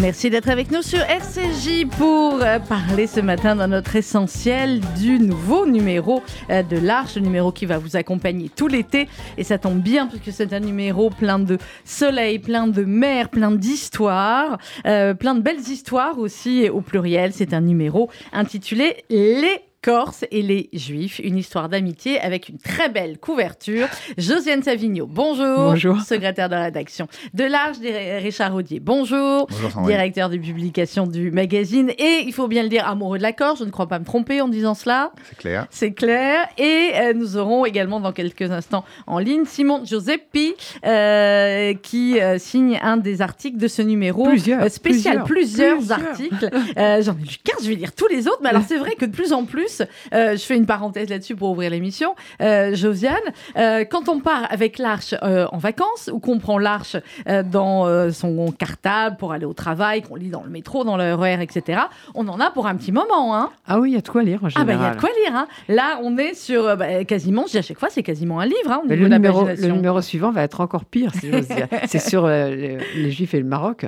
Merci 0.00 0.30
d'être 0.30 0.48
avec 0.48 0.70
nous 0.70 0.80
sur 0.80 1.00
RCJ 1.00 1.86
pour 1.98 2.40
euh, 2.40 2.58
parler 2.58 3.06
ce 3.06 3.20
matin 3.20 3.54
dans 3.54 3.68
notre 3.68 3.96
essentiel 3.96 4.80
du 4.98 5.18
nouveau 5.18 5.66
numéro 5.66 6.22
euh, 6.48 6.62
de 6.62 6.78
l'Arche, 6.78 7.16
le 7.16 7.20
numéro 7.20 7.52
qui 7.52 7.66
va 7.66 7.76
vous 7.76 7.96
accompagner 7.96 8.48
tout 8.48 8.66
l'été. 8.66 9.08
Et 9.36 9.44
ça 9.44 9.58
tombe 9.58 9.80
bien 9.80 10.06
puisque 10.06 10.32
c'est 10.32 10.54
un 10.54 10.60
numéro 10.60 11.10
plein 11.10 11.38
de 11.38 11.58
soleil, 11.84 12.38
plein 12.38 12.66
de 12.66 12.82
mer, 12.82 13.28
plein 13.28 13.50
d'histoires, 13.50 14.56
euh, 14.86 15.12
plein 15.12 15.34
de 15.34 15.42
belles 15.42 15.68
histoires 15.68 16.18
aussi 16.18 16.70
au 16.70 16.80
pluriel. 16.80 17.34
C'est 17.34 17.52
un 17.52 17.60
numéro 17.60 18.08
intitulé 18.32 19.04
Les 19.10 19.60
Corse 19.82 20.26
et 20.30 20.42
les 20.42 20.68
Juifs, 20.74 21.20
une 21.24 21.38
histoire 21.38 21.70
d'amitié 21.70 22.20
avec 22.20 22.50
une 22.50 22.58
très 22.58 22.90
belle 22.90 23.18
couverture. 23.18 23.86
Josiane 24.18 24.62
Savigno, 24.62 25.06
bonjour. 25.06 25.56
Bonjour. 25.56 25.98
Secrétaire 26.02 26.50
de 26.50 26.54
rédaction 26.54 27.08
de 27.32 27.44
l'Arche, 27.44 27.78
Richard 28.22 28.54
Audier, 28.54 28.78
bonjour. 28.78 29.46
Bonjour, 29.48 29.86
Directeur 29.86 30.28
de 30.28 30.36
publication 30.36 31.06
du 31.06 31.30
magazine 31.30 31.92
et, 31.98 32.24
il 32.26 32.32
faut 32.34 32.46
bien 32.46 32.62
le 32.62 32.68
dire, 32.68 32.86
amoureux 32.86 33.16
de 33.16 33.22
la 33.22 33.32
Corse, 33.32 33.60
je 33.60 33.64
ne 33.64 33.70
crois 33.70 33.86
pas 33.86 33.98
me 33.98 34.04
tromper 34.04 34.42
en 34.42 34.48
disant 34.48 34.74
cela. 34.74 35.12
C'est 35.30 35.38
clair. 35.38 35.66
C'est 35.70 35.92
clair. 35.92 36.46
Et 36.58 36.90
euh, 36.96 37.14
nous 37.14 37.38
aurons 37.38 37.64
également 37.64 38.00
dans 38.00 38.12
quelques 38.12 38.50
instants 38.50 38.84
en 39.06 39.18
ligne 39.18 39.46
Simon 39.46 39.82
Giuseppi 39.86 40.56
euh, 40.84 41.72
qui 41.82 42.20
euh, 42.20 42.36
signe 42.38 42.78
un 42.82 42.98
des 42.98 43.22
articles 43.22 43.56
de 43.56 43.66
ce 43.68 43.80
numéro 43.80 44.24
Plusieurs, 44.24 44.70
spécial. 44.70 45.24
plusieurs, 45.24 45.78
Plusieurs, 45.78 45.78
plusieurs. 45.78 46.00
articles. 46.10 46.50
Euh, 46.76 47.00
J'en 47.02 47.12
ai 47.14 47.22
lu 47.22 47.36
15, 47.42 47.64
je 47.64 47.68
vais 47.70 47.76
lire 47.76 47.92
tous 47.94 48.08
les 48.08 48.28
autres. 48.28 48.40
Mais 48.42 48.50
alors 48.50 48.62
c'est 48.68 48.76
vrai 48.76 48.94
que 48.94 49.06
de 49.06 49.12
plus 49.12 49.32
en 49.32 49.46
plus, 49.46 49.69
euh, 50.12 50.32
je 50.32 50.42
fais 50.42 50.56
une 50.56 50.66
parenthèse 50.66 51.08
là-dessus 51.08 51.36
pour 51.36 51.50
ouvrir 51.50 51.70
l'émission, 51.70 52.14
euh, 52.40 52.74
Josiane, 52.74 53.14
euh, 53.56 53.84
quand 53.88 54.08
on 54.08 54.20
part 54.20 54.46
avec 54.50 54.78
l'arche 54.78 55.14
en 55.22 55.58
vacances 55.58 56.10
ou 56.12 56.18
qu'on 56.18 56.38
prend 56.38 56.58
l'arche 56.58 56.96
dans 57.44 58.10
son 58.12 58.52
cartable 58.52 59.16
pour 59.16 59.32
aller 59.32 59.44
au 59.44 59.52
travail, 59.52 60.02
qu'on 60.02 60.16
lit 60.16 60.28
dans 60.28 60.42
le 60.42 60.50
métro, 60.50 60.84
dans 60.84 60.96
le 60.96 61.14
RER, 61.14 61.40
etc., 61.40 61.82
on 62.14 62.26
en 62.28 62.40
a 62.40 62.50
pour 62.50 62.66
un 62.66 62.74
petit 62.76 62.92
moment. 62.92 63.36
Hein. 63.36 63.50
Ah 63.66 63.78
oui, 63.80 63.90
il 63.90 63.94
y 63.94 63.98
a 63.98 64.00
de 64.00 64.08
quoi 64.08 64.22
lire 64.22 64.42
en 64.42 64.46
Ah 64.46 64.60
général. 64.60 64.66
bah 64.66 64.74
il 64.74 64.82
y 64.82 64.90
a 64.90 64.94
de 64.94 65.00
quoi 65.00 65.10
lire. 65.24 65.36
Hein. 65.36 65.46
Là, 65.68 66.00
on 66.02 66.16
est 66.18 66.34
sur 66.34 66.76
bah, 66.76 67.04
quasiment, 67.04 67.44
je 67.46 67.52
dis 67.52 67.58
à 67.58 67.62
chaque 67.62 67.78
fois, 67.78 67.88
c'est 67.90 68.02
quasiment 68.02 68.40
un 68.40 68.46
livre 68.46 68.70
hein, 68.70 68.80
au 68.84 68.88
le, 68.88 69.08
numéro, 69.08 69.46
le 69.46 69.68
numéro 69.68 70.00
suivant 70.00 70.30
va 70.30 70.42
être 70.42 70.60
encore 70.60 70.84
pire, 70.84 71.12
si 71.14 71.30
j'ose 71.30 71.48
dire. 71.48 71.68
C'est 71.86 72.00
sur 72.00 72.26
les 72.26 73.10
Juifs 73.10 73.34
et 73.34 73.38
le 73.38 73.44
Maroc. 73.44 73.86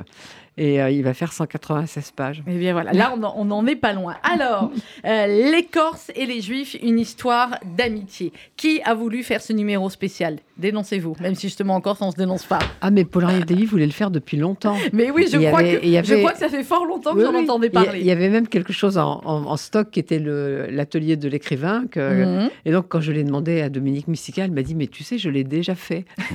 Et 0.58 0.83
euh, 0.83 0.91
il 0.91 1.03
va 1.03 1.14
faire 1.14 1.33
196 1.33 2.11
pages. 2.11 2.42
Eh 2.47 2.58
bien 2.58 2.72
voilà, 2.75 2.92
là 2.92 3.14
on 3.17 3.22
en- 3.22 3.34
on 3.39 3.45
n'en 3.47 3.67
est 3.67 3.75
pas 3.77 3.92
loin. 3.95 4.17
Alors, 4.22 4.70
euh, 5.06 5.50
les 5.50 5.64
Corses 5.64 6.11
et 6.14 6.27
les 6.27 6.41
Juifs, 6.42 6.77
une 6.83 6.98
histoire 6.98 7.58
d'amitié. 7.64 8.33
Qui 8.56 8.83
a 8.83 8.92
voulu 8.95 9.23
faire 9.23 9.41
ce 9.41 9.53
numéro 9.55 9.89
spécial? 9.89 10.39
Dénoncez-vous, 10.62 11.16
même 11.20 11.34
si 11.34 11.48
justement 11.48 11.74
en 11.74 11.80
Corse 11.80 12.00
on 12.00 12.10
se 12.10 12.16
dénonce 12.16 12.44
pas. 12.44 12.60
Ah, 12.80 12.91
mais 12.91 13.05
Paul-Henri 13.05 13.66
voulait 13.66 13.84
le 13.86 13.92
faire 13.92 14.10
depuis 14.10 14.36
longtemps. 14.36 14.77
Mais 14.92 15.10
oui, 15.10 15.27
je, 15.30 15.36
crois, 15.38 15.58
avait- 15.60 15.80
que, 15.80 16.05
je 16.05 16.14
crois 16.16 16.34
ça 16.34 16.48
fait 16.48 16.62
fort 16.62 16.86
longtemps 16.86 17.12
que 17.12 17.18
Oui, 17.18 17.24
j'en 17.24 17.32
oui. 17.34 17.42
entendais 17.44 17.68
parler. 17.70 17.98
Il 18.00 18.06
y 18.06 18.10
avait 18.10 18.28
même 18.28 18.46
quelque 18.48 18.72
chose 18.72 18.96
en, 18.96 19.20
en- 19.24 19.44
en 19.46 19.56
stock 19.56 19.90
qui 19.90 19.98
était 20.00 20.18
l'atelier 20.18 21.16
de 21.16 21.28
l'écrivain. 21.28 21.84
que- 21.90 22.22
Mhm. 22.42 22.50
Et 22.64 22.70
donc, 22.72 22.86
quand 22.88 23.00
je 23.00 23.10
l'ai 23.12 23.24
demandé 23.24 23.60
à 23.60 23.68
Dominique 23.68 24.08
Missica, 24.08 24.44
elle 24.44 24.52
m'a 24.52 24.62
dit 24.62 24.74
Mais 24.74 24.86
tu 24.86 25.02
sais, 25.05 25.18
je 25.18 25.28
l'ai 25.30 25.44
déjà 25.44 25.74
fait. 25.74 26.05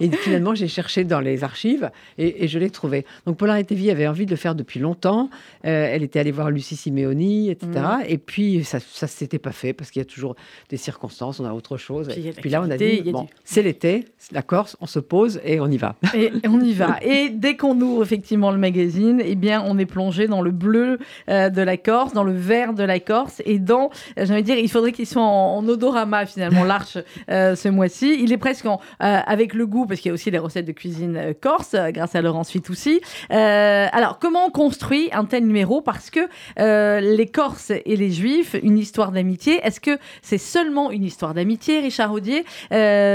et, 0.00 0.04
et 0.04 0.10
finalement, 0.10 0.54
j'ai 0.54 0.68
cherché 0.68 1.04
dans 1.04 1.20
les 1.20 1.42
archives 1.44 1.90
et, 2.18 2.44
et 2.44 2.48
je 2.48 2.58
l'ai 2.58 2.70
trouvé. 2.70 3.04
Donc, 3.26 3.36
Paul-Henri 3.38 3.90
avait 3.90 4.06
envie 4.06 4.26
de 4.26 4.30
le 4.30 4.36
faire 4.36 4.54
depuis 4.54 4.80
longtemps. 4.80 5.30
Euh, 5.64 5.88
elle 5.90 6.02
était 6.02 6.18
allée 6.18 6.32
voir 6.32 6.50
Lucie 6.50 6.76
Simeoni, 6.76 7.50
etc. 7.50 7.68
Mhm. 7.74 8.04
Et 8.08 8.18
puis, 8.18 8.64
ça 8.64 8.78
ne 8.78 9.06
s'était 9.08 9.38
pas 9.38 9.52
fait 9.52 9.72
parce 9.72 9.90
qu'il 9.90 10.00
y 10.00 10.02
a 10.02 10.06
toujours 10.06 10.34
des 10.68 10.76
circonstances, 10.76 11.40
on 11.40 11.44
a 11.44 11.52
autre 11.52 11.76
chose. 11.76 12.08
Puis 12.08 12.26
Et 12.28 12.32
puis 12.32 12.50
là, 12.50 12.62
on 12.62 12.70
a 12.70 12.76
dit 12.76 13.02
Bon, 13.10 13.22
du- 13.22 13.28
c'est 13.44 13.62
l'été, 13.62 14.06
la 14.32 14.42
Corse, 14.42 14.76
on 14.80 14.86
se 14.86 14.98
pose 14.98 15.40
et 15.44 15.60
on 15.60 15.68
y 15.68 15.76
va. 15.76 15.94
Et 16.14 16.32
on 16.46 16.60
y 16.60 16.72
va. 16.72 16.96
Et 17.00 17.30
dès 17.30 17.56
qu'on 17.56 17.80
ouvre 17.80 18.02
effectivement 18.02 18.50
le 18.50 18.58
magazine, 18.58 19.22
eh 19.24 19.34
bien, 19.34 19.62
on 19.66 19.78
est 19.78 19.86
plongé 19.86 20.26
dans 20.26 20.42
le 20.42 20.50
bleu 20.50 20.98
euh, 21.30 21.48
de 21.48 21.62
la 21.62 21.76
Corse, 21.76 22.12
dans 22.12 22.24
le 22.24 22.32
vert 22.32 22.74
de 22.74 22.82
la 22.82 23.00
Corse, 23.00 23.40
et 23.46 23.58
dans, 23.58 23.90
euh, 24.18 24.26
de 24.26 24.40
dire, 24.40 24.58
il 24.58 24.70
faudrait 24.70 24.92
qu'il 24.92 25.06
soit 25.06 25.22
en, 25.22 25.66
odorama 25.66 26.26
finalement 26.26 26.64
l'arche 26.64 26.98
euh, 27.30 27.54
ce 27.56 27.68
mois-ci. 27.68 28.18
Il 28.20 28.32
est 28.32 28.38
presque 28.38 28.66
en, 28.66 28.80
avec 28.98 29.54
le 29.54 29.66
goût, 29.66 29.86
parce 29.86 30.00
qu'il 30.00 30.10
y 30.10 30.12
a 30.12 30.14
aussi 30.14 30.30
les 30.30 30.38
recettes 30.38 30.66
de 30.66 30.72
cuisine 30.72 31.34
corse, 31.40 31.74
grâce 31.90 32.14
à 32.14 32.20
Laurence 32.20 32.50
Fitoussi. 32.50 33.00
Alors, 33.30 34.18
comment 34.18 34.46
on 34.46 34.50
construit 34.50 35.08
un 35.12 35.24
tel 35.24 35.46
numéro? 35.46 35.80
Parce 35.80 36.10
que 36.10 36.20
les 36.58 37.26
Corses 37.26 37.70
et 37.70 37.96
les 37.96 38.10
Juifs, 38.10 38.56
une 38.62 38.78
histoire 38.78 39.12
d'amitié. 39.12 39.60
Est-ce 39.62 39.80
que 39.80 39.98
c'est 40.22 40.38
seulement 40.38 40.90
une 40.90 41.04
histoire 41.04 41.34
d'amitié, 41.34 41.80
Richard 41.80 42.12
Audier? 42.12 42.44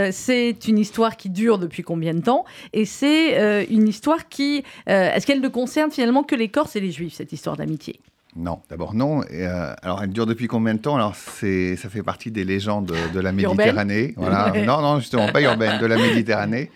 Euh, 0.03 0.09
C'est 0.11 0.67
une 0.67 0.77
histoire 0.77 1.17
qui 1.17 1.29
dure 1.29 1.57
depuis 1.57 1.83
combien 1.83 2.13
de 2.13 2.21
temps 2.21 2.45
Et 2.71 2.85
c'est 2.85 3.39
euh, 3.39 3.65
une 3.69 3.87
histoire 3.87 4.29
qui... 4.29 4.63
euh, 4.89 5.11
Est-ce 5.13 5.25
qu'elle 5.25 5.41
ne 5.41 5.47
concerne 5.47 5.91
finalement 5.91 6.23
que 6.23 6.35
les 6.35 6.49
Corses 6.49 6.75
et 6.75 6.79
les 6.81 6.91
Juifs, 6.91 7.13
cette 7.13 7.33
histoire 7.33 7.57
d'amitié? 7.57 7.99
Non, 8.35 8.61
d'abord 8.69 8.93
non. 8.95 9.23
Et, 9.23 9.45
euh, 9.45 9.73
alors, 9.83 10.01
elle 10.03 10.09
dure 10.09 10.25
depuis 10.25 10.47
combien 10.47 10.73
de 10.73 10.79
temps? 10.79 10.95
Alors, 10.95 11.15
c'est, 11.15 11.75
ça 11.75 11.89
fait 11.89 12.01
partie 12.01 12.31
des 12.31 12.43
légendes 12.43 12.91
de, 13.13 13.19
la 13.19 13.31
Méditerranée. 13.31 14.13
Voilà. 14.17 14.51
Non, 14.65 14.81
non, 14.81 14.99
justement, 14.99 15.27
pas 15.31 15.41
urbaine, 15.41 15.79
de 15.79 15.85
la 15.85 15.97
Méditerranée. 16.07 16.71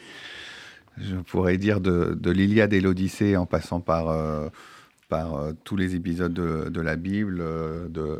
Je 0.99 1.15
pourrais 1.15 1.57
dire 1.57 1.79
de, 1.79 2.17
de 2.19 2.31
l'Iliade 2.31 2.73
et 2.73 2.81
l'Odyssée 2.81 3.37
en 3.37 3.45
passant 3.45 3.79
par, 3.79 4.09
euh, 4.09 4.49
par 5.09 5.35
euh, 5.35 5.51
tous 5.63 5.75
les 5.77 5.95
épisodes 5.95 6.33
de, 6.33 6.69
de 6.69 6.81
la 6.81 6.95
Bible, 6.95 7.43
de, 7.89 8.19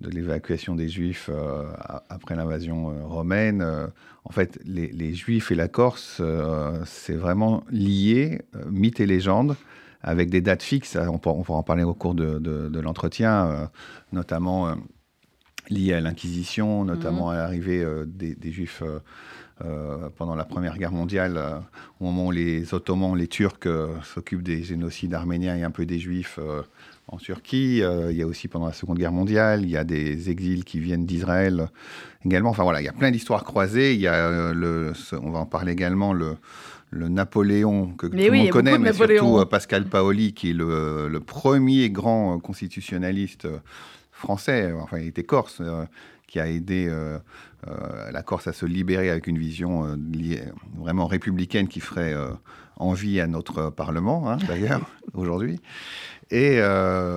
de 0.00 0.10
l'évacuation 0.10 0.74
des 0.74 0.88
Juifs 0.88 1.30
euh, 1.32 1.64
après 2.08 2.36
l'invasion 2.36 2.90
euh, 2.90 3.04
romaine. 3.04 3.62
Euh, 3.62 3.86
en 4.24 4.30
fait, 4.30 4.58
les, 4.64 4.88
les 4.88 5.14
Juifs 5.14 5.50
et 5.52 5.54
la 5.54 5.68
Corse, 5.68 6.20
c'est 6.84 7.14
vraiment 7.14 7.62
lié, 7.70 8.42
mythe 8.68 8.98
et 8.98 9.06
légende, 9.06 9.54
avec 10.02 10.30
des 10.30 10.40
dates 10.40 10.64
fixes. 10.64 10.96
On 10.96 11.18
pourra, 11.18 11.36
on 11.36 11.42
pourra 11.44 11.58
en 11.60 11.62
parler 11.62 11.84
au 11.84 11.94
cours 11.94 12.16
de, 12.16 12.40
de- 12.40 12.68
de 12.68 12.80
l'entretien, 12.80 13.46
euh, 13.46 13.66
notamment 14.12 14.68
euh, 14.68 14.74
liées 15.70 15.92
à 15.92 16.00
l'Inquisition, 16.00 16.84
notamment 16.84 17.30
à 17.30 17.36
l'arrivée 17.36 17.84
euh, 17.84 18.04
des, 18.04 18.34
des 18.34 18.50
Juifs 18.50 18.82
pendant 20.16 20.34
la 20.34 20.44
Première 20.44 20.76
Guerre 20.76 20.92
mondiale, 20.92 21.40
au 21.98 22.04
moment 22.04 22.26
où 22.26 22.30
les 22.30 22.74
Ottomans, 22.74 23.16
les 23.16 23.26
Turcs 23.26 23.66
s'occupent 24.02 24.42
des 24.42 24.62
génocides 24.62 25.14
arméniens 25.14 25.56
et 25.56 25.62
un 25.62 25.70
peu 25.70 25.86
des 25.86 25.98
Juifs 25.98 26.38
en 27.08 27.18
Turquie. 27.18 27.82
Euh, 27.82 28.10
il 28.10 28.18
y 28.18 28.22
a 28.22 28.26
aussi 28.26 28.48
pendant 28.48 28.66
la 28.66 28.72
Seconde 28.72 28.98
Guerre 28.98 29.12
mondiale, 29.12 29.62
il 29.62 29.70
y 29.70 29.76
a 29.76 29.84
des 29.84 30.30
exils 30.30 30.64
qui 30.64 30.80
viennent 30.80 31.06
d'Israël 31.06 31.68
également. 32.24 32.50
Enfin 32.50 32.64
voilà, 32.64 32.80
il 32.80 32.84
y 32.84 32.88
a 32.88 32.92
plein 32.92 33.10
d'histoires 33.10 33.44
croisées. 33.44 33.94
Il 33.94 34.00
y 34.00 34.06
a, 34.08 34.14
euh, 34.14 34.54
le, 34.54 34.92
on 35.22 35.30
va 35.30 35.40
en 35.40 35.46
parler 35.46 35.72
également, 35.72 36.12
le, 36.12 36.36
le 36.90 37.08
Napoléon 37.08 37.88
que 37.96 38.06
Mais 38.06 38.26
tout 38.26 38.32
le 38.32 38.38
monde 38.38 38.50
connaît, 38.50 38.78
mais 38.78 38.90
Napoléon. 38.90 39.24
surtout 39.24 39.38
euh, 39.40 39.44
Pascal 39.46 39.84
Paoli, 39.84 40.32
qui 40.34 40.50
est 40.50 40.54
le, 40.54 41.08
le 41.08 41.20
premier 41.20 41.90
grand 41.90 42.38
constitutionnaliste 42.38 43.46
français, 44.12 44.72
enfin 44.72 44.98
il 44.98 45.08
était 45.08 45.24
corse, 45.24 45.60
qui 46.26 46.40
a 46.40 46.48
aidé 46.48 46.86
euh, 46.88 47.18
euh, 47.68 48.10
la 48.10 48.22
Corse 48.22 48.46
à 48.48 48.52
se 48.52 48.66
libérer 48.66 49.10
avec 49.10 49.26
une 49.26 49.38
vision 49.38 49.84
euh, 49.84 49.96
liée- 49.96 50.42
vraiment 50.78 51.06
républicaine 51.06 51.68
qui 51.68 51.80
ferait 51.80 52.14
envie 52.76 53.20
à 53.20 53.26
notre 53.26 53.70
Parlement, 53.70 54.30
hein, 54.30 54.36
d'ailleurs, 54.48 54.80
aujourd'hui. 55.14 55.60
Et 56.30 56.58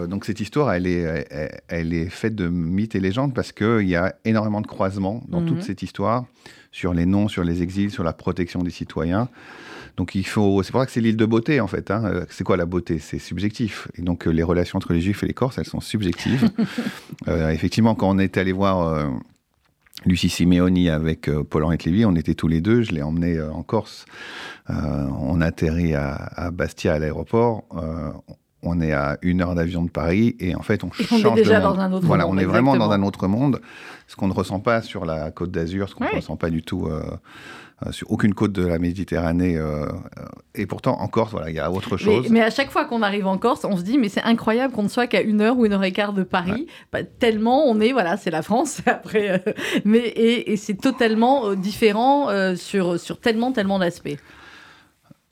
donc 0.07 0.23
cette 0.25 0.39
histoire, 0.39 0.71
elle 0.71 0.85
est, 0.85 1.27
elle, 1.31 1.59
elle 1.67 1.93
est 1.93 2.09
faite 2.09 2.35
de 2.35 2.47
mythes 2.47 2.93
et 2.95 2.99
légendes 2.99 3.33
parce 3.33 3.51
qu'il 3.51 3.87
y 3.87 3.95
a 3.95 4.13
énormément 4.23 4.61
de 4.61 4.67
croisements 4.67 5.23
dans 5.27 5.41
Mhm. 5.41 5.47
toute 5.47 5.63
cette 5.63 5.81
histoire 5.81 6.25
sur 6.71 6.93
les 6.93 7.07
noms, 7.07 7.27
sur 7.27 7.43
les 7.43 7.63
exils, 7.63 7.89
sur 7.89 8.03
la 8.03 8.13
protection 8.13 8.61
des 8.61 8.69
citoyens. 8.69 9.27
Donc 9.99 10.15
il 10.15 10.25
faut, 10.25 10.63
c'est 10.63 10.71
pour 10.71 10.79
ça 10.79 10.85
que 10.85 10.93
c'est 10.93 11.01
l'île 11.01 11.17
de 11.17 11.25
beauté 11.25 11.59
en 11.59 11.67
fait. 11.67 11.91
hein. 11.91 12.01
Euh, 12.05 12.25
C'est 12.29 12.45
quoi 12.45 12.55
la 12.55 12.65
beauté? 12.65 12.99
C'est 12.99 13.19
subjectif. 13.19 13.89
Et 13.95 14.01
donc 14.01 14.25
euh, 14.27 14.31
les 14.31 14.43
relations 14.43 14.77
entre 14.77 14.93
les 14.93 15.01
Juifs 15.01 15.21
et 15.23 15.27
les 15.27 15.33
Corses, 15.33 15.57
elles 15.57 15.65
sont 15.65 15.81
subjectives. 15.81 16.49
Euh, 17.27 17.49
effectivement, 17.49 17.95
quand 17.95 18.09
on 18.09 18.17
est 18.17 18.37
allé 18.37 18.53
voir 18.53 18.81
euh, 18.87 19.07
Lucie 20.05 20.29
Simeoni 20.29 20.89
avec 20.89 21.27
euh, 21.27 21.43
Paul-Henri 21.43 21.77
Lévy, 21.85 22.05
on 22.05 22.15
était 22.15 22.33
tous 22.33 22.47
les 22.47 22.61
deux. 22.61 22.81
Je 22.81 22.91
l'ai 22.93 23.01
emmené 23.03 23.39
en 23.41 23.61
Corse. 23.61 24.05
On 24.69 25.41
atterrit 25.41 25.95
à, 25.95 26.13
à 26.13 26.49
Bastia 26.51 26.93
à 26.93 26.99
l'aéroport. 26.99 27.65
On 28.63 28.79
est 28.81 28.93
à 28.93 29.17
une 29.21 29.41
heure 29.41 29.53
d'avion 29.55 29.83
de 29.83 29.89
Paris 29.89 30.35
et 30.39 30.55
en 30.55 30.61
fait 30.61 30.83
on 30.83 30.87
Et 30.87 30.91
on 31.11 31.17
est 31.17 31.21
change 31.21 31.35
déjà 31.35 31.59
de 31.59 31.65
monde. 31.65 31.75
dans 31.75 31.81
un 31.81 31.91
autre 31.93 32.05
voilà, 32.07 32.25
monde, 32.25 32.35
on 32.35 32.37
est 32.39 32.45
vraiment 32.45 32.75
dans 32.77 32.91
un 32.91 33.03
autre 33.03 33.27
monde, 33.27 33.61
ce 34.07 34.15
qu'on 34.15 34.27
ne 34.27 34.33
ressent 34.33 34.59
pas 34.59 34.81
sur 34.81 35.05
la 35.05 35.31
côte 35.31 35.51
d'Azur, 35.51 35.87
ce 35.89 35.95
qu'on 35.95 36.05
ne 36.05 36.15
ressent 36.15 36.35
pas 36.37 36.49
du 36.49 36.61
tout 36.61 36.87
euh, 36.87 37.01
sur 37.91 38.11
aucune 38.11 38.33
côte 38.33 38.51
de 38.51 38.65
la 38.65 38.79
Méditerranée. 38.79 39.57
euh, 39.57 39.85
euh, 39.85 39.89
et 40.55 40.65
pourtant 40.65 40.99
en 40.99 41.07
Corse, 41.07 41.31
voilà, 41.31 41.49
il 41.49 41.55
y 41.55 41.59
a 41.59 41.71
autre 41.71 41.95
chose. 41.97 42.27
mais 42.29 42.41
à 42.41 42.49
chaque 42.49 42.71
fois 42.71 42.85
qu'on 42.85 43.01
arrive 43.01 43.27
en 43.27 43.37
Corse, 43.37 43.63
on 43.63 43.77
se 43.77 43.81
dit, 43.83 43.97
mais 43.97 44.09
c'est 44.09 44.23
incroyable 44.23 44.73
qu'on 44.73 44.83
ne 44.83 44.87
soit 44.89 45.07
qu'à 45.07 45.21
une 45.21 45.41
heure 45.41 45.57
ou 45.57 45.65
une 45.65 45.73
heure 45.73 45.83
et 45.83 45.91
quart 45.91 46.13
de 46.13 46.23
Paris. 46.23 46.67
Bah, 46.91 47.03
tellement 47.03 47.65
on 47.67 47.79
est, 47.79 47.91
voilà, 47.93 48.17
c'est 48.17 48.31
la 48.31 48.41
France 48.41 48.81
après. 48.85 49.29
euh, 49.29 49.53
mais, 49.85 49.99
et, 49.99 50.51
et 50.51 50.57
c'est 50.57 50.73
totalement 50.75 51.47
euh, 51.47 51.55
différent 51.55 52.29
euh, 52.29 52.55
sur, 52.55 52.99
sur 52.99 53.19
tellement, 53.19 53.51
tellement 53.51 53.79
d'aspects. 53.79 54.17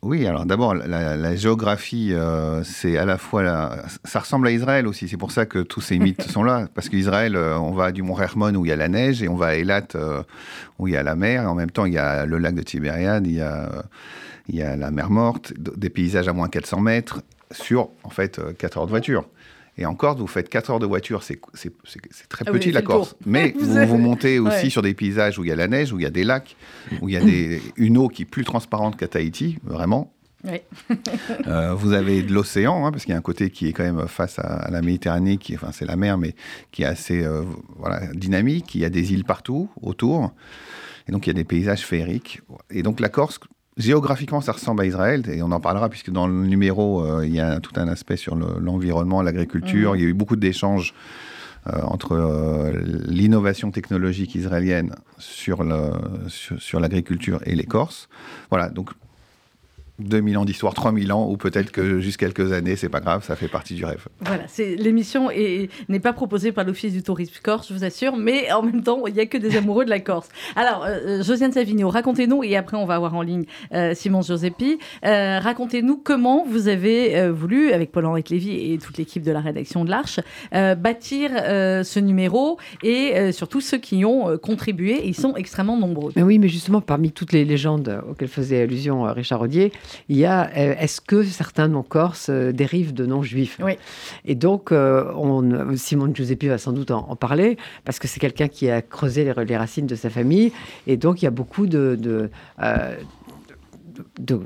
Oui, 0.04 0.28
alors 0.28 0.46
d'abord, 0.46 0.76
la, 0.76 1.18
la 1.18 1.36
géographie, 1.36 2.14
euh, 2.14 2.64
c'est 2.64 2.98
à 2.98 3.06
la 3.06 3.18
fois. 3.18 3.42
La... 3.42 3.84
Ça 4.04 4.20
ressemble 4.20 4.48
à 4.48 4.52
Israël 4.52 4.86
aussi. 4.86 5.08
C'est 5.08 5.18
pour 5.18 5.32
ça 5.32 5.48
que 5.48 5.60
tous 5.60 5.82
ces 5.82 5.98
mythes 5.98 6.22
sont 6.30 6.44
là. 6.44 6.68
Parce 6.76 6.88
qu'Israël, 6.88 7.36
euh, 7.36 7.58
on 7.58 7.72
va 7.72 7.92
du 7.92 8.04
mont 8.04 8.20
Hermon 8.20 8.54
où 8.54 8.66
il 8.66 8.70
y 8.70 8.72
a 8.72 8.76
la 8.76 8.90
neige 8.90 9.24
et 9.24 9.28
on 9.28 9.36
va 9.36 9.48
à 9.48 9.56
Eilat 9.56 9.88
euh, 9.96 10.22
où 10.78 10.88
il 10.88 10.94
y 10.94 10.98
a 10.98 11.02
la 11.02 11.16
mer. 11.16 11.44
Et 11.44 11.46
en 11.48 11.56
même 11.56 11.72
temps, 11.72 11.86
il 11.86 11.94
y 11.94 11.98
a 11.98 12.28
le 12.28 12.38
lac 12.38 12.54
de 12.54 12.62
Tibériade, 12.62 13.26
il 13.26 13.34
y 13.34 13.42
a, 13.42 13.86
il 14.48 14.56
y 14.56 14.62
a 14.62 14.76
la 14.76 14.92
mer 14.92 15.10
morte, 15.10 15.54
des 15.58 15.90
paysages 15.90 16.28
à 16.28 16.34
moins 16.34 16.48
400 16.48 16.80
mètres 16.80 17.22
sur, 17.50 17.90
en 18.04 18.10
fait, 18.10 18.40
4 18.60 18.78
heures 18.78 18.86
de 18.86 18.92
voiture. 18.92 19.28
Et 19.77 19.85
en 19.85 19.94
Corse, 19.95 20.19
vous 20.19 20.27
faites 20.27 20.50
4 20.50 20.71
heures 20.71 20.79
de 20.79 20.85
voiture, 20.88 21.21
c'est 21.24 21.39
très 22.29 22.45
Ah 22.47 22.51
oui, 22.51 22.59
petit 22.59 22.71
la 22.71 22.81
Corse. 22.81 23.15
Mais 23.25 23.53
Vous 23.59 23.65
vous, 23.65 23.77
avez- 23.77 23.85
vous 23.85 23.97
montez 23.97 24.39
aussi 24.39 24.63
Ouais. 24.65 24.69
sur 24.69 24.81
des 24.81 24.94
paysages 24.94 25.38
où 25.38 25.44
il 25.44 25.50
y 25.50 25.51
a 25.51 25.56
la 25.56 25.68
neige, 25.68 25.94
où 25.94 26.00
il 26.00 26.03
y 26.03 26.07
a 26.07 26.09
des 26.09 26.24
lacs, 26.24 26.56
où 27.01 27.09
il 27.09 27.13
y 27.13 27.18
a 27.18 27.21
des, 27.21 27.62
une 27.75 27.97
eau 27.97 28.07
qui 28.07 28.24
est 28.24 28.25
plus 28.25 28.44
transparente 28.44 28.97
qu'à 28.97 29.07
Tahiti, 29.07 29.59
vraiment. 29.63 30.13
Oui. 30.44 30.62
Euh, 31.47 31.74
vous 31.74 31.94
avez 31.94 32.21
de 32.24 32.31
l'océan, 32.33 32.85
hein, 32.85 32.91
parce 32.91 33.03
qu'il 33.03 33.12
y 33.12 33.15
a 33.15 33.18
un 33.18 33.21
côté 33.21 33.50
qui 33.50 33.68
est 33.68 33.74
quand 33.74 33.83
même 33.83 34.07
face 34.07 34.39
à, 34.39 34.44
à 34.44 34.71
la 34.71 34.81
Méditerranée, 34.81 35.38
qui, 35.38 35.56
enfin 35.56 35.71
c'est 35.71 35.85
la 35.85 35.95
mer, 35.95 36.18
mais 36.18 36.35
qui 36.71 36.83
est 36.83 36.85
assez 36.85 37.24
euh, 37.24 37.44
voilà, 37.77 38.01
dynamique. 38.13 38.74
Il 38.75 38.81
y 38.81 38.85
a 38.85 38.89
des 38.89 39.13
îles 39.13 39.25
partout 39.25 39.69
autour, 39.81 40.31
et 41.07 41.12
donc 41.12 41.25
il 41.27 41.29
y 41.29 41.31
a 41.31 41.33
des 41.33 41.44
paysages 41.44 41.81
féeriques. 41.85 42.41
Et 42.69 42.83
donc 42.83 43.00
la 43.00 43.09
Corse, 43.09 43.39
géographiquement, 43.77 44.41
ça 44.41 44.51
ressemble 44.51 44.81
à 44.81 44.85
Israël, 44.85 45.24
et 45.29 45.41
on 45.41 45.51
en 45.51 45.59
parlera 45.59 45.89
puisque 45.89 46.09
dans 46.12 46.27
le 46.27 46.45
numéro, 46.45 47.03
euh, 47.06 47.25
il 47.25 47.33
y 47.33 47.39
a 47.39 47.59
tout 47.59 47.74
un 47.77 47.88
aspect 47.88 48.18
sur 48.18 48.35
le- 48.35 48.59
l'environnement, 48.59 49.21
l'agriculture. 49.21 49.95
Il 49.95 50.01
y 50.01 50.06
a 50.06 50.07
eu 50.09 50.13
beaucoup 50.13 50.35
d'échanges. 50.35 50.94
euh, 51.68 51.81
entre 51.83 52.13
euh, 52.13 52.71
l'innovation 53.07 53.71
technologique 53.71 54.35
israélienne 54.35 54.95
sur 55.18 55.63
le- 55.65 55.91
sur, 56.29 56.62
sur 56.62 56.79
l'agriculture 56.79 57.41
et 57.45 57.56
les 57.56 57.65
Corses. 57.65 58.07
Voilà, 58.50 58.69
donc 58.69 58.91
2000 60.00 60.38
ans 60.38 60.46
d'histoire, 60.46 60.74
3000 60.74 61.12
ans, 61.12 61.28
ou 61.30 61.38
peut-être 61.38 61.72
que 61.72 62.00
juste 62.00 62.18
quelques 62.18 62.52
années, 62.54 62.76
c'est 62.76 62.90
pas 62.90 63.00
grave, 63.00 63.24
ça 63.24 63.36
fait 63.36 63.48
partie 63.48 63.74
du 63.74 63.84
rêve. 63.86 64.08
Voilà, 64.22 64.44
c'est 64.48 64.76
l'émission 64.76 65.32
est- 65.32 65.70
n'est 65.90 66.00
pas 66.00 66.14
proposée 66.14 66.52
par 66.52 66.66
l'Office 66.66 66.94
du 66.94 67.02
tourisme 67.04 67.34
corse, 67.42 67.68
je 67.70 67.74
vous 67.74 67.84
assure, 67.84 68.16
mais 68.16 68.52
en 68.52 68.62
même 68.62 68.84
temps, 68.84 69.08
il 69.08 69.14
n'y 69.14 69.20
a 69.20 69.26
que 69.26 69.38
des 69.38 69.58
amoureux 69.58 69.86
de 69.86 69.90
la 69.90 70.00
Corse. 70.00 70.30
Alors, 70.56 70.86
euh, 70.86 71.20
euh, 71.20 71.24
Josiane 71.24 71.52
Savigno, 71.52 71.90
racontez-nous, 71.90 72.44
et 72.44 72.56
après 72.56 72.78
on 72.78 72.86
va 72.86 72.96
avoir 72.96 73.16
en 73.16 73.22
ligne 73.22 73.46
euh, 73.74 73.94
Simon 73.96 74.22
Giuseppi, 74.22 74.78
euh, 75.06 75.40
racontez-nous 75.40 75.98
comment 75.98 76.46
vous 76.46 76.68
avez 76.68 77.18
euh, 77.18 77.32
voulu, 77.32 77.72
avec 77.72 77.92
Paul-Henri 77.92 78.24
Lévy 78.30 78.74
et 78.74 78.78
toute 78.78 78.98
l'équipe 78.98 79.24
de 79.24 79.32
la 79.32 79.40
rédaction 79.42 79.84
de 79.84 79.90
l'Arche, 79.90 80.20
euh, 80.54 80.76
bâtir 80.76 81.32
euh, 81.34 81.84
ce 81.84 82.00
numéro, 82.00 82.58
et 82.84 83.14
euh, 83.16 83.32
surtout 83.32 83.62
ceux 83.62 83.78
qui 83.78 83.98
y 84.00 84.06
ont 84.06 84.30
euh, 84.30 84.38
contribué, 84.38 85.02
ils 85.06 85.16
sont 85.16 85.36
extrêmement 85.36 85.78
nombreux. 85.78 86.12
Mais 86.16 86.24
oui, 86.24 86.38
mais 86.40 86.50
justement, 86.50 86.82
parmi 86.82 87.12
toutes 87.12 87.34
les 87.34 87.46
légendes 87.46 88.02
auxquelles 88.10 88.28
faisait 88.28 88.62
allusion 88.62 89.08
euh, 89.08 89.12
Richard 89.12 89.40
Rodier, 89.40 89.72
il 90.10 90.18
y 90.18 90.25
a 90.25 90.50
euh, 90.50 90.75
est-ce 90.80 91.01
que 91.01 91.24
certains 91.24 91.68
noms 91.68 91.84
corses 91.84 92.30
euh, 92.30 92.51
dérivent 92.51 92.94
de 92.94 93.06
noms 93.06 93.24
juifs 93.24 93.57
Oui. 93.63 93.74
Et 94.25 94.36
donc, 94.36 94.72
euh, 94.72 95.12
on, 95.16 95.75
Simone 95.75 96.16
Giuseppi 96.16 96.48
va 96.48 96.57
sans 96.57 96.74
doute 96.74 96.92
en, 96.92 97.10
en 97.10 97.16
parler, 97.16 97.57
parce 97.86 98.00
que 98.00 98.07
c'est 98.07 98.19
quelqu'un 98.19 98.48
qui 98.48 98.69
a 98.69 98.81
creusé 98.81 99.24
les, 99.24 99.45
les 99.45 99.57
racines 99.57 99.88
de 99.88 99.95
sa 99.95 100.10
famille, 100.10 100.51
et 100.86 100.98
donc 100.98 101.22
il 101.22 101.25
y 101.25 101.28
a 101.28 101.31
beaucoup 101.31 101.68
de. 101.68 101.95
de, 101.95 102.30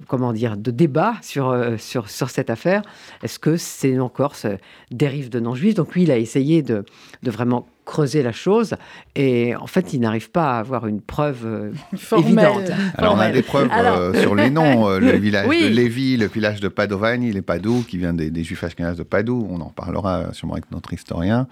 comment 0.08 0.32
dire, 0.34 0.56
de 0.56 0.72
débats 0.72 1.16
sur, 1.22 1.54
sur, 1.78 2.10
sur 2.10 2.30
cette 2.30 2.50
affaire. 2.50 2.84
Est-ce 3.24 3.40
que 3.40 3.58
ces 3.58 3.94
noms 3.94 4.10
corses 4.10 4.46
euh, 4.46 4.56
dérivent 4.92 5.30
de 5.30 5.40
noms 5.40 5.56
juifs 5.56 5.76
Donc 5.76 5.94
lui, 5.94 6.04
il 6.04 6.12
a 6.12 6.18
essayé 6.18 6.62
de, 6.62 6.86
de 7.24 7.32
vraiment 7.32 7.68
creuser 7.92 8.24
la 8.24 8.32
chose, 8.32 8.76
et 9.16 9.54
en 9.58 9.68
fait, 9.68 9.92
il 9.94 10.00
n'arrive 10.00 10.32
pas 10.32 10.56
à 10.56 10.60
avoir 10.60 10.88
une 10.88 11.02
preuve 11.02 11.42
euh, 11.46 11.72
Formel. 11.98 12.26
évidente. 12.46 12.72
Alors 12.98 13.16
on 13.16 13.20
a 13.20 13.30
des 13.30 13.42
preuves 13.42 13.68
Alors- 13.70 13.98
euh, 13.98 14.14
sur 14.14 14.34
les 14.34 14.50
noms, 14.50 14.88
euh, 14.88 15.00
le 15.00 15.12
village 15.18 15.46
Oui. 15.50 15.62
de 15.64 15.68
Lévi, 15.68 16.16
le 16.16 16.28
village 16.28 16.62
de 16.62 16.70
Padovani, 16.70 17.34
les 17.34 17.42
Padoue, 17.42 17.84
qui 17.86 17.98
vient 17.98 18.14
des, 18.14 18.32
des 18.32 18.44
juifs 18.46 18.64
ashkénazes 18.64 18.96
de 18.96 19.04
Padoue, 19.04 19.46
on 19.52 19.60
en 19.60 19.70
parlera 19.72 20.32
sûrement 20.32 20.54
avec 20.54 20.72
notre 20.72 20.94
historien. 20.94 21.48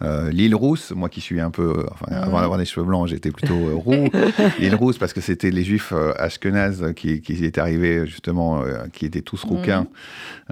Euh, 0.00 0.30
L'île 0.30 0.54
Rousse, 0.54 0.92
moi 0.96 1.10
qui 1.10 1.20
suis 1.20 1.40
un 1.40 1.50
peu, 1.50 1.84
avant 2.08 2.40
d'avoir 2.40 2.58
des 2.58 2.64
cheveux 2.64 2.86
blancs, 2.86 3.08
j'étais 3.08 3.30
plutôt 3.30 3.54
euh, 3.54 3.74
roux. 3.74 4.08
L'île 4.58 4.74
Rousse 4.74 4.96
parce 4.96 5.12
que 5.12 5.20
c'était 5.20 5.50
les 5.50 5.62
juifs 5.62 5.92
ashkénazes 6.18 6.94
qui, 6.96 7.22
étaient 7.28 7.60
arrivés 7.60 8.06
justement, 8.06 8.62
euh, 8.62 8.84
qui 8.94 9.04
étaient 9.04 9.20
tous 9.20 9.44
rouquins. 9.44 9.86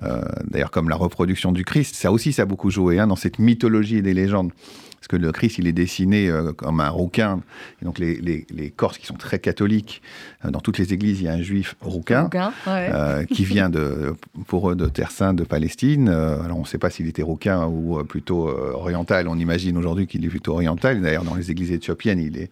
Euh, 0.02 0.20
D'ailleurs 0.44 0.70
comme 0.70 0.90
la 0.90 0.96
reproduction 0.96 1.50
du 1.52 1.64
Christ, 1.64 1.94
ça 1.94 2.12
aussi 2.12 2.32
ça 2.34 2.42
a 2.42 2.44
beaucoup 2.44 2.70
joué 2.70 2.98
hein, 2.98 3.06
dans 3.06 3.16
cette 3.16 3.38
mythologie 3.38 3.96
et 3.96 4.02
des 4.02 4.14
légendes. 4.14 4.50
Parce 5.00 5.08
que 5.08 5.17
le 5.17 5.32
Christ, 5.32 5.56
il 5.58 5.67
est 5.67 5.73
dessiné 5.73 6.29
euh, 6.29 6.52
comme 6.52 6.79
un 6.81 6.91
rouquin. 6.91 7.41
Et 7.81 7.87
donc, 7.87 7.99
les, 7.99 8.17
les- 8.17 8.47
les 8.50 8.70
Corses 8.70 8.99
qui 8.99 9.06
sont 9.06 9.14
très 9.14 9.38
catholiques, 9.38 10.02
euh, 10.44 10.50
dans 10.50 10.61
toutes 10.61 10.76
les 10.76 10.93
églises, 10.93 11.20
il 11.20 11.25
y 11.25 11.29
a 11.29 11.32
un 11.32 11.41
juif 11.41 11.75
rouquin. 11.81 12.25
Rouquin, 12.25 12.52
ouais. 12.67 12.91
euh, 12.93 13.25
qui 13.25 13.44
vient 13.44 13.70
de, 13.70 14.14
pour 14.47 14.70
eux 14.70 14.76
de 14.76 14.87
Terre 14.88 15.11
Sainte, 15.11 15.37
de 15.37 15.44
Palestine. 15.44 16.08
Alors 16.11 16.58
on 16.58 16.62
ne 16.62 16.67
sait 16.67 16.76
pas 16.79 16.91
s'il 16.91 17.08
était 17.08 17.23
rouquin 17.23 17.67
ou 17.67 18.02
plutôt 18.05 18.49
oriental. 18.49 19.26
On 19.29 19.38
imagine 19.38 19.76
aujourd'hui 19.79 20.06
qu'il 20.06 20.25
est 20.25 20.29
plutôt 20.29 20.52
oriental. 20.52 21.00
D'ailleurs, 21.00 21.25
dans 21.25 21.35
les 21.35 21.50
églises 21.50 21.73
éthiopiennes, 21.73 22.19
il 22.20 22.37
est, 22.37 22.50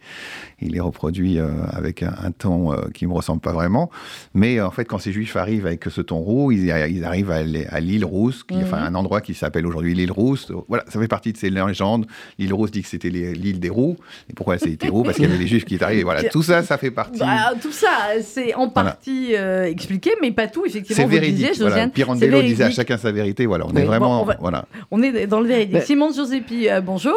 il 0.60 0.74
est 0.74 0.80
reproduit 0.80 1.38
avec 1.70 2.02
un, 2.02 2.14
un 2.22 2.30
ton 2.30 2.74
qui 2.94 3.04
ne 3.04 3.10
me 3.10 3.14
ressemble 3.14 3.40
pas 3.42 3.52
vraiment. 3.52 3.90
Mais 4.34 4.60
en 4.60 4.70
fait, 4.70 4.84
quand 4.86 4.98
ces 4.98 5.12
juifs 5.12 5.36
arrivent 5.36 5.66
avec 5.66 5.84
ce 5.90 6.00
ton 6.00 6.18
roux, 6.18 6.50
ils, 6.52 6.64
ils 6.90 7.04
arrivent 7.04 7.30
à, 7.30 7.42
l'île 7.80 8.04
Rousse, 8.06 8.42
qui, 8.44 8.56
enfin 8.56 8.78
un 8.78 8.94
endroit 8.94 9.20
qui 9.20 9.34
s'appelle 9.34 9.66
aujourd'hui 9.66 9.94
l'île 9.94 10.12
Rousse. 10.12 10.50
Voilà, 10.68 10.84
ça 10.88 10.98
fait 10.98 11.08
partie 11.08 11.32
de 11.32 11.36
ces 11.38 11.50
légendes. 11.50 12.06
L'île 12.38 12.54
Rousse 12.54 12.70
dit 12.70 12.82
que 12.82 12.88
c'était 12.88 13.10
l'île 13.10 13.58
des 13.58 13.68
roux. 13.68 13.96
Et 14.30 14.32
pourquoi 14.32 14.58
c'était 14.58 14.88
roux? 14.88 15.02
Parce 15.02 15.16
qu'il 15.16 15.24
y 15.24 15.28
avait 15.28 15.38
les 15.38 15.46
juifs 15.48 15.64
qui 15.64 15.74
étaient 15.74 15.84
arrivés. 15.84 16.04
Voilà, 16.04 16.22
tout 16.30 16.42
ça, 16.42 16.62
ça 16.62 16.78
fait 16.78 16.90
partie. 16.92 17.18
Bah, 17.18 17.52
tout 17.60 17.72
ça, 17.72 17.88
c'est 18.22 18.54
en 18.54 18.68
Voilà. 18.68 18.90
partie 18.92 19.34
euh, 19.34 19.64
expliqué, 19.64 20.12
mais 20.22 20.30
pas 20.30 20.46
tout, 20.46 20.64
effectivement. 20.64 21.02
C'est 21.02 21.08
véridique. 21.10 21.34
disiez, 21.36 21.52
voilà. 21.58 21.70
Josiane, 21.70 21.88
c'est 21.88 21.94
Pirandello 21.94 22.42
disait 22.42 22.64
à 22.64 22.70
chacun 22.70 22.96
sa 22.96 23.10
vérité. 23.10 23.46
Voilà, 23.46 23.66
on 23.66 23.70
Oui. 23.74 23.80
est 23.80 23.84
vraiment. 23.84 24.18
Bon, 24.18 24.22
on 24.22 24.26
va- 24.26 24.36
Voilà. 24.40 24.64
On 24.90 25.02
est 25.02 25.26
dans 25.26 25.40
le 25.40 25.48
véridique. 25.48 25.74
Mais- 25.74 25.80
Simon 25.84 26.12
Giuseppi, 26.12 26.68
euh, 26.68 26.80
bonjour. 26.80 27.14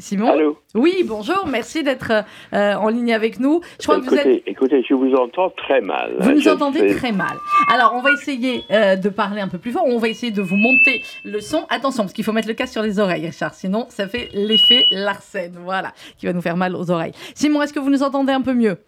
Simon 0.00 0.32
Allô 0.32 0.58
Oui, 0.74 1.04
bonjour, 1.06 1.46
merci 1.46 1.82
d'être 1.82 2.10
euh, 2.52 2.74
en 2.74 2.88
ligne 2.88 3.12
avec 3.12 3.38
nous. 3.38 3.60
Je 3.78 3.84
crois 3.84 4.00
que 4.00 4.06
vous 4.06 4.14
écoutez, 4.14 4.36
êtes... 4.36 4.42
écoutez, 4.46 4.84
je 4.88 4.94
vous 4.94 5.14
entends 5.14 5.50
très 5.50 5.80
mal. 5.80 6.14
Vous 6.18 6.28
hein, 6.30 6.34
nous 6.34 6.48
entendez 6.48 6.80
sais- 6.88 6.94
très 6.96 7.12
mal. 7.12 7.36
Alors, 7.72 7.92
on 7.94 8.00
va 8.00 8.10
essayer 8.12 8.64
euh, 8.70 8.96
de 8.96 9.08
parler 9.08 9.40
un 9.40 9.48
peu 9.48 9.58
plus 9.58 9.72
fort. 9.72 9.84
On 9.86 9.98
va 9.98 10.08
essayer 10.08 10.32
de 10.32 10.42
vous 10.42 10.56
monter 10.56 11.02
le 11.24 11.40
son. 11.40 11.66
Attention, 11.70 12.02
parce 12.04 12.12
qu'il 12.12 12.24
faut 12.24 12.32
mettre 12.32 12.48
le 12.48 12.54
casque 12.54 12.72
sur 12.72 12.82
les 12.82 12.98
oreilles, 12.98 13.26
Richard. 13.26 13.54
Sinon, 13.54 13.86
ça 13.90 14.08
fait 14.08 14.28
l'effet 14.32 14.84
Larsen. 14.90 15.52
Voilà, 15.62 15.92
qui 16.18 16.26
va 16.26 16.32
nous 16.32 16.42
faire 16.42 16.56
mal 16.56 16.74
aux 16.74 16.90
oreilles. 16.90 17.12
Simon, 17.34 17.62
est-ce 17.62 17.72
que 17.72 17.80
vous 17.80 17.90
nous 17.90 18.02
entendez 18.02 18.32
un 18.32 18.42
peu 18.42 18.54
mieux? 18.54 18.78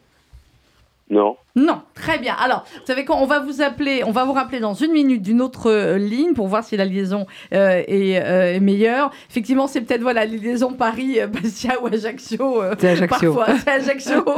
Non. 1.10 1.36
Non, 1.54 1.82
très 1.94 2.18
bien. 2.18 2.34
Alors, 2.42 2.64
vous 2.74 2.86
savez 2.86 3.04
quoi 3.04 3.16
On 3.16 3.26
va 3.26 3.40
vous 3.40 3.60
appeler, 3.60 4.02
on 4.06 4.10
va 4.10 4.24
vous 4.24 4.32
rappeler 4.32 4.58
dans 4.58 4.72
une 4.72 4.92
minute 4.92 5.20
d'une 5.20 5.42
autre 5.42 5.70
euh, 5.70 5.98
ligne 5.98 6.32
pour 6.32 6.48
voir 6.48 6.64
si 6.64 6.78
la 6.78 6.86
liaison 6.86 7.26
euh, 7.52 7.82
est, 7.86 8.18
euh, 8.18 8.54
est 8.54 8.60
meilleure. 8.60 9.10
Effectivement, 9.28 9.66
c'est 9.66 9.82
peut-être 9.82 10.00
voilà, 10.00 10.24
la 10.24 10.34
liaison 10.34 10.72
Paris-Bastia 10.72 11.82
ou 11.82 11.88
Ajaccio. 11.88 12.62
C'est 12.78 12.88
Ajaccio. 12.88 13.34
Parfois, 13.34 13.58
c'est 13.58 13.70
Ajaccio. 13.70 14.24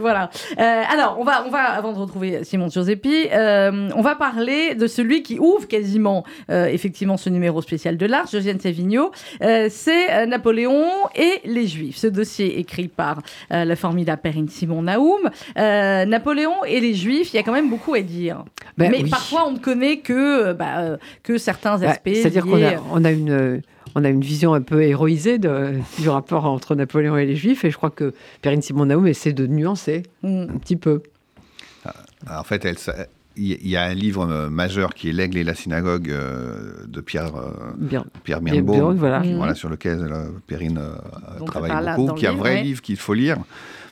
Voilà. 0.00 0.30
Alors, 0.58 1.16
on 1.18 1.24
va, 1.24 1.44
on 1.46 1.50
va, 1.50 1.62
avant 1.62 1.92
de 1.92 1.98
retrouver 1.98 2.44
Simon 2.44 2.68
Giuseppi, 2.68 3.28
on 3.32 4.02
va 4.02 4.14
parler 4.14 4.74
de 4.74 4.86
celui 4.86 5.22
qui 5.22 5.38
ouvre 5.38 5.66
quasiment, 5.66 6.24
effectivement, 6.48 7.16
ce 7.16 7.30
numéro 7.30 7.62
spécial 7.62 7.96
de 7.96 8.06
l'Arche, 8.06 8.32
Josiane 8.32 8.60
Savigno. 8.60 9.10
C'est 9.40 10.26
Napoléon 10.26 10.86
et 11.14 11.40
les 11.44 11.66
Juifs. 11.66 11.96
Ce 11.96 12.06
dossier 12.06 12.58
écrit 12.58 12.88
par 12.88 13.22
la 13.50 13.76
formidable 13.76 14.20
Perrine 14.22 14.48
Simon 14.48 14.82
Naoum. 14.82 15.30
Napoléon 16.26 16.64
et 16.66 16.80
les 16.80 16.94
Juifs, 16.94 17.32
il 17.32 17.36
y 17.36 17.38
a 17.38 17.42
quand 17.44 17.52
même 17.52 17.70
beaucoup 17.70 17.94
à 17.94 18.00
dire. 18.00 18.44
Ben 18.76 18.90
Mais 18.90 19.02
oui. 19.04 19.10
parfois, 19.10 19.46
on 19.46 19.52
ne 19.52 19.58
connaît 19.58 19.98
que, 20.00 20.48
euh, 20.48 20.54
bah, 20.54 20.78
euh, 20.80 20.96
que 21.22 21.38
certains 21.38 21.78
Bah, 21.78 21.90
aspects. 21.90 22.10
C'est-à-dire 22.12 22.44
qu'on 22.44 22.62
a, 22.62 22.72
on 22.92 23.04
a 23.04 23.10
une. 23.12 23.30
euh, 23.30 23.58
On 23.98 24.04
a 24.04 24.10
une 24.10 24.20
vision 24.20 24.52
un 24.52 24.60
peu 24.60 24.82
héroïsée 24.82 25.38
de- 25.38 25.78
du 26.00 26.10
rapport 26.10 26.44
entre 26.44 26.74
Napoléon 26.74 27.16
et 27.16 27.24
les 27.24 27.34
Juifs, 27.36 27.64
et 27.64 27.70
je 27.70 27.76
crois 27.78 27.88
que 27.88 28.12
Perrine 28.42 28.60
Simon-Naoum 28.60 29.06
essaie 29.06 29.32
de 29.32 29.46
nuancer 29.46 30.02
Mm. 30.22 30.42
un 30.54 30.58
petit 30.58 30.76
peu. 30.76 31.02
En 32.30 32.42
fait, 32.44 32.64
elle, 32.66 32.76
ça- 32.78 33.06
il 33.38 33.66
y- 33.66 33.76
a 33.76 33.84
un 33.84 33.94
livre 33.94 34.28
euh, 34.30 34.50
majeur 34.50 34.92
qui 34.92 35.08
est 35.08 35.12
L'Aigle 35.12 35.38
et 35.38 35.44
la 35.44 35.54
synagogue 35.54 36.12
de 36.88 37.00
Pierre, 37.00 37.30
Bien. 37.78 38.04
Pierre 38.24 38.40
Bien, 38.42 38.54
Birnbaum, 38.60 38.92
bien, 38.94 39.00
voilà. 39.00 39.22
Voilà, 39.36 39.54
sur 39.54 39.70
lequel 39.70 40.10
Perrine 40.46 40.78
euh, 40.78 41.38
Donc, 41.38 41.48
travaille 41.48 41.96
beaucoup, 41.96 42.14
qui 42.14 42.26
est 42.26 42.28
un 42.28 42.32
vrai 42.34 42.56
ouais. 42.56 42.62
livre 42.64 42.82
qu'il 42.82 42.96
faut 42.98 43.14
lire. 43.14 43.38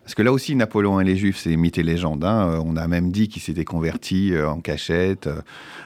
Parce 0.05 0.15
que 0.15 0.23
là 0.23 0.33
aussi, 0.33 0.55
Napoléon 0.55 1.01
et 1.01 1.05
les 1.05 1.17
Juifs, 1.17 1.39
c'est 1.39 1.57
mythe 1.57 1.79
et 1.79 1.83
légende. 1.83 2.25
hein. 2.25 2.49
Euh, 2.51 2.63
On 2.65 2.77
a 2.77 2.87
même 2.87 3.11
dit 3.11 3.29
qu'il 3.29 3.41
s'était 3.43 3.65
converti 3.65 4.35
euh, 4.35 4.49
en 4.51 4.61
cachette. 4.61 5.27
Euh, 5.27 5.41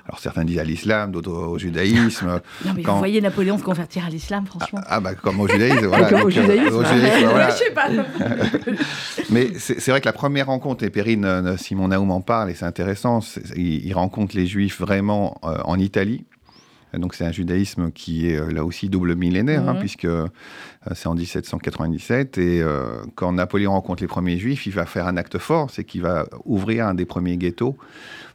Alors 0.07 0.19
certains 0.19 0.45
disent 0.45 0.59
à 0.59 0.65
l'islam, 0.65 1.13
d'autres 1.13 1.31
au 1.33 1.57
judaïsme. 1.59 2.41
Non, 2.65 2.73
mais 2.75 2.83
Quand- 2.83 2.95
vous 2.95 2.99
voyez 2.99 3.21
Napoléon 3.21 3.59
se 3.59 3.63
convertir 3.63 4.05
à 4.05 4.11
l'islam, 4.11 4.45
franchement. 4.47 4.81
Ah 4.87 4.99
bah 5.01 5.15
comme 5.15 5.39
au 5.41 5.47
judaïsme, 5.49 5.87
voilà. 5.87 6.09
Comme 6.11 6.23
au 6.23 6.27
euh, 6.27 6.31
judaïsme. 6.31 6.75
au 6.75 6.85
judaïsme, 6.85 7.27
voilà. 7.31 7.51
Je 7.51 7.57
sais 7.57 7.71
pas. 7.71 7.89
Mais 9.31 9.51
c'est 9.59 9.89
vrai 9.91 10.01
que 10.01 10.07
la 10.07 10.13
première 10.13 10.47
rencontre, 10.47 10.85
et 10.85 10.91
Perrine 10.91 11.57
Simon 11.57 11.89
Naoum 11.89 12.11
en 12.11 12.21
parle, 12.21 12.51
et 12.51 12.55
c'est 12.55 12.65
intéressant, 12.65 13.21
il, 13.57 13.87
il 13.87 13.93
rencontre 13.95 14.37
les 14.37 14.47
Juifs 14.47 14.81
vraiment 14.81 15.39
euh, 15.45 15.59
en 15.65 15.79
Italie. 15.79 16.25
Donc 16.95 17.15
c'est 17.15 17.27
un 17.27 17.33
judaïsme 17.33 17.91
qui 17.93 18.31
est 18.31 18.51
là 18.51 18.65
aussi 18.65 18.89
double 18.89 19.15
millénaire, 19.15 19.69
hein, 19.69 19.75
Mhm. 19.75 19.81
puisque 19.81 20.09
c'est 20.95 21.09
en 21.09 21.15
1797. 21.15 22.39
Et 22.39 22.63
euh, 22.63 23.03
quand 23.15 23.33
Napoléon 23.33 23.73
rencontre 23.73 24.03
les 24.03 24.07
premiers 24.09 24.39
juifs, 24.39 24.67
il 24.67 24.73
va 24.73 24.87
faire 24.87 25.07
un 25.07 25.17
acte 25.17 25.39
fort, 25.39 25.71
c'est 25.71 25.85
qu'il 25.85 26.03
va 26.03 26.27
ouvrir 26.45 26.87
un 26.87 26.95
des 26.95 27.05
premiers 27.05 27.37
ghettos, 27.37 27.77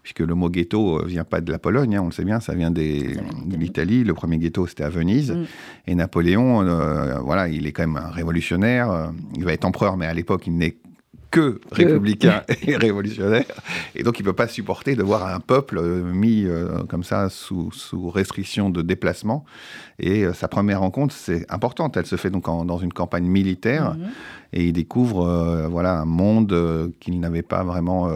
puisque 0.02 0.20
le 0.20 0.36
mot 0.36 0.50
ghetto 0.50 1.00
euh, 1.00 1.06
vient 1.06 1.24
pas 1.24 1.42
de 1.42 1.52
la 1.52 1.60
Pologne, 1.60 1.96
hein, 1.96 2.02
on 2.02 2.08
le 2.08 2.12
sait 2.12 2.26
bien, 2.26 2.40
ça 2.40 2.54
vient 2.56 2.72
des- 2.72 3.16
de 3.46 3.56
l'Italie. 3.56 4.04
Le 4.04 4.14
premier 4.14 4.38
ghetto, 4.38 4.68
c'était 4.68 4.84
à 4.84 4.90
Venise. 4.90 5.32
Mhm. 5.32 5.46
Et 5.88 5.96
Napoléon, 5.96 6.62
euh, 6.62 7.20
voilà, 7.20 7.48
il 7.48 7.66
est 7.68 7.72
quand 7.72 7.88
même 7.88 7.98
un 7.98 8.10
révolutionnaire. 8.10 8.92
euh, 8.92 9.08
il 9.36 9.46
va 9.46 9.54
être 9.54 9.66
empereur, 9.66 9.98
mais 9.98 10.06
à 10.06 10.14
l'époque, 10.14 10.48
il 10.48 10.58
n'est 10.58 10.76
que 11.34 11.60
républicain 11.72 12.44
et 12.68 12.78
révolutionnaire. 12.78 13.46
Et 13.96 14.04
donc, 14.04 14.20
il 14.20 14.24
ne 14.24 14.28
peut 14.30 14.36
pas 14.36 14.48
supporter 14.48 14.96
de 14.96 15.04
voir 15.04 15.26
un 15.26 15.40
peuple 15.40 15.80
euh, 15.80 16.04
mis 16.04 16.46
euh, 16.46 16.84
comme 16.88 17.04
ça 17.04 17.30
sous, 17.30 17.72
sous 17.72 18.10
restriction 18.10 18.70
de 18.70 18.82
déplacement. 18.84 19.44
Et 20.00 20.24
euh, 20.26 20.34
sa 20.34 20.48
première 20.48 20.80
rencontre, 20.82 21.14
c'est 21.14 21.52
importante. 21.52 21.98
Elle 21.98 22.06
se 22.06 22.16
fait 22.18 22.30
donc 22.30 22.48
en- 22.48 22.66
dans 22.66 22.78
une 22.78 22.94
campagne 22.94 23.26
militaire. 23.26 23.96
Mhm. 23.96 24.10
Et 24.54 24.66
il 24.68 24.74
découvre 24.74 25.26
euh, 25.28 25.68
voilà, 25.68 26.00
un 26.00 26.06
monde 26.06 26.92
qu'il 27.00 27.20
n'avait 27.20 27.42
pas 27.42 27.64
vraiment 27.64 28.10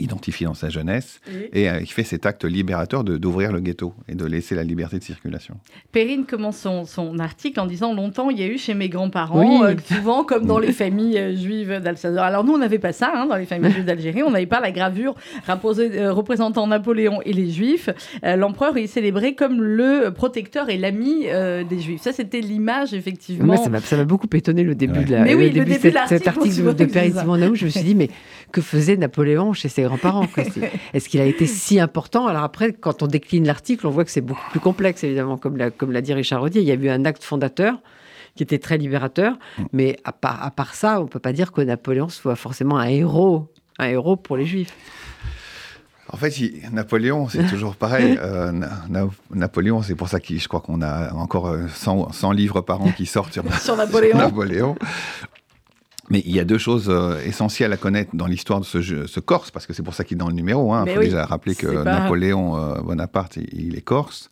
identifié 0.00 0.46
dans 0.46 0.54
sa 0.54 0.68
jeunesse. 0.68 1.20
Et 1.52 1.62
Et 1.62 1.70
euh, 1.70 1.80
il 1.80 1.86
fait 1.90 2.04
cet 2.04 2.26
acte 2.26 2.44
libérateur 2.44 3.04
de- 3.04 3.16
d'ouvrir 3.16 3.52
le 3.52 3.60
ghetto 3.60 3.94
et 4.08 4.14
de 4.14 4.24
laisser 4.24 4.54
la 4.54 4.62
liberté 4.64 4.98
de 4.98 5.04
circulation. 5.04 5.56
Perrine 5.92 6.24
commence 6.24 6.58
son, 6.58 6.84
son 6.84 7.18
article 7.18 7.60
en 7.60 7.66
disant 7.66 7.94
longtemps 7.94 8.30
il 8.30 8.38
y 8.38 8.42
a 8.42 8.46
eu 8.46 8.58
chez 8.58 8.74
mes 8.74 8.88
grands-parents, 8.88 9.62
Oui. 9.64 9.72
euh, 9.72 9.74
souvent 9.96 10.24
comme 10.24 10.46
dans 10.46 10.58
les 10.58 10.72
familles 10.72 11.18
euh, 11.18 11.36
juives 11.36 11.80
d'Alsace. 11.82 12.16
Alors 12.16 12.44
nous 12.44 12.52
on 12.54 12.58
n'avait 12.58 12.78
pas 12.78 12.92
ça 12.92 13.10
hein, 13.14 13.26
dans 13.26 13.36
les 13.36 13.46
familles 13.46 13.72
juives 13.74 13.84
d'Algérie, 13.84 14.22
on 14.22 14.30
n'avait 14.30 14.46
pas 14.46 14.60
la 14.60 14.70
gravure 14.72 15.14
rapposée- 15.46 15.90
euh, 15.98 16.12
représentant 16.12 16.66
Napoléon 16.66 17.20
et 17.24 17.32
les 17.32 17.50
juifs. 17.50 17.88
Euh, 18.24 18.36
L'empereur 18.36 18.76
est 18.76 18.86
célébré 18.86 19.34
comme 19.34 19.60
le 19.62 20.10
protecteur 20.10 20.70
et 20.70 20.76
l'ami 20.78 21.24
euh, 21.26 21.64
des 21.64 21.80
juifs. 21.80 22.02
Ça 22.02 22.12
c'était 22.12 22.40
l'image 22.40 22.94
effectivement. 22.94 23.44
Moi, 23.46 23.56
ça 23.56 23.68
m'a- 23.68 24.04
beaucoup 24.04 24.28
étonné 24.34 24.62
le 24.62 24.74
début 24.74 25.00
Ouais. 25.00 25.04
de 25.04 25.10
la, 25.12 25.22
Mais 25.22 25.34
oui, 25.34 25.44
le 25.48 25.50
début 25.50 25.58
début 25.66 25.70
de 25.70 25.76
de 25.76 25.82
cet- 25.82 25.94
l'article, 25.94 26.18
cet 26.18 26.28
article 26.28 26.74
de, 26.74 26.84
de 26.84 26.88
ça. 27.14 27.20
Simondaou. 27.20 27.54
Je 27.54 27.64
me 27.64 27.70
suis 27.70 27.82
dit, 27.82 27.94
mais 27.94 28.08
que 28.52 28.60
faisait 28.60 28.96
Napoléon 28.96 29.52
chez 29.52 29.68
ses 29.68 29.86
grands-parents 29.88 30.26
Est-ce 30.94 31.08
qu'il 31.08 31.20
a 31.20 31.24
été 31.24 31.46
si 31.46 31.80
important? 31.80 32.26
Alors 32.26 32.42
après, 32.44 32.72
quand 32.72 33.02
on 33.02 33.06
décline 33.06 33.46
l'article, 33.46 33.86
on 33.86 33.90
voit 33.90 34.04
que 34.04 34.10
c'est 34.10 34.20
beaucoup 34.20 34.48
plus 34.50 34.60
complexe, 34.60 35.02
évidemment, 35.04 35.36
comme 35.36 35.56
l'a, 35.56 35.70
comme 35.70 35.90
l'a 35.92 36.00
dit 36.00 36.12
Richard 36.14 36.40
Rodier. 36.40 36.60
Il 36.62 36.68
y 36.68 36.70
a 36.70 36.74
eu 36.74 36.88
un 36.88 37.04
acte 37.04 37.24
fondateur 37.24 37.74
qui 38.36 38.42
était 38.44 38.58
très 38.58 38.78
libérateur, 38.78 39.36
mais 39.72 39.98
à 40.04 40.12
part, 40.12 40.42
à 40.44 40.50
part 40.52 40.74
ça, 40.74 41.00
on 41.00 41.04
ne 41.04 41.08
peut 41.08 41.18
pas 41.18 41.32
dire 41.32 41.50
que 41.50 41.60
Napoléon 41.60 42.08
soit 42.08 42.36
forcément 42.36 42.78
un 42.78 42.86
héros, 42.86 43.48
un 43.80 43.86
héros 43.88 44.14
pour 44.16 44.36
les 44.36 44.46
Juifs. 44.46 44.72
En 46.10 46.16
fait, 46.16 46.38
il- 46.38 46.62
Napoléon, 46.72 47.28
c'est 47.28 47.46
toujours 47.50 47.74
pareil. 47.76 48.16
Euh, 48.22 48.50
Na- 48.52 48.70
Na- 48.88 49.08
Napoléon, 49.34 49.82
c'est 49.82 49.94
pour 49.96 50.08
ça 50.08 50.20
que 50.20 50.36
je 50.38 50.48
crois 50.48 50.60
qu'on 50.60 50.80
a 50.82 51.12
encore 51.14 51.48
euh, 51.48 51.66
100, 51.74 52.12
100 52.12 52.32
livres 52.32 52.60
par 52.62 52.80
an 52.80 52.92
qui 52.96 53.04
sortent 53.06 53.32
sur, 53.32 53.42
Sur 53.60 53.76
Napoléon. 53.76 54.16
Napoléon. 54.16 54.76
Mais 56.10 56.22
il 56.24 56.34
y 56.34 56.40
a 56.40 56.44
deux 56.44 56.58
choses 56.58 56.88
euh, 56.88 57.20
essentielles 57.24 57.72
à 57.72 57.76
connaître 57.76 58.16
dans 58.16 58.26
l'histoire 58.26 58.60
de 58.60 58.64
ce, 58.64 58.80
jeu, 58.80 59.06
ce 59.06 59.20
Corse, 59.20 59.50
parce 59.50 59.66
que 59.66 59.74
c'est 59.74 59.82
pour 59.82 59.94
ça 59.94 60.04
qu'il 60.04 60.16
est 60.16 60.18
dans 60.18 60.28
le 60.28 60.34
numéro. 60.34 60.74
Il 60.74 60.92
faut 60.92 60.98
oui, 60.98 61.06
déjà 61.06 61.26
rappeler 61.26 61.54
que 61.54 61.66
pas- 61.66 61.84
Napoléon 61.84 62.56
euh, 62.56 62.80
Bonaparte, 62.80 63.38
il, 63.52 63.76
est 63.76 63.82
Corse. 63.82 64.30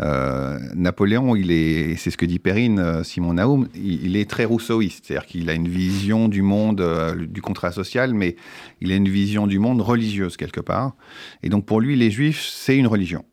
Euh, 0.00 0.58
Napoléon, 0.74 1.34
il 1.34 1.50
est, 1.50 1.96
c'est 1.96 2.10
ce 2.10 2.18
que 2.18 2.26
dit 2.26 2.38
Perrine 2.38 2.78
euh, 2.78 3.02
Simon 3.02 3.34
Naoum, 3.34 3.68
il, 3.74 4.16
est 4.16 4.28
très 4.28 4.44
rousseauiste, 4.44 5.06
c'est-à-dire 5.06 5.26
qu'il 5.26 5.48
a 5.48 5.54
une 5.54 5.68
vision 5.68 6.28
du 6.28 6.42
monde, 6.42 6.82
du 7.16 7.40
contrat 7.40 7.72
social, 7.72 8.12
mais 8.12 8.36
il 8.82 8.92
a 8.92 8.96
une 8.96 9.08
vision 9.08 9.46
du 9.46 9.58
monde 9.58 9.80
religieuse 9.80 10.36
quelque 10.36 10.60
part. 10.60 10.94
Et 11.42 11.48
donc 11.48 11.64
pour 11.64 11.80
lui, 11.80 11.96
les 11.96 12.10
Juifs, 12.10 12.46
c'est 12.52 12.76
une 12.76 12.86
religion. 12.86 13.24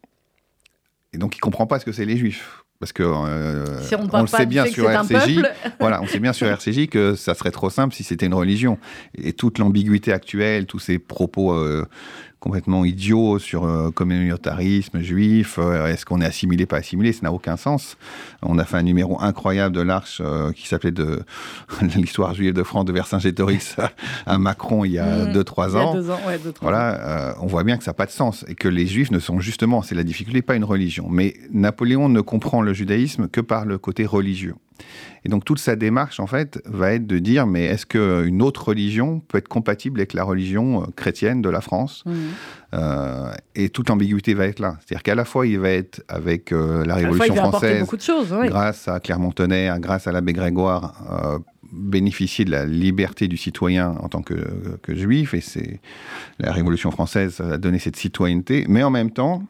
Et 1.12 1.18
donc 1.18 1.36
il 1.36 1.40
comprend 1.40 1.68
pas 1.68 1.80
ce 1.80 1.86
que 1.86 1.92
c'est 1.92 2.06
les 2.06 2.18
Juifs. 2.18 2.63
Parce 2.84 2.92
que 2.92 3.04
euh, 3.04 3.82
Si 3.82 3.96
le 3.96 4.28
sait 4.28 4.46
bien 4.46 4.66
sur 4.66 4.92
RCJ, 4.92 5.42
voilà, 5.80 6.02
on 6.02 6.06
sait 6.06 6.20
bien 6.20 6.34
sur 6.34 6.48
RCJ 6.48 6.88
que 6.88 7.16
ça 7.16 7.34
serait 7.34 7.52
trop 7.52 7.70
simple 7.70 7.96
si 7.96 8.04
c'était 8.04 8.26
une 8.26 8.34
religion. 8.34 8.78
Et 9.18 9.32
toute 9.32 9.58
l'ambiguïté 9.58 10.12
actuelle, 10.12 10.66
tous 10.66 10.80
ces 10.80 11.00
propos 11.00 11.54
euh, 11.54 11.86
complètement 12.44 12.84
idiots 12.84 13.40
sur 13.40 13.64
euh, 13.64 13.90
communautarisme 13.90 15.00
juif, 15.00 15.58
euh, 15.60 15.88
est-ce 15.88 16.06
qu'on 16.06 16.20
est 16.20 16.26
assimilé, 16.26 16.66
pas 16.66 16.76
assimilé, 16.76 17.14
ça 17.14 17.22
n'a 17.24 17.32
aucun 17.32 17.56
sens. 17.56 17.96
On 18.42 18.60
a 18.60 18.66
fait 18.66 18.76
un 18.76 18.84
numéro 18.84 19.18
incroyable 19.22 19.74
de 19.74 19.80
l'Arche 19.80 20.22
euh, 20.24 20.52
qui 20.52 20.68
s'appelait 20.68 20.92
de 20.92 21.22
l'histoire 21.96 22.34
juive 22.34 22.52
de 22.52 22.64
France 22.64 22.84
de 22.84 22.92
Vercingétorix 22.92 23.78
à, 24.26 24.38
Macron 24.38 24.84
il 24.84 24.92
y 24.92 25.00
a 25.00 25.04
Mhm. 25.28 25.32
2-3 25.32 25.70
Il 25.70 25.74
y 25.74 25.78
a 25.78 25.80
ans. 25.80 25.94
deux 25.94 26.10
ans, 26.10 26.20
ouais, 26.28 26.38
deux, 26.38 26.52
trois 26.52 26.68
ans. 26.68 26.72
Voilà, 26.72 27.36
on 27.40 27.48
voit 27.48 27.64
bien 27.64 27.78
que 27.78 27.84
ça 27.86 27.92
n'a 27.92 27.96
pas 27.96 28.08
de 28.08 28.12
sens 28.12 28.44
et 28.50 28.56
que 28.56 28.68
les 28.68 28.88
juifs 28.88 29.12
ne 29.12 29.20
sont 29.20 29.40
justement, 29.40 29.82
c'est 29.82 29.96
la 29.96 30.04
difficulté, 30.04 30.42
pas 30.42 30.56
une 30.56 30.66
religion. 30.66 31.08
Mais 31.10 31.36
Napoléon 31.54 32.10
ne 32.10 32.20
comprend 32.20 32.62
le 32.62 32.74
judaïsme 32.74 33.30
que 33.30 33.40
par 33.40 33.64
le 33.64 33.78
côté 33.78 34.06
religieux. 34.06 34.56
Et 35.26 35.30
donc 35.30 35.46
toute 35.46 35.60
sa 35.60 35.76
démarche, 35.76 36.20
en 36.20 36.28
fait, 36.28 36.62
va 36.66 36.94
être 36.94 37.08
de 37.08 37.20
dire, 37.20 37.48
mais 37.48 37.66
est-ce 37.66 37.86
qu'une 37.86 38.42
autre 38.42 38.68
religion 38.70 39.22
peut 39.28 39.38
être 39.38 39.48
compatible 39.48 40.00
avec 40.00 40.14
la 40.14 40.24
religion 40.24 40.84
euh, 40.84 40.86
chrétienne 40.96 41.42
de 41.42 41.50
la 41.50 41.62
France? 41.62 42.04
Euh, 42.74 43.32
Et 43.56 43.70
toute 43.70 43.88
l'ambiguïté 43.90 44.34
va 44.34 44.46
être 44.48 44.60
là. 44.60 44.78
C'est-à-dire 44.80 45.04
qu'à 45.04 45.16
la 45.16 45.26
fois, 45.26 45.48
il 45.48 45.60
va 45.60 45.70
être 45.70 46.04
avec 46.08 46.52
euh, 46.52 46.84
la 46.86 46.96
À 46.96 47.02
la 47.02 47.08
fois, 47.14 47.28
il 47.28 47.32
Révolution 47.32 47.50
française, 47.52 47.80
beaucoup 47.82 47.98
de 47.98 48.02
choses. 48.02 48.34
ouais. 48.34 48.48
grâce 48.50 48.88
à 48.88 49.00
Clermont-Tonnerre, 49.00 49.80
grâce 49.80 50.08
à 50.08 50.12
l'abbé 50.12 50.34
Grégoire, 50.34 50.94
euh, 51.12 51.40
bénéficier 51.72 52.46
de 52.46 52.52
la 52.52 52.66
liberté 52.66 53.28
du 53.28 53.38
citoyen 53.38 53.96
en 54.02 54.10
tant 54.10 54.22
que, 54.22 54.36
que 54.82 54.94
juif. 54.96 55.34
Et 55.34 55.42
c'est 55.42 55.80
la 56.40 56.52
Révolution 56.52 56.92
française 56.92 57.40
a 57.42 57.58
donné 57.58 57.80
cette 57.80 57.96
citoyenneté. 57.96 58.66
Mais 58.68 58.84
en 58.84 58.90
même 58.92 59.12
temps, 59.12 59.44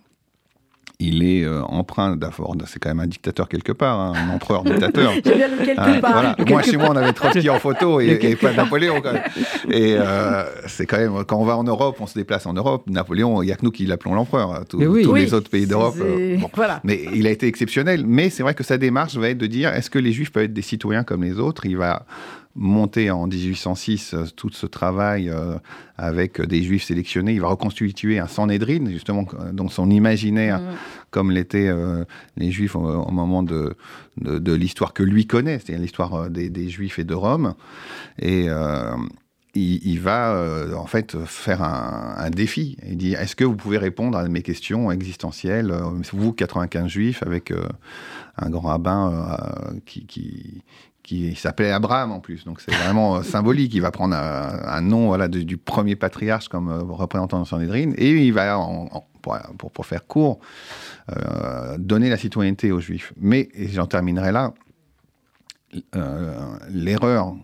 il 1.08 1.24
est 1.24 1.44
euh, 1.44 1.62
empreint 1.64 2.16
d'abord, 2.16 2.56
c'est 2.66 2.80
quand 2.80 2.90
même 2.90 3.00
un 3.00 3.08
dictateur 3.08 3.50
quelque 3.50 3.72
part, 3.72 4.00
hein, 4.00 4.14
un 4.16 4.34
empereur 4.34 4.64
dictateur. 4.64 5.12
J'aime 5.26 5.38
bien 5.38 5.48
le 5.48 5.66
quelque 5.66 6.02
part. 6.02 6.14
voilà. 6.14 6.36
Moi, 6.48 6.62
chez 6.64 6.78
moi, 6.78 6.90
on 6.92 6.96
avait 6.96 7.14
Trotsky 7.14 7.50
en 7.50 7.60
photo 7.60 8.00
et, 8.00 8.18
et 8.22 8.36
pas 8.36 8.54
Napoléon. 8.54 9.02
Quand 9.02 9.14
même. 9.14 9.24
Et 9.70 9.96
euh, 9.98 10.44
c'est 10.68 10.86
quand 10.86 10.98
même, 10.98 11.24
quand 11.26 11.38
on 11.38 11.46
va 11.46 11.58
en 11.58 11.64
Europe, 11.64 11.98
on 12.00 12.08
se 12.08 12.14
déplace 12.18 12.46
en 12.46 12.54
Europe. 12.54 12.84
Napoléon, 12.88 13.42
il 13.42 13.48
n'y 13.48 13.52
a 13.52 13.56
que 13.56 13.64
nous 13.66 13.72
qui 13.72 13.86
l'appelons 13.86 14.14
l'empereur. 14.16 14.62
Oui. 14.74 15.04
tous 15.04 15.12
Oui, 15.12 15.22
les 15.22 15.34
autres 15.34 15.50
pays 15.50 15.68
d'Europe. 15.68 15.96
euh, 16.00 16.38
bon. 16.38 16.50
Voilà. 16.56 16.80
Mais 16.84 17.02
il 17.14 17.28
a 17.28 17.30
été 17.32 17.48
exceptionnel. 17.48 18.04
Mais 18.06 18.30
c'est 18.30 18.44
vrai 18.44 18.54
que 18.54 18.64
sa 18.64 18.78
démarche 18.78 19.16
va 19.16 19.30
être 19.30 19.38
de 19.38 19.48
dire 19.48 19.74
est-ce 19.74 19.90
que 19.90 20.00
les 20.00 20.12
Juifs 20.12 20.32
peuvent 20.32 20.44
être 20.44 20.54
des 20.54 20.62
citoyens 20.62 21.04
comme 21.04 21.24
les 21.24 21.40
autres? 21.40 21.66
Il 21.66 21.78
va 21.78 22.06
monter 22.56 23.10
en 23.10 23.26
1806 23.28 24.14
euh, 24.14 24.26
tout 24.36 24.50
ce 24.52 24.66
travail 24.66 25.30
euh, 25.30 25.58
avec 25.98 26.40
des 26.42 26.62
Juifs 26.64 26.84
sélectionnés. 26.84 27.34
Il 27.34 27.42
va 27.42 27.48
reconstituer 27.48 28.20
un 28.20 28.28
Sanhédrin, 28.28 28.90
justement, 28.90 29.26
euh, 29.40 29.52
dans 29.52 29.70
son 29.70 29.90
imaginaire, 29.90 30.60
Mhm. 30.60 30.76
comme 31.10 31.32
l'étaient 31.32 31.72
les 32.38 32.52
Juifs 32.52 32.76
au, 32.76 32.80
au 32.80 33.12
moment 33.12 33.44
de, 33.44 33.76
de, 34.18 34.40
de 34.40 34.54
l'histoire 34.54 34.94
que 34.94 35.04
lui 35.04 35.26
connaît, 35.28 35.60
c'est-à-dire 35.60 35.82
l'histoire 35.82 36.30
des, 36.30 36.50
des 36.50 36.70
Juifs 36.70 37.00
et 37.00 37.04
de 37.04 37.14
Rome. 37.14 37.54
Et 38.20 38.48
il, 39.56 39.86
il 39.86 40.00
va 40.00 40.34
euh, 40.34 40.74
en 40.74 40.86
fait 40.86 41.18
faire 41.26 41.62
un, 41.62 42.16
un 42.18 42.30
défi. 42.30 42.78
Il 42.88 42.98
dit 42.98 43.14
est-ce 43.14 43.36
que 43.36 43.44
vous 43.44 43.56
pouvez 43.56 43.78
répondre 43.78 44.18
à 44.18 44.28
mes 44.28 44.42
questions 44.42 44.92
existentielles 44.92 45.74
Vous, 46.12 46.34
95 46.34 46.88
Juifs, 46.88 47.24
avec 47.24 47.52
euh, 47.52 47.68
un 48.38 48.50
grand 48.50 48.70
rabbin 48.70 49.12
euh, 49.12 49.80
qui, 49.86 50.06
qui, 50.06 50.64
qui 51.04 51.36
s'appelait 51.36 51.72
Abraham 51.72 52.12
en 52.12 52.20
plus. 52.20 52.46
Donc 52.46 52.62
c'est 52.62 52.74
vraiment 52.74 53.18
euh, 53.18 53.22
symbolique. 53.22 53.74
Il 53.74 53.82
va 53.82 53.92
prendre 53.92 54.16
un, 54.16 54.82
nom 54.82 55.08
voilà, 55.08 55.28
du 55.28 55.58
premier 55.58 55.96
patriarche 55.96 56.48
comme 56.48 56.70
euh, 56.70 56.82
représentant 56.82 57.42
de 57.42 57.46
Sanhédrin 57.46 57.92
et 57.98 58.26
il 58.26 58.34
va, 58.34 58.58
pour, 59.22 59.86
faire 59.86 60.08
court, 60.08 60.40
euh, 61.12 61.78
donner 61.78 62.10
la 62.10 62.18
citoyenneté 62.18 62.72
aux 62.72 62.80
Juifs. 62.80 63.14
Mais, 63.18 63.50
et 63.54 63.68
j'en 63.68 63.86
terminerai 63.86 64.32
là, 64.32 64.54
l'erreur 66.70 67.36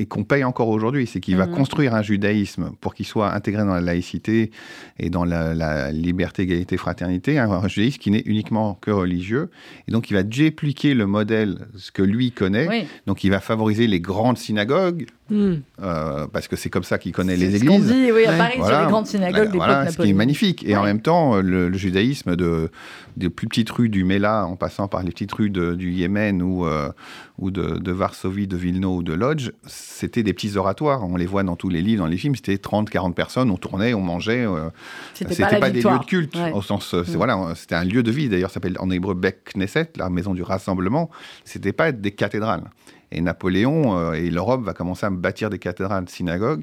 et 0.00 0.06
qu'on 0.06 0.22
paye 0.24 0.44
encore 0.44 0.68
aujourd'hui, 0.68 1.06
c'est 1.06 1.18
qu'il 1.20 1.36
va 1.36 1.46
Mhm. 1.46 1.54
construire 1.54 1.94
un 1.94 2.02
judaïsme 2.02 2.70
pour 2.80 2.94
qu'il 2.94 3.04
soit 3.06 3.34
intégré 3.34 3.62
dans 3.64 3.74
la 3.74 3.80
laïcité 3.80 4.50
et 4.98 5.10
dans 5.10 5.24
la, 5.24 5.54
la 5.54 5.90
liberté, 5.90 6.42
égalité, 6.42 6.76
fraternité, 6.76 7.38
un, 7.38 7.50
un 7.50 7.66
judaïsme 7.68 7.98
qui 7.98 8.10
n'est 8.12 8.22
uniquement 8.26 8.78
que 8.80 8.90
religieux. 8.92 9.50
Et 9.88 9.92
donc, 9.92 10.10
il 10.10 10.14
va 10.14 10.22
dupliquer 10.22 10.94
le 10.94 11.06
modèle, 11.06 11.66
ce 11.76 11.90
que 11.90 12.02
lui 12.02 12.30
connaît. 12.30 12.68
Oui. 12.68 12.84
Donc, 13.06 13.24
il 13.24 13.30
va 13.30 13.40
favoriser 13.40 13.86
les 13.88 14.00
grandes 14.00 14.38
synagogues, 14.38 15.06
Hmm. 15.30 15.56
euh, 15.82 16.26
parce 16.32 16.48
que 16.48 16.56
c'est 16.56 16.70
comme 16.70 16.84
ça 16.84 16.96
qu'il 16.96 17.12
connaît 17.12 17.36
C'est 17.36 17.48
les 17.50 17.58
ce 17.58 17.64
églises. 17.64 17.86
dit, 17.92 18.10
oui, 18.12 18.24
à. 18.24 18.32
Paris, 18.38 18.52
sur 18.54 18.62
Voilà. 18.62 18.84
les 18.84 18.90
grandes 18.90 19.06
synagogues 19.06 19.50
des 19.52 19.58
Voilà, 19.58 19.90
ce 19.90 19.98
qui 19.98 20.08
est 20.08 20.12
magnifique. 20.14 20.64
Et 20.66 20.74
en 20.74 20.80
Ouais. 20.80 20.86
même 20.86 21.02
temps, 21.02 21.36
le, 21.42 21.68
le 21.68 21.76
judaïsme 21.76 22.34
de, 22.34 22.70
des 23.18 23.28
plus 23.28 23.46
petites 23.46 23.68
rues 23.68 23.90
du 23.90 24.04
Mela, 24.04 24.46
en 24.46 24.56
passant 24.56 24.88
par 24.88 25.02
les 25.02 25.10
petites 25.10 25.32
rues 25.32 25.50
de- 25.50 25.74
du 25.74 25.90
Yémen 25.90 26.40
ou, 26.40 26.64
euh, 26.64 26.88
ou 27.36 27.50
de, 27.50 27.78
de 27.78 27.92
Varsovie, 27.92 28.46
de 28.46 28.56
Vilno 28.56 28.96
ou 28.96 29.02
de 29.02 29.12
Lodz, 29.12 29.50
c'était 29.98 30.22
des 30.22 30.32
petits 30.32 30.56
oratoires. 30.56 31.04
On 31.04 31.16
les 31.16 31.26
voit 31.26 31.42
dans 31.42 31.56
tous 31.56 31.68
les 31.68 31.82
livres, 31.82 32.02
dans 32.04 32.08
les 32.08 32.16
films. 32.16 32.34
C'était 32.36 32.56
30, 32.58 32.88
40 32.88 33.14
personnes. 33.16 33.50
On 33.50 33.56
tournait, 33.56 33.94
on 33.94 34.00
mangeait. 34.00 34.44
euh, 34.46 34.70
C'était 35.14 35.34
pas, 35.58 35.70
des 35.70 35.82
lieux 35.82 35.98
de 35.98 36.04
culte, 36.04 36.36
Ouais. 36.36 36.52
au 36.52 36.62
sens, 36.62 36.94
euh, 36.94 37.02
Mm. 37.02 37.16
voilà, 37.16 37.52
c'était 37.56 37.74
un 37.74 37.84
lieu 37.84 38.02
de 38.02 38.10
vie. 38.10 38.28
D'ailleurs, 38.28 38.50
ça 38.50 38.54
s'appelle 38.54 38.76
en 38.78 38.90
hébreu 38.90 39.14
Bek 39.14 39.52
Knesset, 39.54 39.90
la 39.96 40.08
maison 40.10 40.34
du 40.34 40.42
rassemblement. 40.42 41.10
C'était 41.44 41.72
pas 41.72 41.90
des 41.92 42.12
cathédrales. 42.12 42.64
Et 43.10 43.20
Napoléon 43.22 43.96
euh, 43.98 44.12
et 44.12 44.30
l'Europe 44.30 44.62
va 44.62 44.74
commencer 44.74 45.06
à 45.06 45.10
bâtir 45.10 45.48
des 45.50 45.58
cathédrales, 45.58 46.08
synagogues, 46.08 46.62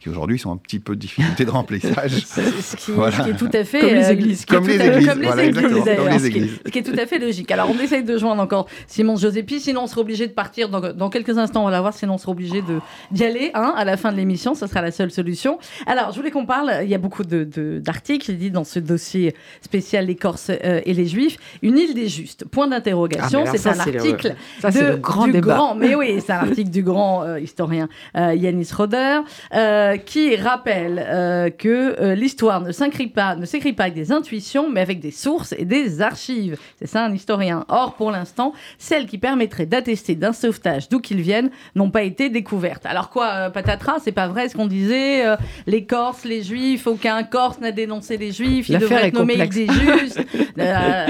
qui 0.00 0.08
aujourd'hui 0.08 0.38
sont 0.38 0.50
un 0.52 0.56
petit 0.56 0.80
peu 0.80 0.94
de 0.96 1.00
difficulté 1.00 1.44
de 1.44 1.50
remplissage. 1.50 2.10
ce, 2.26 2.76
qui, 2.76 2.90
Voilà. 2.92 3.16
ce 3.18 3.22
qui 3.22 3.30
est 3.30 3.36
tout 3.36 3.50
à 3.52 3.64
fait 3.64 3.80
Comme 3.80 3.88
les 3.90 4.04
euh, 4.04 4.10
églises. 4.12 4.44
Comme 4.46 4.64
tout 4.64 4.70
les 4.70 4.80
à 4.80 4.84
fait- 4.84 4.88
églises, 4.96 5.08
comme 5.08 5.20
les 5.20 5.44
églises, 5.44 5.64
ce 5.66 5.82
qui 5.82 5.88
est- 5.90 6.26
églises. 6.26 6.58
ce 6.66 6.70
qui 6.70 6.78
est 6.78 6.82
tout 6.82 6.98
à 7.00 7.06
fait 7.06 7.18
logique. 7.18 7.50
Alors 7.50 7.68
on 7.70 7.78
essaye 7.78 8.02
de 8.02 8.16
joindre 8.18 8.42
encore 8.42 8.66
Simon 8.86 9.16
Josépi, 9.16 9.60
sinon 9.60 9.82
on 9.82 9.86
sera 9.86 10.00
obligé 10.00 10.26
de 10.26 10.32
partir 10.32 10.68
dans, 10.68 10.80
dans 10.92 11.10
quelques 11.10 11.36
instants. 11.38 11.62
On 11.62 11.64
va 11.66 11.70
la 11.70 11.80
voir, 11.80 11.94
sinon 11.94 12.14
on 12.14 12.18
sera 12.18 12.32
obligé 12.32 12.62
de 12.62 12.78
d'y 13.10 13.24
aller 13.24 13.50
hein, 13.54 13.74
à 13.76 13.84
la 13.84 13.96
fin 13.96 14.10
de 14.12 14.16
l'émission. 14.16 14.54
Ce 14.54 14.66
sera 14.66 14.80
la 14.82 14.90
seule 14.90 15.10
solution. 15.10 15.58
Alors 15.86 16.12
je 16.12 16.16
voulais 16.16 16.30
qu'on 16.30 16.46
parle. 16.46 16.72
Il 16.82 16.88
y 16.88 16.94
a 16.94 16.98
beaucoup 16.98 17.24
de- 17.24 17.44
de- 17.44 17.78
d'articles 17.78 18.32
dit 18.32 18.50
dans 18.50 18.64
ce 18.64 18.78
dossier 18.78 19.34
spécial 19.60 20.06
les 20.06 20.16
Corses 20.16 20.50
euh, 20.50 20.80
et 20.84 20.94
les 20.94 21.06
Juifs. 21.06 21.36
Une 21.62 21.76
île 21.78 21.94
des 21.94 22.08
justes. 22.08 22.44
Point 22.46 22.68
d'interrogation. 22.68 23.44
Ah, 23.46 23.50
c'est 23.54 23.68
un 23.68 23.74
le- 23.74 23.80
article 23.96 24.34
Ça, 24.60 24.70
c'est 24.70 24.82
de- 24.82 24.88
le 24.92 24.96
grand 24.96 25.26
du 25.26 25.32
débat. 25.32 25.54
grand- 25.54 25.74
mais 25.74 25.94
oui, 25.94 26.20
c'est 26.24 26.32
un 26.32 26.38
article 26.48 26.70
du 26.70 26.82
grand 26.82 27.22
euh, 27.24 27.38
historien 27.40 27.88
euh, 28.16 28.34
Yanis 28.34 28.68
Roder 28.74 29.20
euh, 29.92 29.96
qui 29.96 30.36
rappelle 30.36 31.04
euh, 31.06 31.50
que 31.50 32.00
euh, 32.00 32.14
l'histoire 32.14 32.60
ne 32.60 32.72
s'écrit 32.72 33.06
pas, 33.08 33.36
ne 33.36 33.44
s'écrit 33.46 33.72
pas 33.72 33.84
avec 33.84 33.94
des 33.94 34.12
intuitions, 34.12 34.70
mais 34.70 34.80
avec 34.80 35.00
des 35.00 35.10
sources 35.10 35.54
et 35.58 35.64
des 35.64 36.00
archives. 36.02 36.56
C'est 36.78 36.86
ça 36.86 37.04
un 37.04 37.12
historien. 37.14 37.64
Or, 37.68 37.94
pour 37.94 38.10
l'instant, 38.10 38.52
celles 38.78 39.06
qui 39.06 39.18
permettraient 39.18 39.66
d'attester 39.66 40.14
d'un 40.14 40.32
sauvetage 40.32 40.88
d'où 40.88 41.00
qu'ils 41.00 41.20
viennent 41.20 41.50
n'ont 41.74 41.90
pas 41.90 42.02
été 42.02 42.30
découvertes. 42.30 42.86
Alors 42.86 43.10
quoi, 43.10 43.28
euh, 43.34 43.50
patatras, 43.50 43.98
c'est 44.02 44.12
pas 44.12 44.28
vrai 44.28 44.48
ce 44.48 44.56
qu'on 44.56 44.66
disait. 44.66 45.26
euh, 45.26 45.36
les 45.66 45.84
Corses, 45.84 46.24
les 46.24 46.42
Juifs, 46.42 46.86
aucun 46.86 47.22
Corse 47.22 47.60
n'a 47.60 47.72
dénoncé 47.72 48.16
les 48.16 48.32
Juifs. 48.32 48.68
Ils 48.68 48.72
L'affaire 48.72 48.88
devraient 48.88 49.04
est 49.04 49.08
être 49.08 49.14
nommés 49.14 49.32
complexe. 49.34 49.56
des 49.56 49.66
Justes. 49.68 50.20
Euh, 50.58 51.06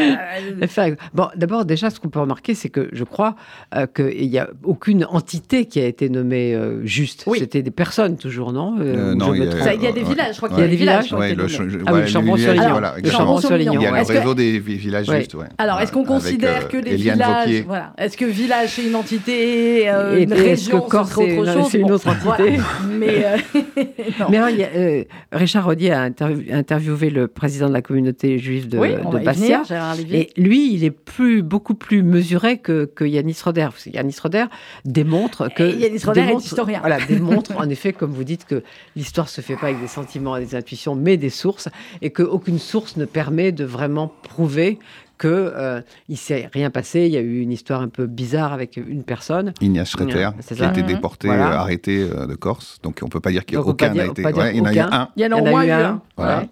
L'affaire- 0.59 0.97
Bon, 1.15 1.29
d'abord, 1.37 1.65
déjà, 1.65 1.91
ce 1.91 1.99
qu'on 1.99 2.09
peut 2.09 2.21
remarquer, 2.21 2.55
c'est 2.55 2.69
que 2.69 2.89
je 2.93 3.05
crois 3.05 3.35
euh, 3.75 3.87
qu'il 3.87 4.29
n'y 4.31 4.39
a 4.39 4.49
aucune 4.63 5.05
entité 5.05 5.67
qui 5.67 5.81
a 5.81 5.87
été 5.87 6.09
nommée 6.09 6.55
euh, 6.55 6.85
juste. 6.87 7.25
Oui. 7.27 7.39
C'était 7.41 7.63
des 7.63 7.71
personnes, 7.71 8.17
toujours, 8.17 8.53
non? 8.53 8.70
Euh, 8.81 9.13
Ou 9.13 9.17
non, 9.17 9.27
je 9.35 9.39
il 9.41 9.45
y 9.45 9.47
a- 9.47 9.51
trompe 9.51 9.63
ça, 9.63 9.75
il 9.75 9.83
y 9.83 9.87
a 9.87 9.93
des 9.93 10.03
villages, 10.03 10.33
je 10.33 10.37
crois 10.37 10.49
Ouais. 10.51 10.55
qu'il 10.55 10.61
y 10.61 10.63
a 10.63 10.67
Il 10.67 10.71
y 10.71 10.75
a 10.75 10.77
des 10.77 10.77
villages. 10.77 11.13
Ouais, 11.13 11.35
le 11.35 11.49
ch-. 11.49 11.69
Ah 11.87 11.93
oui, 11.95 12.07
Chambon-sur-Lignon. 12.09 12.71
voilà. 12.71 12.95
Chambon-sur-Lignon. 13.05 13.73
Il 13.75 13.83
y 13.83 13.87
a 13.87 13.91
le 13.91 14.03
réseau 14.07 14.35
des 14.35 14.59
vi- 14.61 14.77
villages 14.77 15.09
Ouais. 15.09 15.19
justes. 15.19 15.35
ouais. 15.35 15.47
Alors, 15.59 15.81
est-ce 15.81 15.93
qu'on 15.93 16.01
Avec, 16.01 16.09
considère 16.13 16.65
euh, 16.65 16.69
que 16.69 16.77
les 16.77 16.93
Eliane 16.95 17.15
villages, 17.17 17.65
voilà, 17.67 17.93
est-ce 17.99 18.17
que 18.17 18.25
village 18.25 18.71
c'est 18.77 18.87
une 18.87 18.95
entité, 18.97 19.89
euh, 19.89 20.19
Et- 20.19 20.23
une 20.25 20.33
est-ce 20.33 20.43
région, 20.43 20.57
c'est- 20.67 20.75
autre 20.75 21.53
chose 21.53 21.69
c'est 21.71 21.79
une 21.79 21.91
autre 21.93 22.09
entité. 22.09 22.59
Mais 22.89 23.25
euh, 23.25 23.37
non. 24.21 24.27
Mais 24.31 24.39
euh, 24.75 25.05
Richard 25.33 25.65
Rodier 25.65 25.93
a 25.93 26.09
interv- 26.09 26.53
interviewé 26.53 27.11
le 27.11 27.29
président 27.29 27.69
de 27.69 27.73
la 27.73 27.83
communauté 27.83 28.39
juive 28.39 28.69
de, 28.69 28.79
oui, 28.79 28.91
de 28.95 29.25
Bastia. 29.25 29.63
venir. 29.63 30.15
Et 30.15 30.31
lui, 30.37 30.73
il 30.75 30.85
est 30.85 30.91
plus, 30.91 31.43
beaucoup 31.43 31.75
plus 31.75 32.03
mesuré 32.03 32.59
que, 32.59 32.85
que 32.85 33.05
Yanis 33.05 33.37
Roder. 33.45 33.69
Parce 33.71 33.85
que 33.85 33.91
Yanis 33.91 34.17
Roder 34.23 34.45
démontre 34.85 35.49
que. 35.55 35.63
Et 35.63 35.77
Yanis 35.79 36.03
Roder 36.05 36.21
est 36.33 36.37
historien. 36.45 36.81
Voilà, 36.81 36.99
démontre 37.09 37.53
en 37.59 37.69
effet, 37.69 37.93
comme 37.93 38.11
vous 38.13 38.25
dites, 38.25 38.45
que 38.45 38.60
l'histoire 38.97 39.29
se 39.29 39.41
fait 39.41 39.57
pas 39.57 39.67
avec 39.67 39.81
des 39.81 39.87
sentiments 39.89 40.37
et 40.37 40.45
des 40.45 40.55
intuitions, 40.55 40.95
mais 40.95 41.17
des 41.17 41.31
sources, 41.31 41.69
et 42.03 42.11
qu'aucune 42.11 42.59
source 42.59 42.97
ne 42.97 43.05
permet 43.05 43.53
de 43.53 43.65
vraiment 43.65 44.13
prouver 44.23 44.79
que 45.19 45.29
euh, 45.29 45.83
il 46.09 46.17
s'est 46.17 46.49
rien 46.55 46.71
passé. 46.71 47.01
Il 47.01 47.13
y 47.13 47.19
a 47.19 47.21
eu 47.21 47.41
une 47.41 47.53
histoire 47.53 47.83
un 47.83 47.89
peu 47.89 48.07
bizarre 48.07 48.55
avec 48.55 48.79
une 48.79 49.03
personne. 49.03 49.53
Ignace 49.61 49.91
Schretter, 49.91 50.31
qui 50.55 50.63
a 50.63 50.71
été 50.71 50.81
Mhm. 50.81 50.87
déporté, 50.89 51.27
Voilà. 51.29 51.53
euh, 51.53 51.57
arrêté 51.59 52.01
euh, 52.11 52.27
de 52.27 52.35
Corse. 52.37 52.79
Donc 52.83 53.01
on 53.03 53.09
peut 53.09 53.21
pas 53.21 53.31
dire 53.31 53.45
qu'il 53.45 53.57
y 53.57 53.59
a 53.59 53.61
aucun 53.61 53.93
été. 53.93 54.25
ouais, 54.25 54.53
il 54.55 54.59
y 54.59 54.61
en 54.63 54.65
a 54.65 54.71
eu 54.73 54.79
aucun. 54.81 54.89
un. 54.93 55.09
Il 55.17 55.23
y 55.23 55.27
en 55.27 55.33
a 55.33 55.67
eu 55.67 55.71
un. 55.71 55.85
un. 55.85 56.03
Voilà. 56.17 56.39
Ouais. 56.41 56.49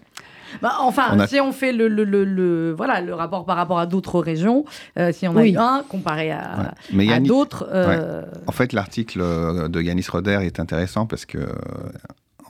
Bah, 0.62 0.76
enfin, 0.80 1.08
On 1.12 1.18
a- 1.20 1.26
si 1.26 1.40
on 1.40 1.52
fait 1.52 1.72
le, 1.72 1.88
le, 1.88 2.04
le, 2.04 2.24
le- 2.24 2.72
voilà, 2.72 3.00
le 3.00 3.14
rapport 3.14 3.44
par 3.44 3.56
rapport 3.56 3.78
à 3.78 3.86
d'autres 3.86 4.20
régions, 4.20 4.64
euh, 4.98 5.12
si 5.12 5.26
on 5.28 5.36
a 5.36 5.40
Oui. 5.42 5.52
eu 5.52 5.56
un 5.58 5.84
comparé 5.88 6.30
à, 6.30 6.38
Ouais. 6.58 6.64
Mais 6.92 7.08
à 7.12 7.18
Yannick- 7.18 7.28
d'autres. 7.28 7.68
euh, 7.70 8.22
En 8.46 8.52
fait, 8.52 8.72
l'article 8.72 9.20
euh, 9.20 9.68
de 9.68 9.80
Yanis 9.82 10.06
Roder 10.10 10.40
est 10.42 10.60
intéressant 10.60 11.06
parce 11.06 11.26
que, 11.26 11.38
euh, 11.38 11.46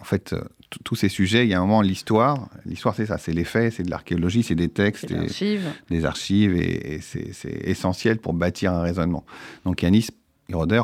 en 0.01 0.05
fait, 0.05 0.33
euh, 0.33 0.41
tous 0.85 0.95
ces 0.97 1.09
sujets, 1.09 1.45
il 1.45 1.51
y 1.51 1.55
a 1.55 1.59
un 1.59 1.63
moment, 1.63 1.81
l'histoire, 1.81 2.49
l'histoire 2.67 2.95
c'est 2.95 3.07
ça, 3.07 3.17
c'est 3.19 3.33
les 3.33 3.45
faits, 3.45 3.73
c'est 3.75 3.83
de 3.83 3.91
l'archéologie, 3.91 4.43
c'est 4.43 4.55
des 4.55 4.69
textes, 4.69 5.07
c'est 5.09 5.15
et- 5.15 5.19
l'archive. 5.19 5.63
des 5.91 6.05
archives, 6.05 6.55
et, 6.57 6.95
et 6.97 7.01
c'est 7.01 7.33
c'est 7.33 7.61
essentiel 7.65 8.19
pour 8.19 8.35
bâtir 8.35 8.73
un 8.75 8.83
raisonnement. 8.83 9.25
Donc 9.65 9.83
Yanis 9.83 10.09
Roder 10.53 10.83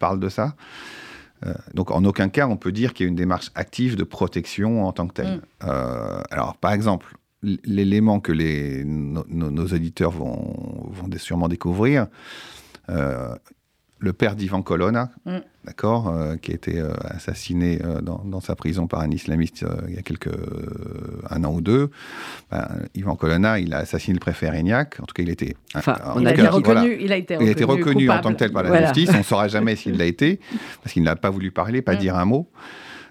parle 0.00 0.18
de 0.20 0.28
ça. 0.28 0.54
Euh, 1.46 1.54
donc 1.74 1.90
en 1.90 2.04
aucun 2.04 2.28
cas 2.28 2.46
on 2.46 2.56
peut 2.56 2.72
dire 2.72 2.92
qu'il 2.94 3.04
y 3.04 3.08
a 3.08 3.10
une 3.10 3.16
démarche 3.16 3.50
active 3.54 3.96
de 3.96 4.04
protection 4.04 4.84
en 4.86 4.92
tant 4.92 5.06
que 5.08 5.14
telle. 5.14 5.36
Mm. 5.36 5.40
Euh, 5.64 6.22
alors 6.30 6.56
par 6.56 6.72
exemple, 6.72 7.16
l'élément 7.64 8.20
que 8.20 8.30
les, 8.32 8.84
nos, 8.84 9.24
nos- 9.28 9.50
nos 9.50 9.66
auditeurs 9.66 10.12
vont, 10.12 10.88
vont 10.90 11.08
sûrement 11.18 11.48
découvrir, 11.48 12.06
euh, 12.88 13.34
le 14.02 14.12
père 14.12 14.34
d'Ivan 14.36 14.62
Colonna, 14.62 15.10
Mm. 15.26 15.38
d'accord, 15.64 16.08
euh, 16.08 16.36
qui 16.36 16.50
a 16.50 16.54
été 16.54 16.78
euh, 16.80 16.90
assassiné 17.04 17.78
euh, 17.84 18.00
dans, 18.00 18.20
dans 18.24 18.40
sa 18.40 18.56
prison 18.56 18.88
par 18.88 19.00
un 19.00 19.10
islamiste 19.10 19.62
euh, 19.62 19.76
il 19.88 19.94
y 19.94 19.98
a 19.98 20.02
quelques 20.02 20.26
euh, 20.26 21.22
un 21.30 21.44
an 21.44 21.52
ou 21.54 21.60
deux. 21.60 21.90
Ben, 22.50 22.66
Ivan 22.96 23.14
Colonna, 23.14 23.60
il 23.60 23.72
a 23.72 23.78
assassiné 23.78 24.14
le 24.14 24.20
préfet 24.20 24.50
Rignac. 24.50 24.98
En 25.00 25.04
tout 25.04 25.14
cas, 25.14 25.22
il 25.22 25.30
était. 25.30 25.54
Enfin, 25.76 25.96
en 26.04 26.20
on 26.20 26.26
a 26.26 26.32
été 26.32 26.42
cas, 26.42 26.50
reconnu. 26.50 26.64
voilà. 26.80 26.94
Il 27.00 27.12
a 27.12 27.16
été 27.16 27.34
Il 27.34 27.36
reconnu, 27.38 27.48
a 27.48 27.52
été 27.52 27.64
reconnu 27.64 28.10
en 28.10 28.20
tant 28.20 28.32
que 28.32 28.38
tel 28.38 28.52
par 28.52 28.64
la 28.64 28.68
Voilà. 28.70 28.86
justice. 28.92 29.10
On 29.14 29.18
ne 29.18 29.22
saura 29.22 29.46
jamais 29.48 29.76
s'il 29.80 29.96
l'a 29.96 30.06
été, 30.06 30.40
parce 30.82 30.92
qu'il 30.92 31.04
n'a 31.04 31.14
pas 31.16 31.30
voulu 31.30 31.52
parler, 31.52 31.80
pas 31.80 31.94
Mm. 31.94 31.98
dire 31.98 32.16
un 32.16 32.24
mot. 32.24 32.50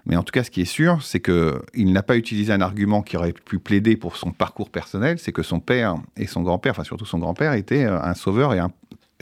Mais 0.08 0.16
en 0.18 0.24
tout 0.24 0.32
cas, 0.32 0.44
ce 0.44 0.50
qui 0.50 0.62
est 0.62 0.66
sûr, 0.66 1.04
c'est 1.04 1.20
qu'il 1.20 1.94
n'a 1.94 2.02
pas 2.04 2.18
utilisé 2.18 2.52
un 2.52 2.62
argument 2.62 3.04
qui 3.04 3.16
aurait 3.18 3.34
pu 3.34 3.60
plaider 3.60 3.96
pour 3.96 4.16
son 4.18 4.32
parcours 4.32 4.72
personnel, 4.72 5.20
c'est 5.20 5.32
que 5.32 5.44
son 5.44 5.60
père 5.60 5.96
et 6.18 6.26
son 6.26 6.42
grand-père, 6.42 6.72
enfin 6.72 6.84
surtout 6.84 7.06
son 7.06 7.20
grand-père, 7.20 7.54
étaient 7.54 7.84
un 7.86 8.16
sauveur 8.16 8.54
et 8.56 8.60
un, 8.60 8.72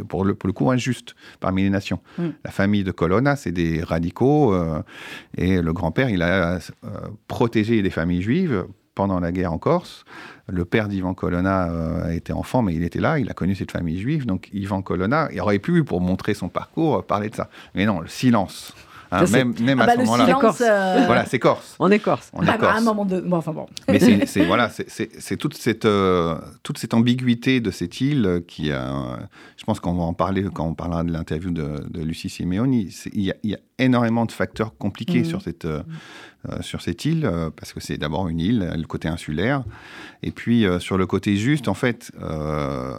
pour, 0.04 0.26
le, 0.26 0.36
pour 0.36 0.48
le 0.48 0.54
coup 0.54 0.70
injuste 0.72 1.16
parmi 1.40 1.64
les 1.64 1.70
nations. 1.70 2.00
Mm. 2.18 2.28
La 2.44 2.52
famille 2.52 2.84
de 2.84 2.92
Colonna, 2.92 3.36
c'est 3.36 3.52
des 3.52 3.84
radicaux, 3.84 4.54
euh, 4.54 4.82
et 5.38 5.62
le 5.62 5.74
grand-père, 5.74 6.10
il 6.10 6.22
a 6.22 6.56
euh, 6.56 6.60
protégé 7.28 7.82
des 7.82 7.90
familles 7.90 8.22
juives 8.22 8.66
pendant 8.96 9.20
la 9.20 9.32
guerre 9.32 9.54
en 9.54 9.58
Corse. 9.58 10.04
Le 10.48 10.66
père 10.66 10.90
d'Ivan 10.90 11.14
Colonna 11.14 11.70
euh, 11.70 12.10
a 12.10 12.14
été 12.14 12.34
enfant, 12.34 12.62
mais 12.62 12.74
il 12.74 12.84
était 12.84 13.00
là, 13.00 13.20
il 13.20 13.30
a 13.30 13.34
connu 13.34 13.56
cette 13.56 13.72
famille 13.72 14.00
juive. 14.00 14.26
Donc 14.26 14.50
Ivan 14.52 14.82
Colonna, 14.82 15.30
il 15.32 15.40
aurait 15.40 15.60
pu, 15.60 15.84
pour 15.84 16.02
montrer 16.02 16.34
son 16.34 16.50
parcours, 16.50 17.06
parler 17.06 17.30
de 17.30 17.36
ça. 17.36 17.50
Mais 17.76 17.86
non, 17.86 18.02
le 18.02 18.08
silence. 18.08 18.74
Hein, 19.12 19.26
c'est- 19.26 19.38
même 19.44 19.54
même 19.60 19.80
Ah 19.82 19.84
à 19.84 19.88
bah, 19.88 19.94
ce 19.96 20.00
moment-là. 20.06 20.34
Corse. 20.40 20.62
euh, 20.62 21.04
Voilà, 21.08 21.26
c'est 21.26 21.40
Corse. 21.40 21.76
On 21.80 21.90
est 21.90 22.00
corse. 22.00 22.30
On 22.34 22.44
est 22.44 22.50
ah 22.50 22.58
bah, 22.58 22.68
à 22.68 22.70
un 22.70 22.74
Corse. 22.74 22.84
moment 22.86 23.06
de. 23.06 23.20
Bon, 23.22 23.38
enfin 23.38 23.54
bon. 23.54 23.66
Mais 23.88 24.00
c'est 24.28 24.46
voilà, 24.46 24.70
c'est- 24.70 24.90
c'est 24.90 25.10
c'est 25.20 25.36
toute 25.38 25.56
cette 25.58 25.86
euh, 25.86 26.36
toute 26.64 26.78
cette 26.78 26.94
ambiguïté 26.94 27.60
de 27.60 27.72
cette 27.72 28.00
île 28.02 28.44
qui 28.48 28.72
a. 28.72 28.84
euh, 28.92 29.18
je 29.58 29.64
pense 29.66 29.80
qu'on 29.80 29.94
va 29.96 30.04
en 30.04 30.14
parler 30.14 30.46
quand 30.54 30.66
on 30.66 30.74
parlera 30.76 31.04
de 31.04 31.12
l'interview 31.12 31.50
de, 31.52 31.84
de 31.90 32.02
Lucie 32.04 32.30
Simeoni. 32.30 32.96
Il 33.14 33.22
y, 33.22 33.32
a, 33.32 33.36
il 33.44 33.50
y 33.50 33.56
a 33.56 33.60
énormément 33.80 34.26
de 34.26 34.32
facteurs 34.32 34.78
compliqués 34.78 35.20
Mhm. 35.20 35.26
sur 35.26 35.42
cette 35.42 35.66
euh, 35.66 35.82
euh, 36.39 36.39
sur 36.62 36.82
cette 36.82 37.04
île 37.04 37.26
euh, 37.26 37.50
parce 37.54 37.74
que 37.74 37.82
c'est 37.82 37.98
d'abord 37.98 38.30
une 38.30 38.40
île, 38.40 38.72
le 38.76 38.84
côté 38.86 39.08
insulaire, 39.10 39.64
et 40.24 40.32
puis 40.32 40.66
euh, 40.66 40.80
sur 40.80 40.98
le 40.98 41.06
côté 41.06 41.36
juste, 41.36 41.68
en 41.68 41.74
fait, 41.74 42.12
euh, 42.22 42.94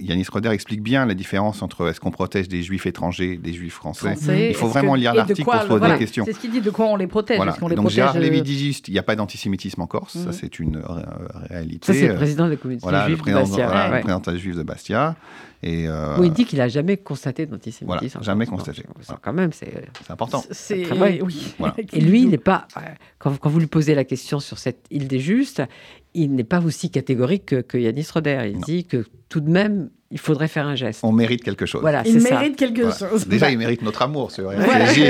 Yanis 0.00 0.26
Roder 0.32 0.48
explique 0.50 0.82
bien 0.82 1.06
la 1.06 1.14
différence 1.14 1.62
entre 1.62 1.88
est-ce 1.88 2.00
qu'on 2.00 2.10
protège 2.10 2.48
des 2.48 2.62
juifs 2.64 2.84
étrangers, 2.86 3.36
des 3.36 3.52
juifs 3.52 3.74
français. 3.74 4.14
Français, 4.16 4.48
Il 4.50 4.56
faut 4.56 4.66
vraiment 4.66 4.94
que- 4.94 4.98
lire 4.98 5.14
l'article 5.14 5.44
pour 5.44 5.54
se 5.54 5.66
poser 5.66 5.78
voilà, 5.78 5.94
des 5.94 6.00
questions. 6.00 6.24
C'est 6.24 6.32
ce 6.32 6.40
qu'il 6.40 6.50
dit 6.50 6.60
de 6.60 6.70
quoi 6.70 6.86
on 6.86 6.96
les 6.96 7.06
protège. 7.06 7.36
Voilà. 7.36 7.52
Qu'on 7.52 7.68
les 7.68 7.76
Donc 7.76 7.84
protège 7.84 7.94
Gérard 7.96 8.16
euh, 8.16 8.20
Lévy 8.20 8.42
dit 8.42 8.58
juste, 8.58 8.88
il 8.88 8.92
n'y 8.94 8.98
a 8.98 9.02
pas 9.04 9.14
d'antisémitisme 9.16 9.80
en 9.80 9.86
Corse, 9.86 10.16
Mhm. 10.16 10.24
ça 10.24 10.32
c'est 10.32 10.58
une 10.58 10.76
euh, 10.78 10.82
réalité. 11.50 11.86
Ça, 11.86 11.92
c'est 11.94 12.08
le 12.08 12.14
Euh, 12.14 12.16
président 12.16 12.46
de 12.46 12.50
la 12.50 12.56
communauté 12.56 12.82
voilà, 12.82 13.08
le 13.08 13.14
juive 13.14 13.24
de 13.26 13.32
Bastia. 13.32 13.66
voilà, 13.66 13.90
ouais. 13.90 13.96
le 13.98 14.02
président 14.02 14.36
juif 14.38 14.56
de 14.56 14.62
Bastia. 14.64 15.14
Et 15.64 15.86
euh, 15.86 16.16
il 16.24 16.32
dit 16.32 16.44
qu'il 16.44 16.58
n'a 16.58 16.68
jamais 16.68 16.96
constaté 16.96 17.46
d'antisémitisme. 17.46 18.18
Voilà, 18.18 18.24
jamais 18.24 18.46
constaté. 18.46 18.82
Ça. 19.02 19.18
Quand 19.22 19.32
même, 19.32 19.52
c'est. 19.52 19.72
c'est 20.04 20.10
important. 20.10 20.42
C'est 20.50 20.90
oui. 21.22 21.54
Voilà. 21.58 21.74
Et 21.92 22.00
lui, 22.00 22.22
il 22.22 22.30
n'est 22.30 22.38
pas. 22.38 22.66
euh, 22.76 22.80
Quand, 23.18 23.36
quand 23.38 23.48
vous 23.48 23.60
lui 23.60 23.68
posez 23.68 23.94
la 23.94 24.04
question 24.04 24.40
sur 24.40 24.58
cette 24.58 24.86
île 24.90 25.06
des 25.06 25.20
Justes, 25.20 25.62
il 26.14 26.34
n'est 26.34 26.42
pas 26.44 26.60
aussi 26.60 26.90
catégorique 26.90 27.46
que, 27.46 27.60
que 27.60 27.78
Yanis 27.78 28.08
Roder. 28.12 28.42
Il 28.48 28.54
Non. 28.54 28.60
dit 28.60 28.84
que 28.86 29.06
tout 29.28 29.40
de 29.40 29.50
même, 29.50 29.90
il 30.12 30.18
faudrait 30.18 30.48
faire 30.48 30.66
un 30.66 30.74
geste. 30.76 31.00
On 31.02 31.10
mérite 31.12 31.42
quelque 31.42 31.66
chose. 31.66 31.80
Voilà, 31.80 32.02
Il 32.04 32.12
c'est 32.12 32.20
ça. 32.28 32.34
mérite 32.38 32.56
quelque 32.56 32.82
Voilà. 32.82 32.96
chose. 33.10 33.26
Déjà, 33.26 33.50
il 33.50 33.58
mérite 33.58 33.82
notre 33.82 34.02
amour 34.02 34.30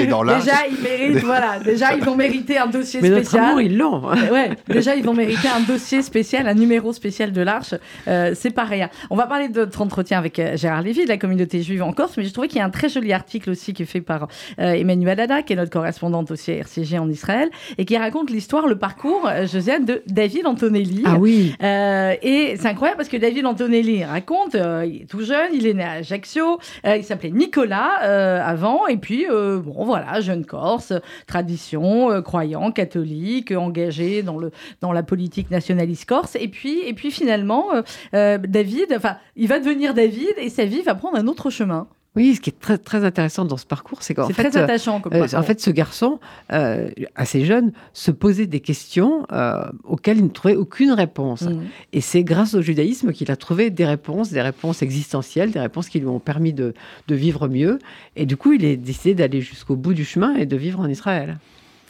dans 0.08 0.22
l'art. 0.22 0.40
Déjà, 0.40 0.56
ils 0.70 0.82
méritent, 0.82 1.24
voilà. 1.24 1.58
Déjà, 1.58 1.94
ils 1.94 2.04
vont 2.04 2.16
mériter 2.16 2.56
un 2.58 2.66
dossier 2.68 3.00
Mais 3.02 3.08
notre 3.10 3.22
spécial. 3.26 3.44
amour, 3.44 3.60
ils 3.60 3.76
l'ont. 3.76 4.02
Ouais, 4.32 4.50
déjà, 4.68 4.94
ils 4.94 5.04
vont 5.04 5.14
mériter 5.14 5.48
un 5.48 5.60
dossier 5.60 6.02
spécial, 6.02 6.46
un 6.46 6.54
numéro 6.54 6.92
spécial 6.92 7.32
de 7.32 7.40
l'Arche. 7.42 7.74
Euh, 8.08 8.32
c'est 8.34 8.50
pas 8.50 8.64
rien. 8.64 8.88
On 9.10 9.16
va 9.16 9.26
parler 9.26 9.48
de 9.48 9.60
notre 9.60 9.80
entretien 9.82 10.18
avec 10.18 10.38
euh, 10.38 10.56
Gérard 10.56 10.82
Lévy 10.82 11.04
de 11.04 11.08
la 11.08 11.18
communauté 11.18 11.62
juive 11.62 11.82
en 11.82 11.92
Corse, 11.92 12.16
mais 12.16 12.22
j'ai 12.24 12.30
trouvé 12.32 12.48
qu'il 12.48 12.58
y 12.58 12.60
a 12.60 12.64
un 12.64 12.70
très 12.70 12.88
joli 12.88 13.12
article 13.12 13.50
aussi 13.50 13.72
qui 13.74 13.82
est 13.82 13.86
fait 13.86 14.00
par 14.00 14.28
euh, 14.60 14.72
Emmanuel 14.72 15.16
Dada, 15.16 15.42
qui 15.42 15.52
est 15.52 15.56
notre 15.56 15.70
correspondante 15.70 16.30
aussi 16.30 16.52
à 16.52 16.56
RCG 16.58 16.98
en 16.98 17.10
Israël, 17.10 17.50
et 17.78 17.84
qui 17.84 17.96
raconte 17.96 18.30
l'histoire, 18.30 18.66
le 18.68 18.76
parcours, 18.78 19.26
euh, 19.28 19.46
Josiane, 19.46 19.84
de 19.84 20.02
David 20.06 20.46
Antonelli. 20.46 21.02
Ah 21.04 21.16
oui. 21.18 21.54
Euh, 21.62 22.14
et 22.22 22.54
c'est 22.58 22.68
incroyable 22.68 22.98
parce 22.98 23.08
que 23.08 23.16
David 23.16 23.46
Antonelli 23.46 24.04
raconte, 24.04 24.54
euh, 24.54 24.86
il 24.92 25.02
est 25.02 25.06
tout 25.06 25.22
jeune, 25.22 25.52
il 25.52 25.66
est 25.66 25.74
né 25.74 25.82
à 25.82 25.92
Ajaccio, 25.92 26.58
euh, 26.86 26.96
il 26.96 27.04
s'appelait 27.04 27.30
Nicolas 27.30 28.02
euh, 28.02 28.40
avant, 28.42 28.86
et 28.86 28.96
puis 28.96 29.26
euh, 29.28 29.60
bon 29.60 29.84
voilà, 29.84 30.20
jeune 30.20 30.44
Corse, 30.44 30.92
tradition, 31.26 32.22
croyant, 32.22 32.70
catholique, 32.72 33.52
engagé 33.52 34.22
dans 34.22 34.38
le 34.38 34.50
dans 34.80 34.92
la 34.92 35.02
politique 35.02 35.50
nationaliste 35.50 36.06
corse, 36.06 36.36
et 36.36 36.48
puis 36.48 36.80
et 36.86 36.94
puis 36.94 37.10
finalement 37.10 37.68
David, 38.12 38.94
enfin 38.96 39.16
il 39.36 39.48
va 39.48 39.58
devenir 39.58 39.94
David 39.94 40.34
et 40.36 40.48
sa 40.48 40.64
vie 40.64 40.82
va 40.82 40.94
prendre 40.94 41.16
un 41.16 41.26
autre 41.26 41.50
chemin. 41.50 41.86
Oui, 42.14 42.34
ce 42.34 42.40
qui 42.42 42.50
est 42.50 42.60
très, 42.60 42.76
très 42.76 43.04
intéressant 43.04 43.46
dans 43.46 43.56
ce 43.56 43.64
parcours, 43.64 44.02
c'est 44.02 44.12
qu'en 44.12 44.28
fait, 44.28 44.50
très 44.50 44.58
attachant 44.58 45.00
comme 45.00 45.14
euh, 45.14 45.26
en 45.32 45.42
fait, 45.42 45.60
ce 45.62 45.70
garçon, 45.70 46.20
euh, 46.52 46.90
assez 47.14 47.46
jeune, 47.46 47.72
se 47.94 48.10
posait 48.10 48.46
des 48.46 48.60
questions 48.60 49.26
euh, 49.32 49.64
auxquelles 49.84 50.18
il 50.18 50.24
ne 50.24 50.28
trouvait 50.28 50.54
aucune 50.56 50.92
réponse. 50.92 51.42
Mhm. 51.42 51.62
Et 51.94 52.02
c'est 52.02 52.22
grâce 52.22 52.52
au 52.52 52.60
judaïsme 52.60 53.12
qu'il 53.12 53.30
a 53.30 53.36
trouvé 53.36 53.70
des 53.70 53.86
réponses, 53.86 54.30
des 54.30 54.42
réponses 54.42 54.82
existentielles, 54.82 55.52
des 55.52 55.60
réponses 55.60 55.88
qui 55.88 56.00
lui 56.00 56.06
ont 56.06 56.20
permis 56.20 56.52
de, 56.52 56.74
de 57.08 57.14
vivre 57.14 57.48
mieux. 57.48 57.78
Et 58.14 58.26
du 58.26 58.36
coup, 58.36 58.52
il 58.52 58.64
a 58.66 58.76
décidé 58.76 59.14
d'aller 59.14 59.40
jusqu'au 59.40 59.76
bout 59.76 59.94
du 59.94 60.04
chemin 60.04 60.34
et 60.34 60.44
de 60.44 60.56
vivre 60.56 60.80
en 60.80 60.88
Israël. 60.88 61.38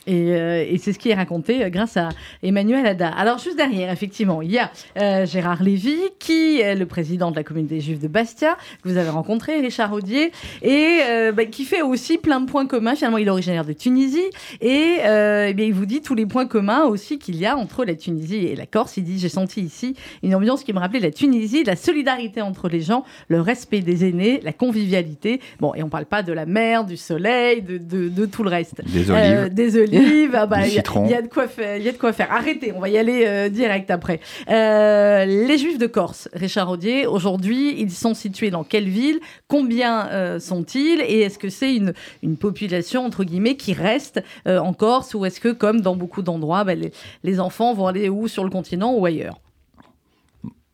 Et, 0.06 0.32
euh, 0.34 0.64
et 0.68 0.78
c'est 0.78 0.92
ce 0.92 0.98
qui 0.98 1.10
est 1.10 1.14
raconté 1.14 1.62
euh, 1.62 1.68
grâce 1.70 1.96
à 1.96 2.08
Emmanuel 2.42 2.84
Ada. 2.86 3.08
Alors, 3.08 3.38
juste 3.38 3.56
derrière, 3.56 3.90
effectivement, 3.92 4.42
il 4.42 4.50
y 4.50 4.58
a 4.58 4.70
euh, 4.98 5.26
Gérard 5.26 5.62
Lévy, 5.62 5.96
qui 6.18 6.60
est 6.60 6.74
le 6.74 6.86
président 6.86 7.30
de 7.30 7.36
la 7.36 7.44
communauté 7.44 7.80
juive 7.80 8.00
de 8.00 8.08
Bastia, 8.08 8.56
que 8.82 8.88
vous 8.88 8.96
avez 8.96 9.10
rencontré, 9.10 9.60
Richard 9.60 9.92
Audier, 9.92 10.32
et 10.62 10.98
euh, 11.08 11.30
bah, 11.32 11.44
qui 11.44 11.64
fait 11.64 11.82
aussi 11.82 12.18
plein 12.18 12.40
de 12.40 12.46
points 12.50 12.66
communs. 12.66 12.96
Finalement, 12.96 13.18
il 13.18 13.28
est 13.28 13.30
originaire 13.30 13.64
de 13.64 13.72
Tunisie, 13.72 14.28
et 14.60 14.96
euh, 15.04 15.46
eh 15.50 15.54
bien, 15.54 15.66
il 15.66 15.72
vous 15.74 15.86
dit 15.86 16.00
tous 16.02 16.14
les 16.16 16.26
points 16.26 16.46
communs 16.46 16.82
aussi 16.84 17.18
qu'il 17.20 17.36
y 17.36 17.46
a 17.46 17.56
entre 17.56 17.84
la 17.84 17.94
Tunisie 17.94 18.46
et 18.46 18.56
la 18.56 18.66
Corse. 18.66 18.96
Il 18.96 19.04
dit 19.04 19.18
J'ai 19.20 19.28
senti 19.28 19.60
ici 19.60 19.94
une 20.24 20.34
ambiance 20.34 20.64
qui 20.64 20.72
me 20.72 20.78
rappelait 20.80 20.98
la 21.00 21.10
Tunisie, 21.12 21.62
la 21.64 21.76
solidarité 21.76 22.42
entre 22.42 22.68
les 22.68 22.80
gens, 22.80 23.04
le 23.28 23.40
respect 23.40 23.80
des 23.82 24.08
aînés, 24.08 24.40
la 24.42 24.52
convivialité. 24.52 25.40
Bon, 25.60 25.74
et 25.76 25.82
on 25.84 25.88
parle 25.88 26.06
pas 26.06 26.22
de 26.24 26.32
la 26.32 26.44
mer, 26.46 26.84
du 26.84 26.96
soleil, 26.96 27.62
de, 27.62 27.78
de, 27.78 28.08
de 28.08 28.26
tout 28.26 28.42
le 28.42 28.50
reste. 28.50 28.82
Des 28.92 29.10
Euh, 29.10 29.42
olives. 29.44 29.54
des 29.54 29.76
olives. 29.76 29.91
Ah 30.34 30.46
bah, 30.46 30.66
il 30.66 30.72
y 30.74 30.78
a- 30.78 30.82
y, 31.10 31.22
de 31.22 31.28
quoi 31.28 31.46
faire. 31.48 31.76
Il 31.76 31.82
y 31.82 31.88
a 31.88 31.92
de 31.92 31.98
quoi 31.98 32.12
faire. 32.12 32.30
Arrêtez, 32.32 32.72
on 32.74 32.80
va 32.80 32.88
y 32.88 32.96
aller 32.98 33.24
euh, 33.26 33.48
direct 33.48 33.90
après. 33.90 34.20
Euh, 34.48 35.24
les 35.24 35.58
Juifs 35.58 35.78
de 35.78 35.86
Corse, 35.86 36.28
Richard 36.32 36.70
Audier, 36.70 37.06
aujourd'hui, 37.06 37.74
ils 37.78 37.90
sont 37.90 38.14
situés 38.14 38.50
dans 38.50 38.64
quelle 38.64 38.88
ville? 38.88 39.20
Combien 39.48 40.08
euh, 40.08 40.38
sont-ils? 40.40 41.00
Et 41.06 41.20
est-ce 41.20 41.38
que 41.38 41.48
c'est 41.48 41.74
une, 41.74 41.92
une 42.22 42.36
population, 42.36 43.04
entre 43.04 43.24
guillemets, 43.24 43.56
qui 43.56 43.72
reste 43.74 44.22
en 44.46 44.72
Corse? 44.72 45.14
Ou 45.14 45.24
est-ce 45.26 45.40
que, 45.40 45.48
comme 45.52 45.80
dans 45.80 45.96
beaucoup 45.96 46.22
d'endroits, 46.22 46.64
bah, 46.64 46.74
les, 46.74 46.92
les 47.22 47.40
enfants 47.40 47.74
vont 47.74 47.86
aller 47.86 48.08
où 48.08 48.28
Sur 48.28 48.44
le 48.44 48.50
continent 48.50 48.94
ou 48.94 49.04
ailleurs? 49.06 49.40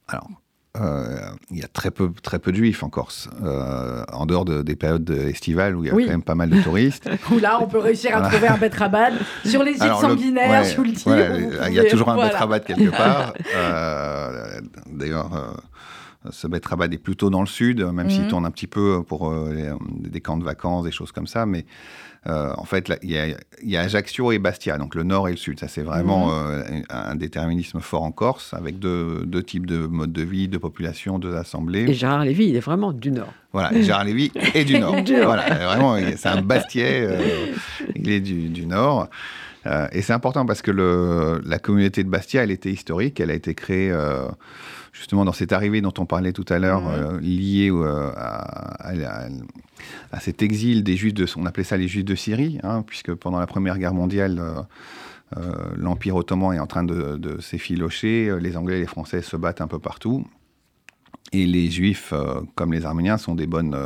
Alors, 0.07 0.29
euh, 0.81 1.19
il 1.51 1.59
y 1.59 1.63
a 1.65 1.69
très 1.69 1.91
peu, 1.91 2.11
très 2.23 2.39
peu 2.39 2.53
de 2.53 2.57
juifs 2.57 2.83
en 2.83 2.89
Corse, 2.89 3.29
euh, 3.43 4.03
en 4.13 4.27
dehors 4.27 4.45
de- 4.45 4.63
des 4.63 4.77
périodes 4.77 5.09
estivales 5.11 5.75
où 5.77 5.85
il 5.85 5.89
y 5.89 5.91
a 5.91 5.95
Oui. 5.95 6.05
quand 6.05 6.11
même 6.13 6.23
pas 6.23 6.35
mal 6.35 6.51
de 6.51 6.61
touristes. 6.63 7.09
Où 7.33 7.39
là, 7.39 7.59
on 7.61 7.67
peut 7.67 7.79
réussir 7.79 8.17
à 8.17 8.29
trouver 8.29 8.49
un 8.49 8.57
betrabad 8.59 9.15
sur 9.45 9.63
les 9.63 9.73
îles 9.73 9.83
Alors, 9.83 10.03
le- 10.03 10.09
sanguinaires, 10.09 10.51
ouais, 10.51 10.65
sous 10.65 10.85
le 10.85 10.93
voilà, 11.05 11.29
vous 11.39 11.51
il 11.69 11.75
y 11.75 11.81
a 11.81 11.85
toujours 11.85 12.09
un 12.11 12.15
voilà. 12.15 12.31
betrabat 12.31 12.61
quelque 12.61 12.91
part. 12.91 13.33
Euh, 13.57 14.61
D'ailleurs, 14.91 15.55
ce 16.31 16.47
betrabat 16.47 16.87
est 16.87 16.99
plutôt 16.99 17.31
dans 17.31 17.41
le 17.41 17.47
sud, 17.47 17.83
même 17.83 18.11
s'il 18.11 18.23
Mhm. 18.23 18.29
tourne 18.29 18.47
un 18.47 18.51
petit 18.51 18.67
peu 18.67 19.03
pour 19.07 19.31
euh, 19.31 19.53
les, 19.55 19.71
des 20.11 20.21
camps 20.21 20.37
de 20.37 20.45
vacances, 20.45 20.85
des 20.85 20.91
choses 20.93 21.13
comme 21.13 21.27
ça. 21.27 21.47
Mais 21.47 21.65
euh, 22.29 22.53
en 22.57 22.65
fait, 22.65 22.93
il 23.03 23.11
y, 23.11 23.19
a, 23.19 23.27
il 23.29 23.37
y 23.71 23.77
a 23.77 23.81
Ajaccio 23.81 24.33
et 24.33 24.39
Bastia, 24.39 24.77
donc 24.77 24.95
le 24.95 25.03
nord 25.03 25.29
et 25.29 25.31
le 25.31 25.37
sud. 25.37 25.59
Ça, 25.61 25.69
c'est 25.69 25.83
vraiment 25.83 26.27
Mhm. 26.29 26.33
euh, 26.35 26.81
un 26.91 27.15
déterminisme 27.15 27.81
fort 27.81 28.03
en 28.03 28.13
Corse, 28.13 28.53
avec 28.55 28.79
deux, 28.79 29.23
deux 29.25 29.43
types 29.43 29.67
de 29.67 29.79
modes 29.87 30.13
de 30.13 30.23
vie, 30.23 30.49
de 30.49 30.59
population, 30.59 31.19
deux 31.19 31.35
assemblées. 31.37 31.87
Et 31.89 31.95
Gérard 31.95 32.25
Lévy, 32.25 32.49
il 32.49 32.57
est 32.57 32.61
vraiment 32.61 32.93
du 32.93 33.11
Nord. 33.11 33.33
Voilà, 33.53 33.71
Gérard 33.81 34.05
Lévy 34.05 34.31
est 34.55 34.65
du 34.65 34.79
Nord. 34.79 35.03
Du 35.03 35.17
voilà, 35.17 35.43
vraiment, 35.55 35.97
c'est 36.17 36.29
un 36.29 36.43
Bastiais, 36.43 37.07
euh, 37.09 37.47
il 37.97 38.11
est 38.11 38.21
du, 38.21 38.49
du 38.51 38.67
Nord. 38.67 39.09
Et 39.93 40.01
c'est 40.01 40.15
important 40.15 40.47
parce 40.47 40.63
que 40.63 40.71
le, 40.71 41.43
la 41.45 41.59
communauté 41.59 42.03
de 42.03 42.09
Bastia, 42.09 42.43
elle 42.43 42.51
était 42.51 42.71
historique, 42.71 43.21
elle 43.21 43.31
a 43.31 43.35
été 43.35 43.55
créée 43.55 43.93
justement 44.99 45.25
dans 45.25 45.33
cette 45.33 45.53
arrivée 45.53 45.81
dont 45.81 45.95
on 45.99 46.07
parlait 46.07 46.33
tout 46.33 46.45
à 46.49 46.59
l'heure, 46.59 46.83
euh, 46.89 47.21
liée 47.21 47.71
euh, 47.71 48.11
à, 48.17 48.89
à 48.89 48.95
la- 48.95 49.29
à 50.13 50.21
cet 50.21 50.43
exil 50.43 50.83
des 50.83 50.97
Juifs 50.97 51.15
de, 51.15 51.25
on 51.37 51.47
appelait 51.47 51.65
ça 51.65 51.77
les 51.77 51.87
Juifs 51.89 52.05
de 52.05 52.15
Syrie, 52.15 52.59
hein, 52.65 52.83
puisque 52.87 53.15
pendant 53.15 53.39
la 53.39 53.47
Première 53.47 53.79
Guerre 53.79 53.95
mondiale, 53.95 54.43
euh, 55.37 55.53
l'Empire 55.77 56.17
ottoman 56.17 56.55
est 56.57 56.59
en 56.59 56.67
train 56.67 56.85
de, 56.85 57.17
de 57.17 57.41
s'effilocher, 57.41 58.39
les 58.41 58.57
Anglais 58.57 58.77
et 58.79 58.81
les 58.81 58.87
Français 58.87 59.23
se 59.23 59.37
battent 59.37 59.61
un 59.61 59.67
peu 59.69 59.79
partout, 59.79 60.27
et 61.33 61.47
les 61.47 61.71
Juifs, 61.71 62.13
comme 62.55 62.73
les 62.73 62.85
Arméniens, 62.87 63.19
sont 63.19 63.35
des 63.35 63.47
bonnes, 63.47 63.77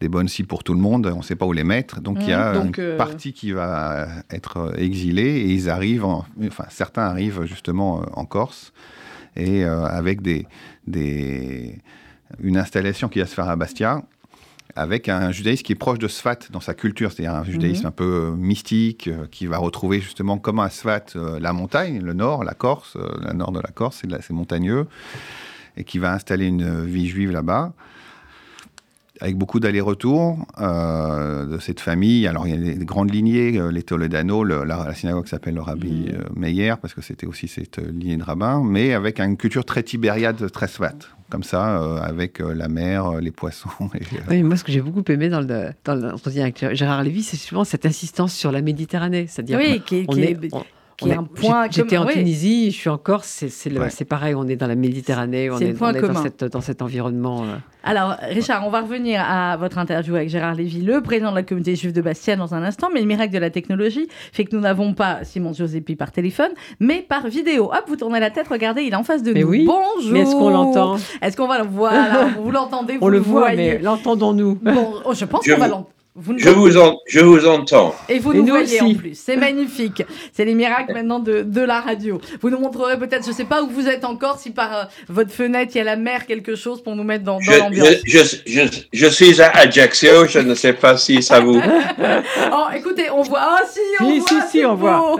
des 0.00 0.08
bonnes 0.08 0.28
cibles 0.28 0.46
pour 0.48 0.62
tout 0.62 0.72
le 0.72 0.78
monde. 0.80 1.10
On 1.12 1.18
ne 1.18 1.22
sait 1.22 1.34
pas 1.34 1.46
où 1.46 1.52
les 1.52 1.64
mettre. 1.64 2.00
Donc 2.00 2.18
il 2.20 2.28
y 2.28 2.32
a 2.32 2.52
donc, 2.54 2.78
une 2.78 2.84
euh, 2.84 2.96
partie 2.96 3.32
qui 3.32 3.50
va 3.52 4.06
être 4.30 4.72
exilée 4.78 5.36
et 5.40 5.52
ils 5.52 5.68
arrivent, 5.68 6.04
en- 6.04 6.24
enfin 6.46 6.64
certains 6.70 7.02
arrivent 7.02 7.44
justement 7.44 8.02
en 8.12 8.24
Corse 8.24 8.72
et 9.36 9.64
euh, 9.64 9.84
avec 9.86 10.22
des, 10.22 10.46
des, 10.86 11.78
une 12.42 12.56
installation 12.56 13.08
qui 13.08 13.18
va 13.20 13.26
se 13.26 13.34
faire 13.34 13.48
à 13.48 13.56
Bastia 13.56 14.02
avec 14.76 15.08
un 15.08 15.30
judaïsme 15.30 15.62
qui 15.62 15.72
est 15.72 15.76
proche 15.76 15.98
de 15.98 16.08
Sfat 16.08 16.38
dans 16.50 16.60
sa 16.60 16.74
culture, 16.74 17.12
c'est-à-dire 17.12 17.34
un 17.34 17.44
judaïsme 17.44 17.82
Mhm. 17.82 17.88
un 17.88 17.92
peu 17.92 18.04
euh, 18.04 18.30
mystique, 18.32 19.06
euh, 19.06 19.26
qui 19.30 19.46
va 19.46 19.58
retrouver 19.58 20.00
justement 20.00 20.38
comme 20.38 20.58
à 20.58 20.68
Sfat 20.68 21.04
euh, 21.14 21.38
la 21.38 21.52
montagne, 21.52 22.00
le 22.00 22.12
nord, 22.12 22.42
la 22.42 22.54
Corse, 22.54 22.96
euh, 22.96 23.08
la 23.20 23.34
nord 23.34 23.52
de 23.52 23.60
la 23.60 23.70
Corse, 23.70 24.02
c'est 24.02 24.30
montagneux, 24.32 24.86
et 25.76 25.84
qui 25.84 25.98
va 25.98 26.12
installer 26.12 26.46
une 26.46 26.84
vie 26.84 27.06
juive 27.06 27.30
là-bas, 27.30 27.72
avec 29.20 29.36
beaucoup 29.36 29.60
d'allers-retours 29.60 30.38
euh, 30.60 31.46
de 31.46 31.58
cette 31.58 31.80
famille. 31.80 32.26
Alors 32.26 32.46
il 32.48 32.54
y 32.66 32.70
a 32.72 32.74
des 32.74 32.84
grandes 32.84 33.12
lignées, 33.14 33.58
euh, 33.58 33.70
les 33.70 33.82
Toledano, 33.82 34.42
le- 34.44 34.64
la, 34.64 34.84
la 34.84 34.94
synagogue 34.94 35.26
s'appelle 35.28 35.54
le 35.54 35.60
Rabbi 35.62 36.06
Mhm. 36.08 36.14
euh, 36.14 36.22
Meir, 36.34 36.78
parce 36.78 36.94
que 36.94 37.00
c'était 37.00 37.26
aussi 37.26 37.46
cette 37.48 37.78
euh, 37.78 37.90
lignée 37.92 38.16
de 38.16 38.24
rabbins, 38.24 38.62
mais 38.64 38.92
avec 38.92 39.20
une 39.20 39.36
culture 39.36 39.64
très 39.64 39.82
tibériade, 39.84 40.50
très 40.50 40.66
Sfat, 40.66 40.94
comme 41.30 41.44
ça, 41.44 41.80
euh, 41.80 41.98
avec 42.00 42.40
euh, 42.40 42.54
la 42.54 42.68
mer, 42.68 43.06
euh, 43.06 43.20
les 43.20 43.30
poissons. 43.30 43.68
et, 43.94 43.98
euh, 43.98 44.18
Oui, 44.30 44.42
moi, 44.42 44.56
ce 44.56 44.64
que 44.64 44.72
j'ai 44.72 44.80
beaucoup 44.82 45.04
aimé 45.12 45.28
dans 45.28 45.40
le- 45.40 45.70
dans 45.84 45.94
l'entretien 45.94 46.42
avec 46.42 46.74
Gérard 46.74 47.02
Lévy, 47.04 47.22
c'est 47.22 47.36
souvent 47.36 47.62
cette 47.64 47.86
insistance 47.86 48.34
sur 48.34 48.50
la 48.50 48.62
Méditerranée. 48.62 49.26
C'est-à-dire 49.28 49.58
Oui, 49.58 49.80
qui 49.86 49.96
est- 49.98 50.04
on 50.08 50.12
qui 50.14 50.22
est, 50.22 50.30
est- 50.32 50.54
on- 50.54 50.64
qui 50.96 51.04
on 51.06 51.08
est 51.08 51.14
est- 51.14 51.18
un 51.18 51.24
point 51.24 51.64
j'ai- 51.70 51.82
J'étais 51.82 51.96
en 51.96 52.06
oui. 52.06 52.12
Tunisie, 52.14 52.70
je 52.70 52.76
suis 52.76 52.88
en 52.90 52.98
Corse, 52.98 53.26
c'est 53.28 53.48
c'est 53.48 53.70
le- 53.70 53.80
Ouais. 53.80 53.90
c'est 53.90 54.04
pareil, 54.04 54.34
on 54.34 54.46
est 54.48 54.56
dans 54.56 54.66
la 54.66 54.74
Méditerranée, 54.74 55.50
on 55.50 55.58
est, 55.58 55.74
on 55.80 55.92
dans, 56.12 56.22
cette- 56.22 56.44
dans 56.44 56.60
cet 56.60 56.82
environnement. 56.82 57.42
euh. 57.44 57.56
Alors, 57.86 58.16
Richard, 58.30 58.66
on 58.66 58.70
va 58.70 58.80
revenir 58.80 59.20
à 59.26 59.56
votre 59.58 59.76
interview 59.78 60.14
avec 60.16 60.30
Gérard 60.30 60.54
Lévy, 60.54 60.80
le 60.80 61.02
président 61.02 61.30
de 61.30 61.36
la 61.36 61.42
communauté 61.42 61.76
juive 61.76 61.92
de 61.92 62.00
Bastia, 62.00 62.34
dans 62.36 62.54
un 62.54 62.62
instant. 62.62 62.88
Mais 62.94 63.00
le 63.00 63.06
miracle 63.06 63.32
de 63.32 63.38
la 63.38 63.50
technologie 63.50 64.08
fait 64.32 64.44
que 64.44 64.54
nous 64.56 64.62
n'avons 64.62 64.94
pas 64.94 65.22
Simon 65.24 65.52
Giuseppi 65.52 65.94
par 65.96 66.10
téléphone, 66.10 66.50
mais 66.80 67.04
par 67.06 67.26
vidéo. 67.28 67.64
Hop, 67.66 67.84
vous 67.88 67.96
tournez 67.96 68.20
la 68.20 68.30
tête, 68.30 68.48
regardez, 68.48 68.82
il 68.84 68.92
est 68.92 68.96
en 68.96 69.02
face 69.04 69.22
de 69.22 69.32
Mais 69.32 69.40
nous. 69.40 69.48
oui, 69.48 69.66
Bonjour. 69.66 70.12
Mais 70.12 70.20
est-ce 70.20 70.32
qu'on 70.34 70.48
l'entend? 70.50 70.96
Est-ce 71.20 71.36
qu'on 71.36 71.46
va 71.48 71.58
le 71.58 71.66
voir? 71.68 71.92
Vous 72.42 72.50
l'entendez, 72.50 72.94
vous 72.96 73.00
On 73.04 73.08
le 73.08 73.18
voit, 73.18 73.40
voyez. 73.40 73.56
mais 73.56 73.78
l'entendons-nous? 73.80 74.54
Bon, 74.62 74.94
oh, 75.04 75.12
je 75.14 75.24
pense 75.26 75.44
Je 75.44 75.52
qu'on 75.52 75.60
va 75.60 75.68
l'entendre. 75.68 75.88
Vous 76.16 76.34
Je 76.38 76.48
vous, 76.48 76.76
en- 76.78 77.00
je 77.08 77.18
vous 77.18 77.44
entends. 77.44 77.92
Et 78.08 78.20
vous 78.20 78.32
Et 78.32 78.36
nous 78.36 78.42
nous 78.44 78.50
voyez 78.54 78.80
aussi. 78.80 78.82
en 78.82 78.94
plus. 78.94 79.18
C'est 79.20 79.36
magnifique. 79.36 80.04
C'est 80.32 80.44
les 80.44 80.54
miracles 80.54 80.92
maintenant 80.92 81.18
de, 81.18 81.42
de 81.42 81.60
la 81.60 81.80
radio. 81.80 82.20
Vous 82.40 82.50
nous 82.50 82.58
montrerez 82.60 82.96
peut-être, 82.96 83.24
je 83.24 83.30
ne 83.30 83.34
sais 83.34 83.44
pas 83.44 83.64
où 83.64 83.68
vous 83.68 83.88
êtes 83.88 84.04
encore, 84.04 84.38
si 84.38 84.50
par 84.52 84.76
euh, 84.76 84.82
votre 85.08 85.32
fenêtre 85.32 85.72
il 85.74 85.78
y 85.78 85.80
a 85.80 85.84
la 85.84 85.96
mer, 85.96 86.26
quelque 86.26 86.54
chose 86.54 86.84
pour 86.84 86.94
nous 86.94 87.02
mettre 87.02 87.24
dans, 87.24 87.38
dans 87.38 87.40
Je, 87.40 87.58
l'ambiance. 87.58 87.88
je, 88.06 88.18
je, 88.46 88.60
je, 88.62 88.62
je 88.92 89.06
suis 89.08 89.42
à 89.42 89.50
Ajaccio, 89.56 90.26
je 90.28 90.38
ne 90.38 90.54
sais 90.54 90.72
pas 90.74 90.96
si 90.96 91.20
ça 91.20 91.40
vous... 91.40 91.60
Oh, 92.52 92.66
écoutez, 92.76 93.10
on 93.12 93.22
voit. 93.22 93.40
Ah, 93.42 93.58
si, 93.68 93.80
on 94.00 94.08
Si, 94.12 94.18
voit. 94.20 94.28
si, 94.28 94.34
si, 94.34 94.58
c'est 94.58 94.64
on 94.66 94.74
voit. 94.76 95.16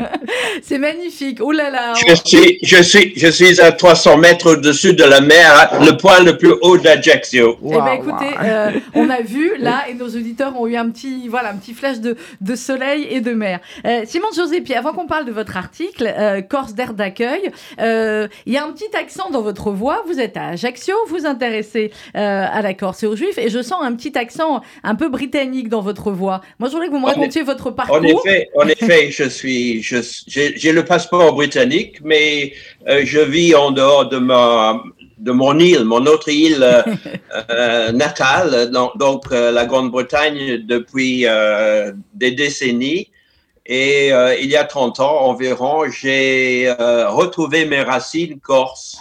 c'est 0.62 0.78
magnifique. 0.78 1.38
Oh 1.42 1.52
là 1.52 1.68
là. 1.68 1.92
Je 2.08 2.14
suis, 2.24 2.58
je, 2.62 2.82
suis, 2.82 3.12
je 3.14 3.26
suis 3.28 3.60
à 3.60 3.72
300 3.72 4.16
mètres 4.16 4.52
au-dessus 4.52 4.94
de 4.94 5.04
la 5.04 5.20
mer, 5.20 5.78
le 5.84 5.96
point 5.98 6.20
le 6.22 6.38
plus 6.38 6.54
haut 6.62 6.78
d'Ajaccio. 6.78 7.58
Eh 7.62 7.68
ben, 7.68 7.76
Waouh, 7.76 7.94
écoutez, 7.94 8.34
euh, 8.42 8.70
on 8.94 9.10
a 9.10 9.20
vu 9.20 9.52
là, 9.58 9.84
et 9.90 9.94
nos 9.94 10.06
auditeurs 10.06 10.28
ont 10.58 10.66
eu 10.66 10.76
un 10.76 10.90
petit, 10.90 11.28
voilà, 11.28 11.50
un 11.50 11.56
petit 11.56 11.74
flash 11.74 12.00
de, 12.00 12.16
de 12.40 12.54
soleil 12.54 13.06
et 13.10 13.20
de 13.20 13.32
mer. 13.32 13.60
Euh, 13.86 14.02
Simon 14.04 14.28
Josépi, 14.34 14.74
avant 14.74 14.92
qu'on 14.92 15.06
parle 15.06 15.24
de 15.24 15.32
votre 15.32 15.56
article, 15.56 16.12
euh, 16.16 16.40
Corse 16.42 16.74
d'air 16.74 16.94
d'accueil, 16.94 17.50
euh, 17.80 18.28
il 18.46 18.52
y 18.52 18.56
a 18.56 18.64
un 18.64 18.72
petit 18.72 18.94
accent 18.96 19.30
dans 19.30 19.42
votre 19.42 19.70
voix. 19.70 20.02
Vous 20.06 20.20
êtes 20.20 20.36
à 20.36 20.48
Ajaccio, 20.48 20.94
vous 21.08 21.26
intéressez 21.26 21.90
euh, 22.16 22.46
à 22.50 22.62
la 22.62 22.74
Corse 22.74 23.02
et 23.02 23.06
aux 23.06 23.16
Juifs, 23.16 23.38
et 23.38 23.48
je 23.48 23.62
sens 23.62 23.82
un 23.82 23.94
petit 23.94 24.16
accent 24.16 24.62
un 24.82 24.94
peu 24.94 25.08
britannique 25.08 25.68
dans 25.68 25.80
votre 25.82 26.10
voix. 26.10 26.40
Moi, 26.58 26.68
je 26.68 26.74
voudrais 26.74 26.88
que 26.88 26.92
vous 26.92 26.98
me 26.98 27.04
En 27.04 27.08
racontiez 27.08 27.42
votre 27.42 27.70
parcours. 27.70 27.96
En 27.96 28.02
effet, 28.02 28.48
en 28.56 28.68
effet, 28.68 29.10
je 29.10 29.24
suis, 29.24 29.82
j'ai, 29.82 30.72
le 30.72 30.84
passeport 30.84 31.34
britannique, 31.34 32.00
mais 32.02 32.52
je 32.86 33.20
vis 33.20 33.54
en 33.54 33.70
dehors 33.70 34.08
de 34.08 34.18
ma, 34.18 34.82
de 35.20 35.32
mon 35.32 35.58
île, 35.58 35.84
mon 35.84 36.04
autre 36.06 36.28
île 36.28 36.62
euh, 36.62 36.82
euh, 37.50 37.92
natale, 37.92 38.70
donc, 38.70 38.96
donc, 38.98 39.24
euh, 39.30 39.50
la 39.52 39.66
Grande-Bretagne 39.66 40.64
depuis 40.66 41.26
des 42.14 42.30
décennies. 42.32 43.10
Et 43.66 44.08
il 44.42 44.48
y 44.48 44.56
a 44.56 44.64
30 44.64 44.98
ans 45.00 45.20
environ, 45.26 45.84
j'ai 45.88 46.74
retrouvé 46.78 47.66
mes 47.66 47.82
racines 47.82 48.40
corse. 48.40 49.00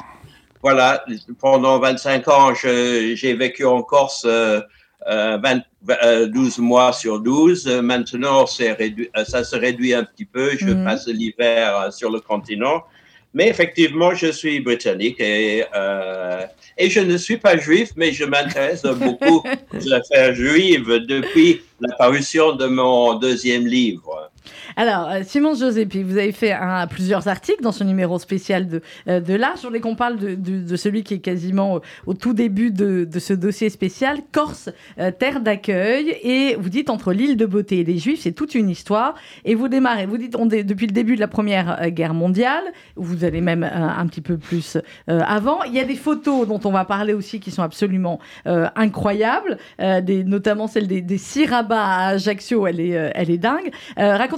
Voilà, 0.61 1.05
pendant 1.39 1.79
25 1.79 2.27
ans, 2.27 2.53
j'ai 2.53 3.33
vécu 3.33 3.65
en 3.65 3.81
Corse 3.81 4.25
euh, 4.25 4.59
euh, 5.07 5.37
20 5.41 5.61
euh, 6.03 6.27
12 6.27 6.57
mois 6.59 6.91
sur 6.91 7.21
12. 7.21 7.65
Euh, 7.67 7.81
Maintenant, 7.81 8.45
réduit, 8.77 9.09
ça 9.25 9.45
se 9.45 9.55
réduit 9.55 9.93
un 9.93 10.03
petit 10.03 10.25
peu. 10.25 10.51
Je 10.57 10.67
Mhm. 10.67 10.83
passe 10.83 11.07
l'hiver 11.07 11.93
sur 11.93 12.11
le 12.11 12.19
continent. 12.19 12.83
Mais 13.33 13.47
effectivement, 13.47 14.15
je 14.15 14.31
suis 14.31 14.59
britannique 14.59 15.19
et, 15.19 15.63
euh, 15.75 16.45
et 16.77 16.89
je 16.89 16.99
ne 16.99 17.15
suis 17.17 17.37
pas 17.37 17.57
juif, 17.57 17.91
mais 17.95 18.11
je 18.11 18.25
m'intéresse 18.25 18.83
beaucoup 18.83 19.43
aux 19.73 19.93
affaires 19.93 20.33
juives 20.33 21.05
depuis 21.07 21.61
la 21.79 21.95
parution 21.95 22.55
de 22.55 22.65
mon 22.65 23.15
deuxième 23.15 23.67
livre. 23.67 24.31
Alors, 24.75 25.09
euh, 25.09 25.21
Simon 25.23 25.55
Josépi, 25.55 26.03
vous 26.03 26.17
avez 26.17 26.31
fait 26.31 26.55
plusieurs 26.89 27.27
articles 27.27 27.61
dans 27.61 27.71
ce 27.71 27.83
numéro 27.83 28.19
spécial 28.19 28.67
de, 28.67 28.81
euh, 29.07 29.19
de 29.19 29.33
l'art. 29.33 29.57
Je 29.57 29.67
voulais 29.67 29.79
qu'on 29.79 29.95
parle 29.95 30.17
de, 30.17 30.75
celui 30.75 31.03
qui 31.03 31.15
est 31.15 31.19
quasiment 31.19 31.81
au, 32.05 32.13
tout 32.13 32.33
début 32.33 32.71
de, 32.71 33.07
ce 33.19 33.33
dossier 33.33 33.69
spécial, 33.69 34.19
Corse, 34.31 34.69
euh, 34.99 35.11
terre 35.11 35.41
d'accueil. 35.41 36.15
Et 36.23 36.55
vous 36.59 36.69
dites, 36.69 36.89
entre 36.89 37.13
l'île 37.13 37.37
de 37.37 37.45
beauté 37.45 37.79
et 37.79 37.83
les 37.83 37.97
Juifs, 37.97 38.21
c'est 38.21 38.31
toute 38.31 38.55
une 38.55 38.69
histoire. 38.69 39.15
Et 39.45 39.55
vous 39.55 39.67
démarrez, 39.67 40.05
vous 40.05 40.17
dites, 40.17 40.35
on 40.35 40.45
depuis 40.45 40.87
le 40.87 40.93
début 40.93 41.15
de 41.15 41.19
la 41.19 41.27
Première 41.27 41.91
Guerre 41.91 42.13
mondiale, 42.13 42.63
vous 42.95 43.23
allez 43.23 43.41
même 43.41 43.63
un, 43.63 44.05
petit 44.07 44.21
peu 44.21 44.37
plus 44.37 44.77
avant. 45.07 45.63
Il 45.63 45.73
y 45.73 45.79
a 45.79 45.83
des 45.83 45.95
photos 45.95 46.47
dont 46.47 46.59
on 46.63 46.71
va 46.71 46.85
parler 46.85 47.13
aussi 47.13 47.39
qui 47.39 47.51
sont 47.51 47.61
absolument 47.61 48.19
incroyables, 48.45 49.57
notamment 49.79 50.67
celle 50.67 50.87
des, 50.87 51.01
des 51.01 51.17
six 51.17 51.45
rabats 51.45 51.83
à 51.83 52.07
Ajaccio, 52.09 52.65
elle 52.65 52.79
est, 52.79 53.11
elle 53.13 53.29
est 53.29 53.37
dingue. 53.37 53.71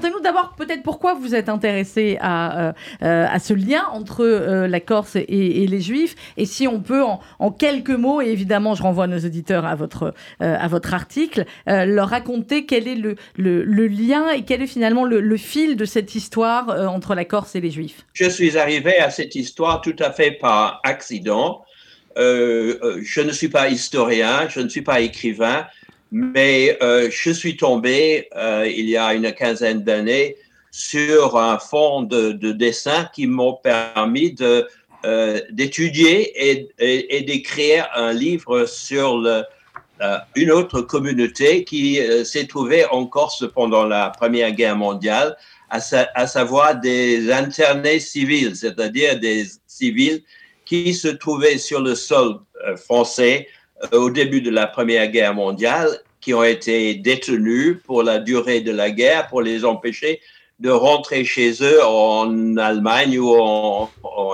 Racontez-nous 0.01 0.23
d'abord 0.23 0.55
peut-être 0.57 0.81
pourquoi 0.81 1.13
vous 1.13 1.35
êtes 1.35 1.47
intéressé 1.47 2.17
à, 2.21 2.69
euh, 2.69 2.73
euh, 3.03 3.37
ce 3.37 3.53
lien 3.53 3.83
entre 3.91 4.25
euh, 4.25 4.67
la 4.67 4.79
Corse 4.79 5.15
et, 5.15 5.67
les 5.67 5.79
Juifs, 5.79 6.15
et 6.37 6.47
si 6.47 6.67
on 6.67 6.79
peut 6.79 7.03
en, 7.03 7.51
quelques 7.51 7.91
mots, 7.91 8.19
et 8.19 8.29
évidemment 8.29 8.73
je 8.73 8.81
renvoie 8.81 9.05
nos 9.05 9.19
auditeurs 9.19 9.63
à 9.63 9.75
votre, 9.75 10.13
article, 10.91 11.45
leur 11.67 12.09
raconter 12.09 12.65
quel 12.65 12.87
est 12.87 12.95
le, 12.95 13.15
le, 13.35 13.87
lien 13.87 14.31
et 14.31 14.43
quel 14.43 14.63
est 14.63 14.67
finalement 14.67 15.05
le, 15.05 15.37
fil 15.37 15.75
de 15.75 15.85
cette 15.85 16.15
histoire 16.15 16.69
entre 16.89 17.13
la 17.13 17.25
Corse 17.25 17.55
et 17.55 17.61
les 17.61 17.69
Juifs. 17.69 18.05
Je 18.13 18.29
suis 18.29 18.57
arrivé 18.57 18.97
à 18.97 19.11
cette 19.11 19.35
histoire 19.35 19.81
tout 19.81 19.95
à 19.99 20.11
fait 20.11 20.31
par 20.31 20.81
accident. 20.83 21.63
je 22.15 23.21
ne 23.21 23.31
suis 23.31 23.49
pas 23.49 23.69
historien, 23.69 24.47
je 24.49 24.61
ne 24.61 24.69
suis 24.69 24.81
pas 24.81 25.01
écrivain, 25.01 25.67
mais 26.11 26.77
euh, 26.81 27.09
je 27.09 27.31
suis 27.31 27.55
tombé 27.57 28.27
euh, 28.35 28.67
il 28.67 28.89
y 28.89 28.97
a 28.97 29.13
une 29.13 29.31
quinzaine 29.31 29.83
d'années 29.83 30.35
sur 30.71 31.37
un 31.37 31.57
fond 31.57 32.01
de, 32.03 32.31
de 32.31 32.51
dessin 32.51 33.09
qui 33.13 33.27
m'ont 33.27 33.55
permis 33.55 34.33
de 34.33 34.67
euh, 35.03 35.41
d'étudier 35.49 36.51
et, 36.51 36.69
et, 36.77 37.21
d'écrire 37.23 37.89
un 37.95 38.13
livre 38.13 38.67
sur 38.67 39.17
le, 39.17 39.43
euh, 40.01 40.17
une 40.35 40.51
autre 40.51 40.81
communauté 40.81 41.63
qui 41.63 41.99
euh, 41.99 42.23
s'est 42.23 42.45
trouvée 42.45 42.85
en 42.85 43.07
Corse 43.07 43.43
pendant 43.51 43.85
la 43.85 44.11
Première 44.11 44.51
Guerre 44.51 44.75
mondiale, 44.75 45.35
à, 45.71 45.79
à 46.13 46.27
savoir 46.27 46.79
des 46.79 47.31
internés 47.31 47.99
civils, 47.99 48.55
c'est-à-dire 48.55 49.19
des 49.19 49.45
civils 49.65 50.21
qui 50.65 50.93
se 50.93 51.07
trouvaient 51.07 51.57
sur 51.57 51.81
le 51.81 51.95
sol 51.95 52.39
français 52.77 53.47
euh, 53.47 53.60
au 53.91 54.09
début 54.09 54.41
de 54.41 54.49
la 54.49 54.67
Première 54.67 55.07
Guerre 55.09 55.33
mondiale 55.33 55.89
qui 56.19 56.33
ont 56.33 56.43
été 56.43 56.93
détenus 56.95 57.77
pour 57.83 58.03
la 58.03 58.19
durée 58.19 58.61
de 58.61 58.71
la 58.71 58.91
guerre 58.91 59.27
pour 59.27 59.41
les 59.41 59.65
empêcher 59.65 60.21
de 60.61 60.69
rentrer 60.69 61.25
chez 61.25 61.51
eux 61.63 61.83
en 61.83 62.55
Allemagne 62.57 63.17
ou 63.17 63.35
en, 63.35 63.89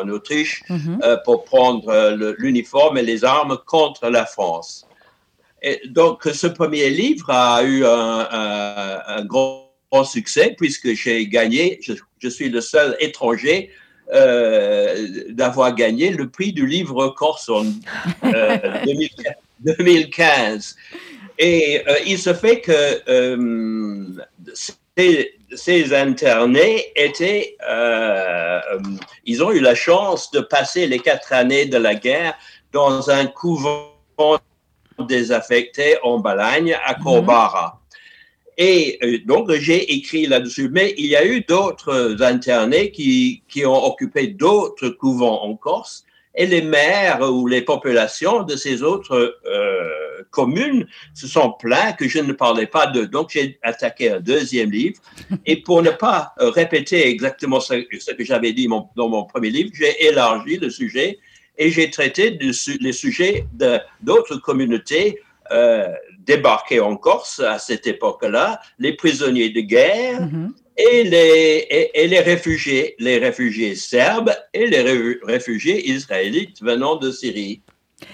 Autriche 0.09 0.63
mhm. 0.69 0.99
euh, 1.03 1.17
pour 1.23 1.45
prendre 1.45 1.87
euh, 1.89 2.33
l'uniforme 2.37 2.97
et 2.97 3.01
les 3.01 3.23
armes 3.23 3.57
contre 3.65 4.09
la 4.09 4.25
France. 4.25 4.85
Et 5.61 5.81
donc, 5.87 6.23
ce 6.23 6.47
premier 6.47 6.89
livre 6.89 7.29
a 7.29 7.63
eu 7.63 7.85
un, 7.85 9.25
grand, 9.25 9.63
succès 10.03 10.53
puisque 10.57 10.93
j'ai 10.93 11.27
gagné, 11.27 11.79
je, 11.81 12.29
suis 12.29 12.49
le 12.49 12.61
seul 12.61 12.95
étranger 12.99 13.71
d'avoir 14.11 15.75
gagné 15.75 16.11
le 16.11 16.29
prix 16.29 16.53
du 16.53 16.65
livre 16.65 17.09
corse 17.09 17.49
en 17.49 17.65
2015. 19.63 20.75
Et 21.39 21.83
euh, 21.87 21.95
il 22.05 22.17
se 22.17 22.33
fait 22.33 22.61
que 22.61 23.01
euh, 23.09 24.07
ces, 25.55 25.93
internés 25.93 26.85
étaient, 26.95 27.57
euh, 27.69 28.59
ils 29.25 29.43
ont 29.43 29.51
eu 29.51 29.59
la 29.59 29.75
chance 29.75 30.31
de 30.31 30.39
passer 30.39 30.87
les 30.87 30.99
quatre 30.99 31.33
années 31.33 31.65
de 31.65 31.77
la 31.77 31.95
guerre 31.95 32.33
dans 32.71 33.09
un 33.09 33.27
couvent 33.27 33.93
désaffecté 34.99 35.97
en 36.01 36.17
Balagne 36.19 36.75
à 36.83 36.97
mhm. 36.97 37.03
Corbara. 37.03 37.79
Et 38.57 39.21
donc, 39.25 39.51
j'ai 39.51 39.93
écrit 39.93 40.25
là-dessus. 40.25 40.69
Mais 40.69 40.95
il 40.97 41.05
y 41.05 41.15
a 41.15 41.25
eu 41.25 41.41
d'autres 41.41 42.17
internés 42.21 42.91
qui, 42.91 43.43
qui 43.47 43.65
ont 43.65 43.85
occupé 43.85 44.27
d'autres 44.27 44.89
couvents 44.89 45.43
en 45.43 45.55
Corse 45.55 46.05
et 46.33 46.45
les 46.47 46.61
maires 46.61 47.21
ou 47.21 47.47
les 47.47 47.61
populations 47.61 48.43
de 48.43 48.55
ces 48.55 48.83
autres 48.83 49.39
euh, 49.45 50.23
communes 50.31 50.87
se 51.13 51.27
sont 51.27 51.51
plaints 51.51 51.93
que 51.93 52.07
je 52.07 52.19
ne 52.19 52.33
parlais 52.33 52.67
pas 52.67 52.87
de. 52.87 53.05
Donc, 53.05 53.29
j'ai 53.31 53.59
attaqué 53.61 54.11
un 54.11 54.19
deuxième 54.19 54.71
livre. 54.71 54.99
Et 55.45 55.57
pour 55.57 55.83
ne 55.83 55.91
pas 55.91 56.33
euh, 56.39 56.49
répéter 56.49 57.07
exactement 57.07 57.59
ce, 57.59 57.73
que 57.73 58.23
j'avais 58.23 58.53
dit 58.53 58.67
dans 58.95 59.09
mon 59.09 59.25
premier 59.25 59.51
livre, 59.51 59.71
j'ai 59.73 60.05
élargi 60.05 60.57
le 60.57 60.69
sujet 60.71 61.19
et 61.59 61.71
j'ai 61.71 61.89
traité 61.89 62.37
les 62.79 62.93
sujets 62.93 63.47
d'autres 64.01 64.37
communautés 64.37 65.19
euh, 65.51 65.93
débarquées 66.19 66.79
en 66.79 66.97
Corse 66.97 67.39
à 67.39 67.59
cette 67.59 67.87
époque-là, 67.87 68.59
les 68.79 68.93
prisonniers 68.93 69.49
de 69.49 69.61
guerre, 69.61 70.27
et 70.77 71.03
les, 71.03 71.91
et, 71.93 72.07
les 72.07 72.19
réfugiés, 72.19 72.95
les 72.99 73.17
réfugiés 73.17 73.75
serbes 73.75 74.33
et 74.53 74.67
les 74.67 74.81
réfugiés 75.23 75.89
israélites 75.89 76.61
venant 76.61 76.97
de 76.97 77.11
Syrie. 77.11 77.61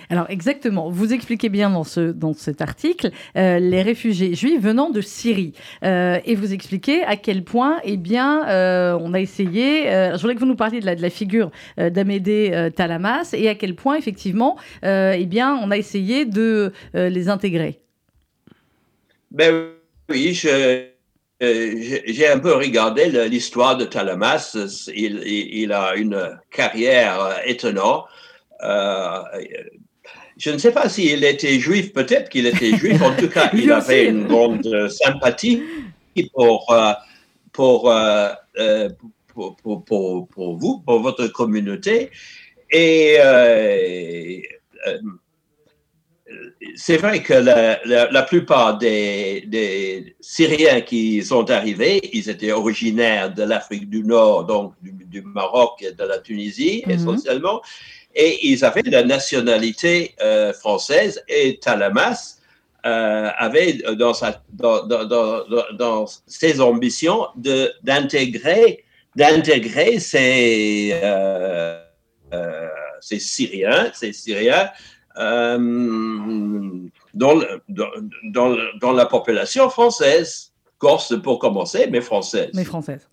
Alors 0.10 0.28
exactement, 0.30 0.90
vous 0.90 1.12
expliquez 1.12 1.50
bien 1.50 1.70
dans, 1.70 1.84
ce, 1.84 2.00
dans 2.00 2.34
cet 2.34 2.62
article 2.62 3.12
euh, 3.36 3.60
les 3.60 3.82
réfugiés 3.82 4.34
juifs 4.34 4.62
venant 4.62 4.90
de 4.90 5.02
Syrie 5.02 5.52
euh, 5.84 6.20
et 6.24 6.36
vous 6.36 6.54
expliquez 6.54 7.04
à 7.04 7.18
quel 7.18 7.44
point 7.44 7.82
eh 7.84 7.98
bien, 7.98 8.48
euh, 8.48 8.98
on 9.02 9.14
a 9.14 9.20
essayé, 9.20 9.84
je 9.86 10.18
voudrais 10.22 10.36
que 10.36 10.40
vous 10.40 10.46
nous 10.46 10.56
parliez 10.56 10.80
de 10.80 10.86
la, 10.86 10.96
de 10.96 11.02
la 11.02 11.10
figure 11.10 11.52
d'Amédée 11.78 12.70
Talamas 12.76 13.34
et 13.34 13.50
à 13.50 13.56
quel 13.56 13.76
point 13.76 13.96
effectivement 13.98 14.58
eh 14.84 15.26
bien, 15.26 15.56
on 15.62 15.70
a 15.70 15.78
essayé 15.78 16.26
de 16.26 16.72
les 16.94 17.28
intégrer. 17.28 17.80
Ben 19.32 19.72
oui, 20.10 20.34
j'ai 20.34 20.94
un 21.42 22.40
peu 22.40 22.54
regardé 22.54 23.28
l'histoire 23.28 23.76
de 23.76 23.86
Talamas. 23.86 24.56
Il, 24.96 25.74
a 25.74 25.96
une 25.96 26.40
carrière 26.52 27.42
étonnante. 27.46 28.06
Euh, 28.64 29.24
je 30.38 30.50
ne 30.50 30.58
sais 30.58 30.72
pas 30.72 30.90
s'il 30.90 31.24
était 31.24 31.60
juif, 31.60 31.94
peut-être 31.94 32.30
qu'il 32.30 32.48
était 32.48 32.76
juif. 32.78 33.02
En 33.02 33.16
tout 33.16 33.30
cas, 33.30 33.50
il 33.54 33.72
avait 33.72 34.06
une 34.08 34.28
grande 34.28 34.90
sympathie 34.90 35.64
pour, 36.34 36.72
euh, 36.72 36.94
pour, 37.52 37.94
pour, 39.34 39.86
pour, 39.86 40.28
pour, 40.28 40.58
vous, 40.58 40.80
pour 40.80 41.00
votre 41.00 41.28
communauté. 41.28 42.10
Et 42.72 43.18
c'est 46.76 46.98
vrai 46.98 47.22
que 47.22 47.34
la, 47.34 48.24
plupart 48.24 48.78
des, 48.78 50.16
Syriens 50.20 50.82
qui 50.82 51.24
sont 51.24 51.50
arrivés, 51.50 52.00
ils 52.14 52.30
étaient 52.30 52.52
originaires 52.52 53.34
de 53.34 53.44
l'Afrique 53.44 53.90
du 53.90 54.04
Nord, 54.04 54.46
donc 54.46 54.74
du, 54.82 55.22
Maroc 55.22 55.82
et 55.82 55.92
de 55.92 56.04
la 56.04 56.20
Tunisie 56.20 56.84
mhm. 56.86 56.92
essentiellement, 56.92 57.62
et 58.16 58.48
ils 58.48 58.64
avaient 58.64 58.84
la 58.84 59.04
nationalité 59.04 60.16
euh, 60.22 60.54
française 60.54 61.24
et 61.28 61.60
Talamas 61.60 62.38
euh, 62.86 63.30
avait 63.38 63.80
dans, 63.96 64.14
ses 66.28 66.62
ambitions 66.62 67.28
d'intégrer 67.84 68.84
d'intégrer 69.16 70.00
ces, 70.00 71.00
euh, 71.04 71.80
ces 73.00 73.20
Syriens, 73.20 73.92
ces 73.94 74.12
Syriens 74.12 74.72
dans, 77.14 78.94
la 78.94 79.06
population 79.06 79.70
française. 79.70 80.53
Corse 80.84 81.16
pour 81.24 81.40
commencer, 81.40 81.88
mais 81.90 82.02
française. 82.02 82.50
Mais 82.54 82.66
française. 82.66 83.08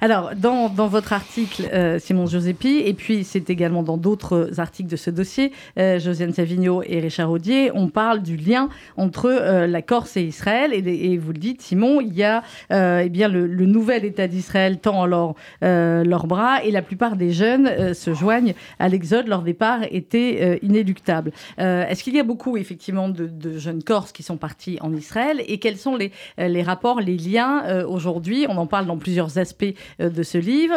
Alors, 0.00 0.32
dans, 0.34 0.66
votre 0.88 1.12
article, 1.12 1.68
euh, 1.72 2.00
Simon 2.00 2.26
Josépi, 2.26 2.82
et 2.84 2.94
puis 2.94 3.22
c'est 3.22 3.48
également 3.48 3.84
dans 3.84 3.96
d'autres 3.96 4.58
articles 4.58 4.90
de 4.90 4.96
ce 4.96 5.08
dossier, 5.08 5.52
euh, 5.78 6.00
Josiane 6.00 6.32
Savigno 6.32 6.82
et 6.82 6.98
Richard 6.98 7.30
Audier, 7.30 7.70
on 7.74 7.86
parle 7.86 8.22
du 8.22 8.36
lien 8.36 8.70
entre 8.96 9.26
euh, 9.26 9.68
la 9.68 9.82
Corse 9.82 10.16
et 10.16 10.24
Israël. 10.24 10.72
Et, 10.74 11.16
vous 11.16 11.30
le 11.30 11.38
dites, 11.38 11.62
Simon, 11.62 12.00
il 12.00 12.12
y 12.12 12.24
a 12.24 12.42
eh 12.70 13.08
bien 13.08 13.28
le, 13.28 13.46
nouvel 13.66 14.04
État 14.04 14.26
d'Israël 14.26 14.80
tend 14.80 15.04
alors 15.04 15.36
leurs 15.60 16.26
bras 16.26 16.64
et 16.64 16.72
la 16.72 16.82
plupart 16.82 17.14
des 17.14 17.30
jeunes 17.30 17.94
se 17.94 18.14
joignent 18.14 18.54
à 18.80 18.88
l'exode. 18.88 19.28
Leur 19.28 19.42
départ 19.42 19.82
était 19.92 20.58
inéluctable. 20.62 21.30
Est-ce 21.58 22.02
qu'il 22.02 22.16
y 22.16 22.18
a 22.18 22.24
beaucoup, 22.24 22.56
effectivement, 22.56 23.08
de, 23.08 23.26
de, 23.26 23.58
jeunes 23.58 23.84
Corses 23.84 24.10
qui 24.10 24.24
sont 24.24 24.36
partis 24.36 24.78
en 24.80 24.92
Israël? 24.92 25.40
Et 25.46 25.58
quels 25.58 25.76
sont 25.76 25.94
les, 25.94 26.10
les 26.38 26.62
rapports, 26.62 27.00
les 27.00 27.11
les 27.12 27.30
liens 27.30 27.84
aujourd'hui 27.84 28.46
On 28.48 28.56
en 28.56 28.66
parle 28.66 28.86
dans 28.86 28.96
plusieurs 28.96 29.38
aspects 29.38 29.74
de 29.98 30.22
ce 30.22 30.38
livre, 30.38 30.74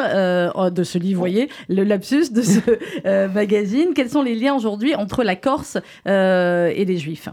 oh, 0.55 0.69
de 0.69 0.83
ce 0.83 0.97
livre, 0.97 1.15
vous 1.15 1.19
voyez, 1.19 1.49
le 1.69 1.83
lapsus 1.83 2.31
de 2.31 2.41
ce 2.41 3.27
magazine. 3.33 3.93
Quels 3.95 4.09
sont 4.09 4.21
les 4.21 4.35
liens 4.35 4.55
aujourd'hui 4.55 4.95
entre 4.95 5.23
la 5.23 5.35
Corse 5.35 5.77
et 6.05 6.85
les 6.85 6.97
Juifs? 6.97 7.29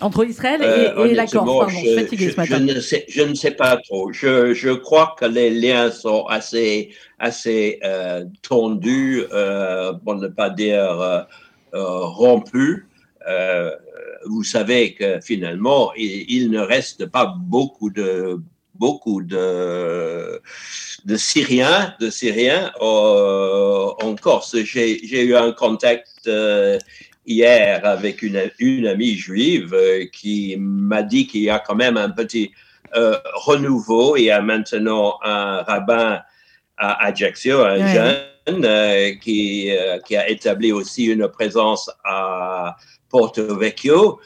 Entre 0.00 0.24
Israël 0.26 0.60
et, 0.62 1.14
la 1.14 1.26
Corse, 1.26 1.46
pardon, 1.46 1.68
je, 1.68 2.30
ce 2.30 2.36
matin. 2.36 2.58
Ne, 2.58 2.80
sais, 2.80 3.04
je 3.08 3.22
ne 3.22 3.34
sais 3.34 3.52
pas 3.52 3.76
trop. 3.76 4.12
Je, 4.12 4.52
je, 4.52 4.70
crois 4.70 5.14
que 5.16 5.26
les 5.26 5.50
liens 5.50 5.92
sont 5.92 6.24
assez, 6.26 6.90
assez 7.20 7.78
tendus, 8.42 9.22
pour 10.04 10.16
ne 10.16 10.28
pas 10.28 10.50
dire 10.50 11.26
rompus 11.72 12.86
vous 14.26 14.44
savez 14.44 14.94
que 14.94 15.20
finalement, 15.20 15.92
il, 15.96 16.50
ne 16.50 16.60
reste 16.60 17.06
pas 17.06 17.34
beaucoup 17.38 17.90
de 17.90 18.40
beaucoup 18.74 19.22
de, 19.22 20.40
de 21.04 21.16
Syriens, 21.16 21.94
de 22.00 22.10
Syriens 22.10 22.72
en 22.80 24.16
Corse. 24.20 24.56
J'ai 24.64 25.22
eu 25.22 25.36
un 25.36 25.52
contact 25.52 26.26
euh, 26.26 26.78
hier 27.26 27.84
avec 27.84 28.22
une, 28.22 28.50
une, 28.58 28.86
amie 28.86 29.14
juive 29.14 29.74
euh, 29.74 30.06
qui 30.12 30.56
m'a 30.58 31.02
dit 31.02 31.26
qu'il 31.26 31.42
y 31.42 31.50
a 31.50 31.60
quand 31.60 31.76
même 31.76 31.96
un 31.96 32.10
petit 32.10 32.50
euh, 32.96 33.16
renouveau. 33.34 34.16
Il 34.16 34.24
y 34.24 34.30
a 34.30 34.40
maintenant 34.40 35.18
un 35.22 35.62
rabbin 35.62 36.20
à 36.76 37.06
Ajaccio, 37.06 37.60
un 37.60 37.86
jeune, 37.86 39.18
qui, 39.20 39.70
qui 40.04 40.16
a 40.16 40.28
établi 40.28 40.72
aussi 40.72 41.04
une 41.04 41.28
présence 41.28 41.88
à 42.04 42.76
Porto 43.12 43.56
Vecchio. 43.56 44.18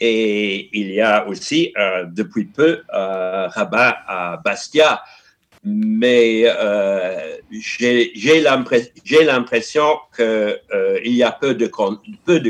Et 0.00 0.68
il 0.76 0.90
y 0.90 1.00
a 1.00 1.26
aussi, 1.28 1.72
euh, 1.78 2.04
depuis 2.10 2.46
peu, 2.46 2.82
un 2.92 3.46
rabbin 3.46 3.94
à 4.08 4.36
Bastia. 4.44 5.00
Mais 5.64 6.42
euh, 6.44 7.36
j'ai 7.52 8.40
l'impression 8.40 9.98
qu'il 10.16 10.24
euh, 10.24 11.00
y 11.04 11.22
a 11.22 11.30
peu 11.30 11.54
de, 11.54 11.68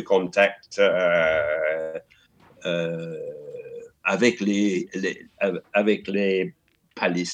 contact 0.00 0.80
avec 4.02 4.40
les, 4.40 4.88
les 6.08 6.54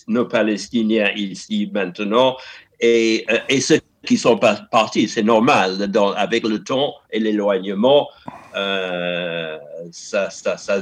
nos 0.08 0.24
Palestiniens 0.24 1.12
ici 1.14 1.70
maintenant. 1.72 2.36
Et 2.80 3.24
ceux 3.60 3.78
qui 4.04 4.16
sont 4.16 4.38
partis, 4.38 5.08
c'est 5.08 5.22
normal, 5.22 5.90
avec 6.16 6.44
le 6.44 6.64
temps 6.64 6.94
et 7.12 7.20
l'éloignement, 7.20 8.08
euh, 8.56 9.58
ça, 9.92 10.28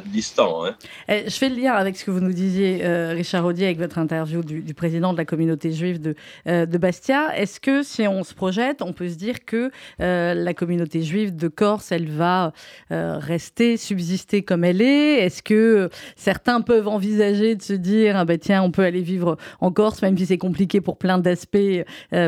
distend. 0.06 0.64
Hein. 0.64 0.74
Eh, 1.08 1.24
je 1.26 1.36
fais 1.36 1.48
le 1.48 1.56
lien 1.56 1.74
avec 1.74 1.96
ce 1.96 2.04
que 2.04 2.10
vous 2.10 2.20
nous 2.20 2.32
disiez, 2.32 2.84
euh, 2.84 3.12
Richard 3.14 3.44
Audier, 3.44 3.66
avec 3.66 3.78
votre 3.78 3.98
interview 3.98 4.42
du, 4.42 4.74
président 4.74 5.12
de 5.12 5.18
la 5.18 5.24
communauté 5.24 5.72
juive 5.72 6.00
de, 6.00 6.14
euh, 6.48 6.66
de 6.66 6.78
Bastia. 6.78 7.36
Est-ce 7.36 7.60
que 7.60 7.82
si 7.82 8.06
on 8.06 8.24
se 8.24 8.34
projette, 8.34 8.82
on 8.82 8.92
peut 8.92 9.08
se 9.08 9.16
dire 9.16 9.44
que 9.44 9.70
la 9.98 10.54
communauté 10.54 11.02
juive 11.02 11.34
de 11.34 11.48
Corse, 11.48 11.92
elle 11.92 12.08
va 12.08 12.52
rester, 12.90 13.76
subsister 13.76 14.42
comme 14.42 14.64
elle 14.64 14.82
est? 14.82 15.24
Est-ce 15.24 15.42
que 15.42 15.90
certains 16.16 16.60
peuvent 16.60 16.88
envisager 16.88 17.54
de 17.54 17.62
se 17.62 17.72
dire, 17.72 18.16
ah 18.16 18.24
ben 18.24 18.38
tiens, 18.38 18.62
on 18.62 18.70
peut 18.70 18.82
aller 18.82 19.02
vivre 19.02 19.36
en 19.60 19.70
Corse, 19.70 20.02
même 20.02 20.16
si 20.16 20.26
c'est 20.26 20.38
compliqué 20.38 20.80
pour 20.80 20.96
plein 20.98 21.18
d'aspects, 21.18 21.56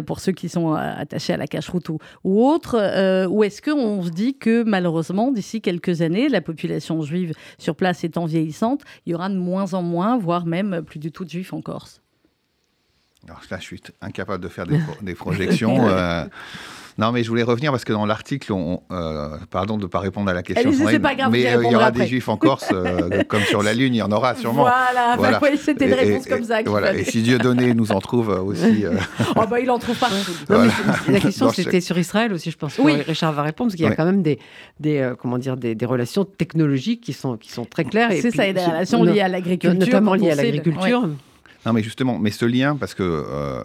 pour 0.06 0.20
ceux 0.20 0.32
qui 0.32 0.48
sont 0.48 0.74
attachés 0.74 1.32
à 1.32 1.36
la 1.36 1.46
cache-route 1.46 1.88
ou, 1.88 1.98
ou 2.24 2.46
autre 2.46 3.26
Ou 3.26 3.44
est-ce 3.44 3.62
qu'on 3.62 4.02
se 4.02 4.10
dit 4.10 4.36
que 4.36 4.62
malheureusement, 4.62 5.27
d'ici 5.32 5.60
quelques 5.60 6.02
années, 6.02 6.28
la 6.28 6.40
population 6.40 7.02
juive 7.02 7.34
sur 7.58 7.76
place 7.76 8.04
étant 8.04 8.26
vieillissante, 8.26 8.82
il 9.06 9.12
y 9.12 9.14
aura 9.14 9.28
de 9.28 9.36
moins 9.36 9.74
en 9.74 9.82
moins, 9.82 10.18
voire 10.18 10.46
même 10.46 10.82
plus 10.82 10.98
du 10.98 11.12
tout 11.12 11.24
de 11.24 11.30
juifs 11.30 11.52
en 11.52 11.60
Corse. 11.60 12.02
Alors 13.26 13.40
là, 13.50 13.58
je 13.58 13.64
suis 13.64 13.80
incapable 14.00 14.42
de 14.42 14.48
faire 14.48 14.66
des, 14.66 15.14
projections. 15.14 15.88
Euh, 15.98 16.24
non, 16.98 17.12
mais 17.12 17.22
je 17.22 17.28
voulais 17.28 17.44
revenir 17.44 17.70
parce 17.70 17.84
que 17.84 17.92
dans 17.92 18.06
l'article, 18.06 18.52
on, 18.52 18.82
euh, 18.90 19.36
pardon 19.50 19.76
de 19.76 19.82
ne 19.82 19.86
pas 19.86 20.00
répondre 20.00 20.28
à 20.30 20.34
la 20.34 20.42
question. 20.42 20.70
mais 21.30 21.46
euh, 21.46 21.62
il 21.64 21.70
y 21.70 21.76
aura 21.76 21.92
des 21.92 22.06
juifs 22.06 22.28
en 22.28 22.36
Corse, 22.36 22.72
comme 23.28 23.42
sur 23.42 23.62
la 23.62 23.72
Lune, 23.72 23.94
il 23.94 23.98
y 23.98 24.02
en 24.02 24.10
aura 24.10 24.34
sûrement. 24.34 24.62
Voilà, 24.62 25.14
voilà. 25.16 25.40
c'était 25.56 25.86
une 25.86 25.94
réponse 25.94 26.26
comme 26.26 26.42
ça. 26.42 26.60
Voilà. 26.66 26.94
Et 26.94 27.04
si 27.04 27.22
Dieu 27.22 27.38
donné 27.38 27.72
nous 27.72 27.92
en 27.92 28.00
trouve 28.00 28.28
aussi. 28.28 28.84
oh, 29.36 29.44
bah, 29.48 29.60
il 29.60 29.70
en 29.70 29.78
trouve 29.78 29.96
pas. 29.96 30.10
la 31.08 31.20
question, 31.20 31.50
c'était 31.50 31.80
sur 31.80 31.96
Israël 31.96 32.32
aussi, 32.32 32.50
je 32.50 32.56
pense. 32.56 32.78
Oui. 32.78 32.94
Richard 33.06 33.32
va 33.32 33.42
répondre, 33.42 33.70
parce 33.70 33.76
qu'il 33.76 33.86
y 33.86 33.88
a 33.88 33.94
quand 33.94 34.06
même 34.06 34.22
des, 34.22 34.38
des 34.80 35.12
comment 35.20 35.38
dire, 35.38 35.56
des, 35.56 35.76
relations 35.86 36.24
technologiques 36.24 37.00
qui 37.00 37.12
sont, 37.12 37.36
qui 37.36 37.50
sont 37.50 37.64
très 37.64 37.84
claires. 37.84 38.10
C'est 38.12 38.32
ça, 38.32 38.46
et 38.46 38.52
des 38.52 38.64
relations 38.64 39.04
liées 39.04 39.20
à 39.20 39.28
l'agriculture. 39.28 39.78
Notamment 39.78 40.14
liées 40.14 40.32
à 40.32 40.34
l'agriculture. 40.34 41.08
Non, 41.66 41.72
mais 41.72 41.82
justement, 41.82 42.18
mais 42.18 42.30
ce 42.30 42.44
lien, 42.44 42.76
parce 42.76 42.94
que 42.94 43.02
euh, 43.02 43.62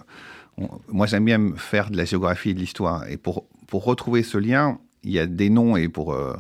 moi 0.88 1.08
j'aime 1.08 1.26
bien 1.26 1.54
faire 1.56 1.90
de 1.90 1.98
la 1.98 2.06
géographie 2.06 2.50
et 2.50 2.54
de 2.54 2.60
l'histoire, 2.60 3.08
et 3.08 3.18
pour, 3.18 3.46
pour 3.68 3.84
retrouver 3.84 4.24
ce 4.24 4.38
lien, 4.38 4.80
il 5.04 5.12
y 5.12 5.20
a 5.20 5.26
des 5.26 5.50
noms, 5.50 5.76
et 5.76 5.90
pour, 5.90 6.14
euh, 6.14 6.36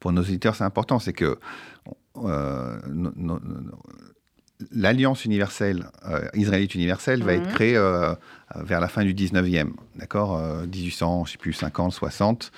pour 0.00 0.12
nos 0.12 0.22
auditeurs 0.22 0.56
c'est 0.56 0.64
important, 0.64 0.98
c'est 0.98 1.12
que 1.12 1.38
euh, 2.16 2.78
l'Alliance 4.72 5.24
universelle, 5.24 5.86
israélite 6.34 6.74
universelle, 6.74 7.22
va 7.22 7.34
être 7.34 7.46
mhm. 7.46 7.54
créée 7.54 7.78
vers 8.54 8.80
la 8.80 8.88
fin 8.88 9.04
du 9.04 9.14
19e, 9.14 9.72
d'accord 9.96 10.40
1800, 10.40 11.26
je 11.26 11.32
sais 11.32 11.38
plus, 11.38 11.52
50, 11.52 11.92
60, 11.92 12.52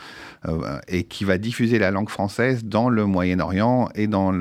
et 0.87 1.05
qui 1.05 1.25
va 1.25 1.37
diffuser 1.37 1.79
la 1.79 1.91
langue 1.91 2.09
française 2.09 2.65
dans 2.65 2.89
le 2.89 3.07
Moyen-Orient 3.07 3.89
et 3.95 4.07
dans, 4.07 4.33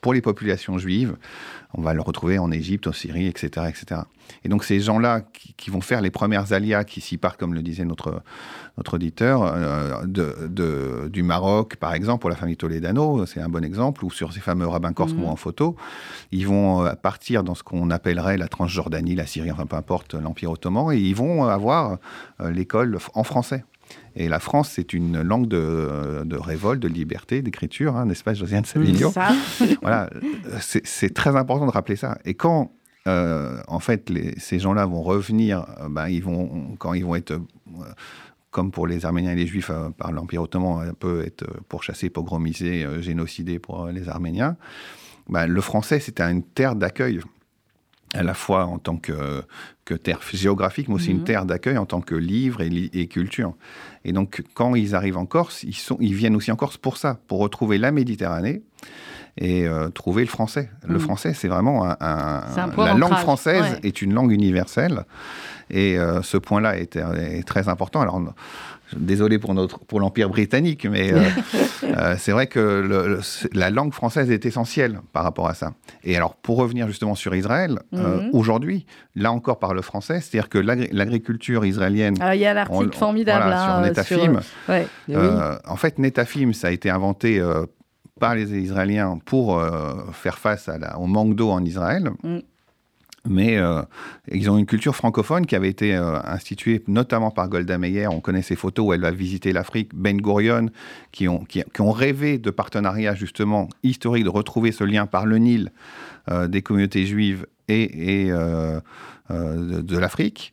pour 0.00 0.14
les 0.14 0.22
populations 0.22 0.78
juives 0.78 1.16
on 1.74 1.82
va 1.82 1.94
le 1.94 2.00
retrouver 2.00 2.38
en 2.38 2.50
Égypte, 2.50 2.86
en 2.86 2.92
Syrie, 2.92 3.26
etc. 3.26 3.66
etc. 3.68 4.02
Et 4.44 4.48
donc 4.48 4.64
ces 4.64 4.80
gens-là 4.80 5.20
qui, 5.20 5.70
vont 5.70 5.80
faire 5.80 6.00
les 6.00 6.10
premières 6.10 6.52
alias, 6.52 6.84
qui 6.84 7.00
s'y 7.00 7.16
partent, 7.16 7.38
comme 7.38 7.54
le 7.54 7.62
disait 7.62 7.84
notre, 7.84 8.22
notre 8.76 8.94
auditeur, 8.94 9.42
euh, 9.44 10.04
de, 10.04 11.08
du 11.08 11.22
Maroc, 11.22 11.76
par 11.76 11.94
exemple, 11.94 12.20
pour 12.20 12.30
la 12.30 12.36
famille 12.36 12.56
Toledano, 12.56 13.24
c'est 13.26 13.40
un 13.40 13.48
bon 13.48 13.64
exemple, 13.64 14.04
ou 14.04 14.10
sur 14.10 14.32
ces 14.32 14.40
fameux 14.40 14.66
rabbins 14.66 14.92
corses 14.92 15.14
mmh. 15.14 15.24
en 15.24 15.36
photo, 15.36 15.76
ils 16.30 16.46
vont 16.46 16.84
euh, 16.84 16.94
partir 16.94 17.44
dans 17.44 17.54
ce 17.54 17.62
qu'on 17.62 17.90
appellerait 17.90 18.36
la 18.36 18.48
Transjordanie, 18.48 19.14
la 19.14 19.26
Syrie, 19.26 19.52
enfin 19.52 19.66
peu 19.66 19.76
importe, 19.76 20.14
l'Empire 20.14 20.50
ottoman, 20.50 20.92
et 20.92 20.98
ils 20.98 21.14
vont 21.14 21.44
avoir 21.44 21.98
euh, 22.40 22.50
l'école 22.50 22.98
en 23.14 23.24
français. 23.24 23.64
Et 24.14 24.28
la 24.28 24.40
France, 24.40 24.70
c'est 24.74 24.92
une 24.92 25.22
langue 25.22 25.48
de, 25.48 26.36
révolte, 26.36 26.80
de 26.80 26.88
liberté, 26.88 27.42
d'écriture, 27.42 27.96
hein, 27.96 28.06
n'est-ce 28.06 28.24
pas, 28.24 28.34
Josiane 28.34 28.64
Savigno 28.64 29.12
Voilà, 29.82 30.10
c'est 30.60 31.14
très 31.14 31.36
important 31.36 31.66
de 31.66 31.70
rappeler 31.70 31.96
ça. 31.96 32.18
Et 32.24 32.34
quand, 32.34 32.72
euh, 33.06 33.60
en 33.66 33.80
fait, 33.80 34.10
les, 34.10 34.38
ces 34.38 34.58
gens-là 34.58 34.86
vont 34.86 35.02
revenir, 35.02 35.66
ben, 35.88 36.08
ils 36.08 36.22
vont, 36.22 36.76
quand 36.78 36.94
ils 36.94 37.04
vont 37.04 37.14
être, 37.14 37.32
euh, 37.32 37.40
comme 38.50 38.70
pour 38.70 38.86
les 38.86 39.04
Arméniens 39.04 39.32
et 39.32 39.36
les 39.36 39.46
Juifs 39.46 39.70
par 39.96 40.12
l'Empire 40.12 40.42
ottoman, 40.42 40.88
un 40.88 40.94
peu 40.94 41.24
être 41.24 41.46
pourchassés, 41.68 42.10
pogromisés, 42.10 42.86
génocidés 43.00 43.58
pour 43.58 43.86
les 43.86 44.08
Arméniens, 44.08 44.56
ben, 45.28 45.46
le 45.46 45.60
français, 45.60 46.00
c'était 46.00 46.24
une 46.24 46.42
terre 46.42 46.76
d'accueil 46.76 47.20
à 48.14 48.22
la 48.22 48.34
fois 48.34 48.66
en 48.66 48.78
tant 48.78 48.96
que, 48.96 49.42
que 49.84 49.94
terre 49.94 50.20
géographique, 50.32 50.88
mais 50.88 50.94
aussi 50.94 51.10
une 51.10 51.18
mhm. 51.18 51.24
terre 51.24 51.46
d'accueil 51.46 51.78
en 51.78 51.86
tant 51.86 52.00
que 52.00 52.14
livre 52.14 52.60
et, 52.60 53.06
culture. 53.06 53.54
Et 54.04 54.12
donc, 54.12 54.42
quand 54.54 54.74
ils 54.74 54.94
arrivent 54.94 55.16
en 55.16 55.26
Corse, 55.26 55.62
ils, 55.62 55.74
sont, 55.74 55.96
ils 56.00 56.14
viennent 56.14 56.36
aussi 56.36 56.52
en 56.52 56.56
Corse 56.56 56.76
pour 56.76 56.96
ça, 56.96 57.18
pour 57.26 57.38
retrouver 57.38 57.78
la 57.78 57.90
Méditerranée 57.90 58.62
et 59.38 59.66
euh, 59.66 59.88
trouver 59.88 60.22
le 60.22 60.28
français. 60.28 60.70
Le 60.86 60.94
mhm. 60.94 61.00
français, 61.00 61.34
c'est 61.34 61.48
vraiment 61.48 61.84
un, 61.84 62.42
la 62.76 62.94
langue 62.94 63.14
française 63.14 63.78
est 63.82 64.02
une 64.02 64.14
langue 64.14 64.32
universelle. 64.32 65.04
Et 65.70 65.98
euh, 65.98 66.20
ce 66.22 66.36
point-là 66.36 66.76
est, 66.76 66.96
est, 66.96 67.46
très 67.46 67.68
important. 67.68 68.02
Alors, 68.02 68.20
Désolé 68.96 69.38
pour, 69.38 69.54
notre, 69.54 69.78
pour 69.78 70.00
l'Empire 70.00 70.28
britannique, 70.28 70.86
mais 70.86 71.12
euh, 71.12 72.14
c'est 72.18 72.32
vrai 72.32 72.46
que 72.46 73.18
la 73.52 73.70
langue 73.70 73.92
française 73.92 74.30
est 74.30 74.44
essentielle 74.44 75.00
par 75.12 75.22
rapport 75.22 75.48
à 75.48 75.54
ça. 75.54 75.72
Et 76.04 76.16
alors, 76.16 76.34
pour 76.34 76.58
revenir 76.58 76.88
justement 76.88 77.14
sur 77.14 77.34
Israël, 77.34 77.78
mhm. 77.92 78.30
aujourd'hui, 78.32 78.86
là 79.14 79.32
encore 79.32 79.58
par 79.58 79.74
le 79.74 79.82
français, 79.82 80.20
c'est-à-dire 80.20 80.48
que 80.48 80.58
l'agriculture 80.58 81.64
israélienne. 81.64 82.16
il 82.34 82.40
y 82.40 82.46
a 82.46 82.54
l'article 82.54 82.96
formidable 82.96 83.54
sur 83.56 83.80
Netafim. 83.80 84.40
En 85.66 85.76
fait, 85.76 85.98
Netafim, 85.98 86.52
ça 86.52 86.68
a 86.68 86.70
été 86.70 86.90
inventé 86.90 87.42
par 88.20 88.34
les 88.34 88.52
Israéliens 88.54 89.18
pour 89.24 89.60
faire 90.12 90.38
face 90.38 90.68
à 90.68 90.98
au 90.98 91.06
manque 91.06 91.34
d'eau 91.34 91.50
en 91.50 91.64
Israël. 91.64 92.10
Mm 92.22 92.40
mais 93.28 93.56
euh, 93.56 93.82
ils 94.30 94.50
ont 94.50 94.58
une 94.58 94.66
culture 94.66 94.96
francophone 94.96 95.46
qui 95.46 95.54
avait 95.54 95.68
été 95.68 95.94
euh, 95.94 96.18
instituée 96.24 96.82
notamment 96.88 97.30
par 97.30 97.48
Golda 97.48 97.78
Meir. 97.78 98.12
On 98.12 98.20
connaît 98.20 98.42
ces 98.42 98.56
photos 98.56 98.86
où 98.86 98.92
elle 98.92 99.00
va 99.00 99.10
visiter 99.10 99.52
l'Afrique, 99.52 99.90
Ben 99.94 100.20
Gurion, 100.20 100.70
qui 101.12 101.28
ont, 101.28 101.44
qui, 101.44 101.62
ont 101.78 101.92
rêvé 101.92 102.38
de 102.38 102.50
partenariat 102.50 103.14
justement 103.14 103.68
historique, 103.82 104.24
de 104.24 104.28
retrouver 104.28 104.72
ce 104.72 104.84
lien 104.84 105.06
par 105.06 105.26
le 105.26 105.38
Nil 105.38 105.70
euh, 106.30 106.48
des 106.48 106.62
communautés 106.62 107.06
juives 107.06 107.46
et, 107.68 108.24
et 108.24 108.30
de, 108.30 109.80
de 109.80 109.98
l'Afrique. 109.98 110.52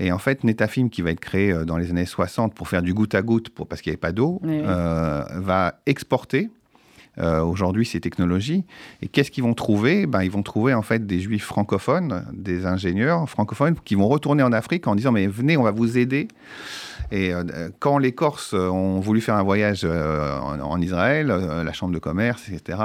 Et 0.00 0.12
en 0.12 0.18
fait, 0.18 0.44
Netafim, 0.44 0.88
qui 0.88 1.02
va 1.02 1.10
être 1.10 1.20
créé 1.20 1.54
dans 1.64 1.76
les 1.76 1.90
années 1.90 2.06
60 2.06 2.54
pour 2.54 2.68
faire 2.68 2.82
du 2.82 2.92
goutte 2.92 3.14
à 3.14 3.22
goutte, 3.22 3.50
pour, 3.50 3.68
parce 3.68 3.82
qu'il 3.82 3.90
n'y 3.90 3.94
avait 3.94 4.00
pas 4.00 4.12
d'eau, 4.12 4.40
va 4.42 5.80
exporter 5.86 6.50
euh, 7.20 7.42
aujourd'hui 7.42 7.84
ces 7.84 8.00
technologies. 8.00 8.64
Et 9.02 9.08
qu'est-ce 9.08 9.30
qu'ils 9.30 9.44
vont 9.44 9.54
trouver? 9.54 10.06
Ben, 10.06 10.22
Ils 10.22 10.30
vont 10.30 10.42
trouver 10.42 10.74
en 10.74 10.82
fait 10.82 11.06
des 11.06 11.20
juifs 11.20 11.44
francophones, 11.44 12.24
des 12.32 12.66
ingénieurs 12.66 13.28
francophones 13.28 13.76
qui 13.84 13.94
vont 13.94 14.08
retourner 14.08 14.42
en 14.42 14.52
Afrique 14.52 14.86
en 14.86 14.94
disant 14.94 15.12
mais 15.12 15.26
venez, 15.26 15.56
on 15.56 15.62
va 15.62 15.70
vous 15.70 15.98
aider. 15.98 16.28
Et 17.12 17.34
euh, 17.34 17.70
quand 17.78 17.98
les 17.98 18.12
Corses 18.12 18.54
ont 18.54 19.00
voulu 19.00 19.20
faire 19.20 19.34
un 19.34 19.42
voyage 19.42 19.82
euh, 19.84 20.38
en, 20.38 20.80
Israël, 20.80 21.26
la 21.26 21.72
Chambre 21.72 21.92
de 21.92 21.98
commerce, 21.98 22.48
etc., 22.48 22.78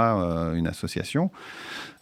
une 0.56 0.68
association, 0.68 1.32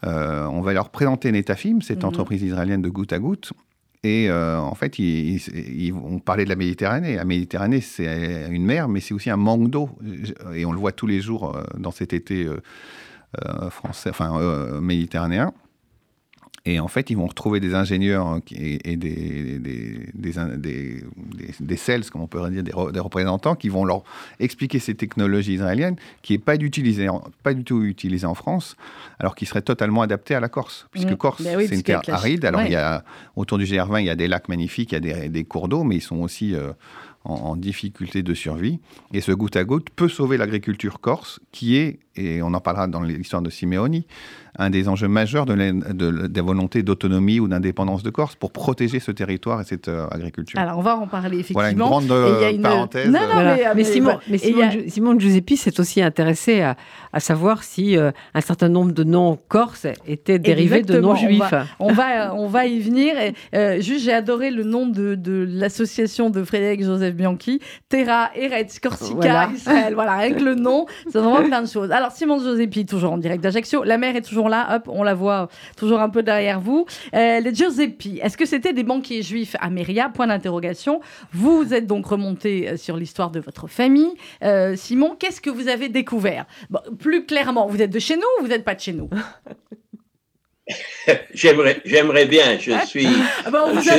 on 0.04 0.62
va 0.62 0.74
leur 0.74 0.90
présenter 0.90 1.32
Netafim, 1.32 1.82
cette 1.82 2.02
mhm. 2.02 2.10
entreprise 2.10 2.42
israélienne 2.42 2.82
de 2.82 2.90
goutte 2.90 3.14
à 3.14 3.20
goutte. 3.20 3.54
Et 4.04 4.30
en 4.30 4.76
fait, 4.76 5.00
ils, 5.00 5.38
ils, 5.38 5.94
vont 5.94 6.20
parler 6.20 6.44
de 6.44 6.50
la 6.50 6.58
Méditerranée. 6.58 7.16
La 7.16 7.24
Méditerranée, 7.24 7.80
c'est 7.80 8.48
une 8.50 8.66
mer, 8.66 8.90
mais 8.90 9.00
c'est 9.00 9.14
aussi 9.14 9.30
un 9.30 9.38
manque 9.38 9.70
d'eau. 9.70 9.90
Et 10.54 10.66
on 10.66 10.74
le 10.74 10.80
voit 10.80 10.92
tous 10.92 11.08
les 11.08 11.22
jours 11.22 11.58
dans 11.78 11.92
cet 11.92 12.12
été 12.12 12.46
français, 13.70 14.10
enfin 14.10 14.82
méditerranéen. 14.82 15.54
Et 16.66 16.80
en 16.80 16.88
fait, 16.88 17.10
ils 17.10 17.18
vont 17.18 17.28
retrouver 17.28 17.60
des 17.60 17.76
ingénieurs 17.76 18.26
hein, 18.26 18.40
et, 18.52 18.96
des, 18.96 19.60
des, 19.60 20.00
des, 20.56 21.04
des, 21.60 21.76
sales, 21.76 22.06
comme 22.06 22.22
on 22.22 22.28
pourrait 22.28 22.52
dire, 22.52 22.64
des, 22.64 23.00
représentants, 23.02 23.56
qui 23.56 23.68
vont 23.68 23.84
leur 23.84 24.04
expliquer 24.40 24.80
ces 24.80 24.96
technologies 24.96 25.56
israéliennes 25.56 25.98
qui 26.22 26.34
n'est 26.34 26.40
pas, 26.40 26.54
pas 27.44 27.54
du 27.54 27.64
tout 27.66 27.84
utilisée 27.84 28.26
en 28.26 28.34
France, 28.34 28.78
alors 29.20 29.36
qui 29.36 29.46
serait 29.46 29.62
totalement 29.62 30.04
adaptées 30.04 30.36
à 30.36 30.40
la 30.40 30.48
Corse. 30.48 30.88
Puisque 30.92 31.12
mmh. 31.12 31.18
Corse, 31.18 31.44
ben 31.44 31.60
c'est 31.68 31.76
une 31.76 31.84
terre 31.84 32.02
aride. 32.08 32.46
Alors, 32.46 32.62
il 32.62 32.72
y 32.72 32.78
a, 32.78 33.04
autour 33.36 33.58
du 33.58 33.66
GR20, 33.66 34.00
il 34.00 34.06
y 34.06 34.10
a 34.10 34.16
des 34.16 34.30
lacs 34.30 34.48
magnifiques, 34.48 34.94
il 34.94 35.06
y 35.06 35.12
a 35.12 35.28
des, 35.28 35.44
cours 35.44 35.68
d'eau, 35.68 35.84
mais 35.84 35.98
ils 35.98 36.02
sont 36.02 36.22
aussi 36.22 36.56
euh, 36.56 36.72
en, 37.26 37.58
difficulté 37.58 38.24
de 38.24 38.34
survie. 38.34 38.80
Et 39.14 39.20
ce 39.20 39.34
goutte 39.34 39.58
à 39.58 39.66
goutte 39.66 39.90
peut 39.90 40.08
sauver 40.08 40.38
l'agriculture 40.38 41.02
corse, 41.02 41.42
qui 41.52 41.76
est, 41.76 42.00
et 42.16 42.42
on 42.42 42.54
en 42.54 42.62
parlera 42.62 42.88
dans 42.88 43.02
l'histoire 43.02 43.42
de 43.42 43.50
Simeoni, 43.50 44.06
un 44.60 44.70
des 44.70 44.88
enjeux 44.88 45.08
majeurs 45.08 45.46
de, 45.46 45.56
de, 45.94 46.28
des 46.28 46.42
volontés 46.42 46.84
d'autonomie 46.84 47.40
ou 47.40 47.48
d'indépendance 47.48 48.04
de 48.04 48.10
Corse 48.10 48.36
pour 48.36 48.52
protéger 48.52 49.00
ce 49.00 49.12
territoire 49.12 49.62
et 49.62 49.64
cette 49.64 49.88
euh, 49.88 50.08
agriculture. 50.12 50.60
Alors, 50.60 50.78
on 50.78 50.82
va 50.82 50.96
en 50.96 51.08
parler 51.08 51.40
effectivement. 51.40 51.62
Voilà 51.62 51.72
une 51.72 51.78
grande 51.78 52.12
euh, 52.12 52.62
parenthèse. 52.62 53.10
Non, 53.10 53.22
non, 53.22 53.44
mais, 53.44 53.64
mais, 53.76 53.84
Simon, 53.84 54.20
mais 54.30 54.38
Simon, 54.38 55.20
Giuseppi 55.20 55.58
s'est 55.58 55.80
aussi 55.80 56.02
intéressé 56.02 56.62
à, 56.62 56.76
à 57.12 57.20
savoir 57.20 57.64
si 57.64 57.98
euh, 57.98 58.12
un 58.34 58.42
certain 58.42 58.70
nombre 58.70 58.92
de 58.92 59.04
noms 59.04 59.40
corses 59.48 59.88
étaient 60.08 60.40
dérivés 60.40 60.84
de 60.84 61.00
noms 61.00 61.16
juifs. 61.16 61.54
On 61.80 61.92
va, 61.92 62.36
on 62.36 62.48
va, 62.48 62.66
y 62.66 62.80
venir. 62.80 63.16
juste, 63.80 64.06
j'ai 64.06 64.14
adoré 64.14 64.52
le 64.52 64.64
nom 64.64 64.86
de, 64.86 65.16
de 65.16 65.48
l'association 65.50 66.30
de 66.30 66.44
Frédéric 66.44 66.84
Joseph 66.84 67.16
Bianchi, 67.16 67.60
Terra 67.90 68.30
Eretz 68.36 68.80
Corsica 68.80 69.16
voilà. 69.16 69.50
Israël. 69.54 69.94
Voilà, 69.94 70.14
avec 70.14 70.40
le 70.42 70.56
nom, 70.56 70.86
c'est 71.12 71.18
vraiment 71.18 71.44
plein 71.44 71.62
de 71.62 71.68
choses. 71.68 71.92
Alors, 71.92 72.12
Simon 72.12 72.40
Giuseppi, 72.40 72.86
toujours 72.86 73.14
en 73.14 73.18
direct 73.18 73.44
d'Ajaccio. 73.44 73.84
La 73.84 73.98
mère 73.98 74.16
est 74.16 74.22
toujours 74.22 74.43
là, 74.48 74.76
hop, 74.76 74.84
on 74.88 75.04
la 75.04 75.14
voit 75.14 75.50
toujours 75.78 76.00
un 76.00 76.10
peu 76.10 76.24
derrière 76.24 76.60
vous. 76.60 76.86
Euh, 77.14 77.40
les 77.40 77.54
Giuseppi, 77.54 78.20
est-ce 78.22 78.38
que 78.38 78.46
c'était 78.46 78.74
des 78.74 78.84
banquiers 78.84 79.22
juifs 79.22 79.56
à 79.60 79.70
Méria 79.70 80.10
Point 80.10 80.28
d'interrogation. 80.28 81.02
Vous 81.34 81.74
êtes 81.74 81.88
donc 81.88 82.06
remonté 82.06 82.70
euh, 82.70 82.78
sur 82.78 82.98
l'histoire 82.98 83.32
de 83.32 83.40
votre 83.40 83.68
famille. 83.68 84.14
Euh, 84.44 84.76
Simon, 84.76 85.16
qu'est-ce 85.20 85.42
que 85.42 85.50
vous 85.50 85.68
avez 85.68 85.90
découvert? 85.90 86.46
Plus 87.00 87.26
clairement, 87.26 87.68
vous 87.68 87.82
êtes 87.82 87.92
de 87.92 88.00
chez 88.00 88.16
nous 88.16 88.22
ou 88.40 88.44
vous 88.44 88.50
n'êtes 88.50 88.64
pas 88.64 88.76
de 88.76 88.80
chez 88.80 88.94
nous? 88.94 89.10
J'aimerais, 91.34 91.82
j'aimerais 91.84 92.26
bien. 92.26 92.58
Je 92.58 92.72
suis. 92.86 93.06
Ah 93.46 93.50
on 93.66 93.74
vous 93.74 93.82
je, 93.82 93.92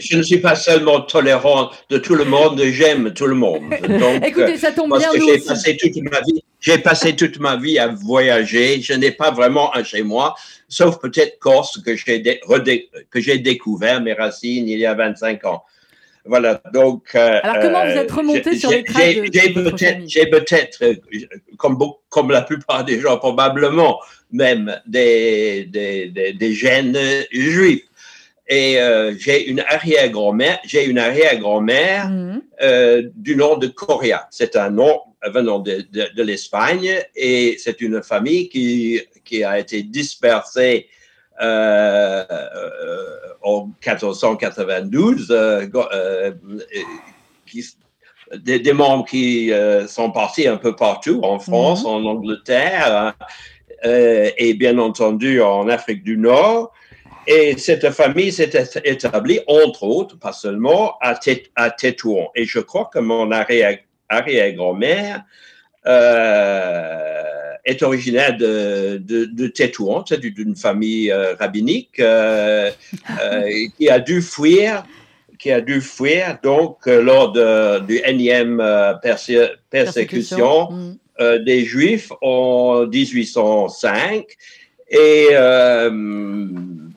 je, 0.00 0.16
ne 0.16 0.22
suis 0.22 0.38
pas 0.38 0.54
seulement 0.54 1.02
tolérant 1.02 1.70
de 1.90 1.98
tout 1.98 2.14
le 2.14 2.24
monde, 2.24 2.58
j'aime 2.64 3.12
tout 3.12 3.26
le 3.26 3.34
monde. 3.34 3.68
Donc, 3.88 4.26
Écoutez, 4.26 4.56
ça 4.56 4.72
tombe 4.72 4.96
bien. 4.96 5.08
j'ai 5.14 5.38
passé 5.40 5.76
toute 5.76 5.96
ma 6.10 6.20
vie. 6.22 6.41
J'ai 6.62 6.78
passé 6.78 7.16
toute 7.16 7.40
ma 7.40 7.56
vie 7.56 7.78
à 7.78 7.88
voyager. 7.88 8.80
Je 8.80 8.94
n'ai 8.94 9.10
pas 9.10 9.32
vraiment 9.32 9.74
un 9.76 9.82
chez 9.82 10.04
moi, 10.04 10.36
sauf 10.68 11.00
peut-être 11.00 11.38
Corse 11.40 11.82
que 11.82 11.96
j'ai 11.96 12.22
que 13.10 13.20
j'ai 13.20 13.38
découvert 13.38 14.00
mes 14.00 14.12
racines 14.12 14.68
il 14.68 14.78
y 14.78 14.86
a 14.86 14.94
25 14.94 15.44
ans. 15.44 15.64
Voilà, 16.24 16.62
donc. 16.72 17.02
Euh, 17.16 17.40
Alors, 17.42 17.58
comment 17.60 17.84
vous 17.84 17.98
êtes 17.98 18.12
remonté 18.12 18.56
sur 18.56 18.70
les 18.70 18.84
traces 18.84 19.16
de, 19.16 19.28
J'ai 19.32 19.52
peut-être, 19.52 20.02
j'ai 20.06 20.26
peut-être, 20.26 20.94
comme, 21.56 21.76
comme 22.08 22.30
la 22.30 22.42
plupart 22.42 22.84
des 22.84 23.00
gens, 23.00 23.18
probablement, 23.18 23.98
même 24.30 24.80
des, 24.86 25.64
des, 25.64 26.32
des, 26.32 26.52
gènes 26.54 26.96
juifs. 27.32 27.82
Et 28.48 28.80
euh, 28.80 29.14
j'ai 29.18 29.48
une 29.48 29.60
arrière-grand-mère, 29.60 30.60
j'ai 30.64 30.84
une 30.84 30.98
arrière-grand-mère 30.98 32.08
mhm. 32.08 32.42
euh, 32.62 33.02
du 33.16 33.34
nom 33.34 33.56
de 33.56 33.66
Coria. 33.66 34.28
C'est 34.30 34.54
un 34.54 34.70
nom 34.70 35.00
venant 35.30 35.58
de, 35.58 35.84
de, 35.92 36.08
de 36.14 36.22
l'Espagne 36.22 36.98
et 37.14 37.56
c'est 37.58 37.80
une 37.80 38.02
famille 38.02 38.48
qui, 38.48 39.00
qui 39.24 39.44
a 39.44 39.58
été 39.58 39.82
dispersée 39.82 40.88
euh, 41.40 42.24
en 43.42 43.66
1492, 43.84 45.34
qui, 47.46 47.64
des, 48.34 48.58
des, 48.58 48.72
membres 48.72 49.04
qui 49.04 49.50
sont 49.88 50.10
partis 50.10 50.46
un 50.46 50.56
peu 50.56 50.76
partout, 50.76 51.20
en 51.22 51.38
France, 51.38 51.82
mhm. 51.82 51.90
en 51.90 52.04
Angleterre, 52.04 53.14
euh, 53.84 54.30
et 54.36 54.54
bien 54.54 54.78
entendu 54.78 55.42
en 55.42 55.68
Afrique 55.68 56.04
du 56.04 56.16
Nord. 56.16 56.72
Et 57.26 57.56
cette 57.58 57.90
famille 57.90 58.32
s'est 58.32 58.50
établie, 58.84 59.40
entre 59.46 59.84
autres, 59.84 60.18
pas 60.18 60.32
seulement, 60.32 60.96
à, 61.00 61.18
Tétouan. 61.70 62.30
Et 62.34 62.44
je 62.44 62.60
crois 62.60 62.90
que 62.92 62.98
mon 63.00 63.30
arrière-grand-mère 64.08 65.24
euh, 65.86 67.52
est 67.64 67.82
originaire 67.82 68.36
de, 68.36 68.98
de, 68.98 69.46
Tétouan, 69.46 70.04
c'est 70.06 70.20
d'une 70.20 70.56
famille 70.56 71.10
euh, 71.10 71.34
rabbinique 71.34 72.02
qui 73.76 73.90
a 73.90 74.00
dû 74.00 74.22
fuir 74.22 74.84
qui 75.38 75.50
a 75.50 75.60
dû 75.60 75.80
fuir 75.80 76.38
donc 76.44 76.86
lors 76.86 77.32
de, 77.32 77.80
du 77.80 78.00
énième 78.04 78.62
persécution, 79.02 80.70
mm. 80.70 80.96
Euh, 81.20 81.38
des 81.38 81.64
Juifs 81.64 82.10
en 82.22 82.86
1805 82.86 84.24
et 84.88 85.28
euh, 85.32 86.48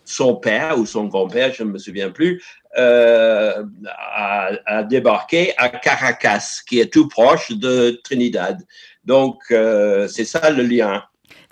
son 0.06 0.36
père 0.36 0.80
ou 0.80 0.86
son 0.86 1.06
grand-père, 1.06 1.54
je 1.54 1.64
ne 1.64 1.72
me 1.72 1.78
souviens 1.78 2.10
plus, 2.10 2.42
euh, 2.78 3.64
a, 3.88 4.84
débarqué 4.84 5.54
à 5.58 5.70
Caracas, 5.70 6.62
qui 6.68 6.80
est 6.80 6.92
tout 6.92 7.08
proche 7.08 7.52
de 7.52 8.00
Trinidad. 8.04 8.62
Donc, 9.04 9.44
c'est 9.50 10.26
ça 10.26 10.50
le 10.50 10.64
lien. 10.64 11.04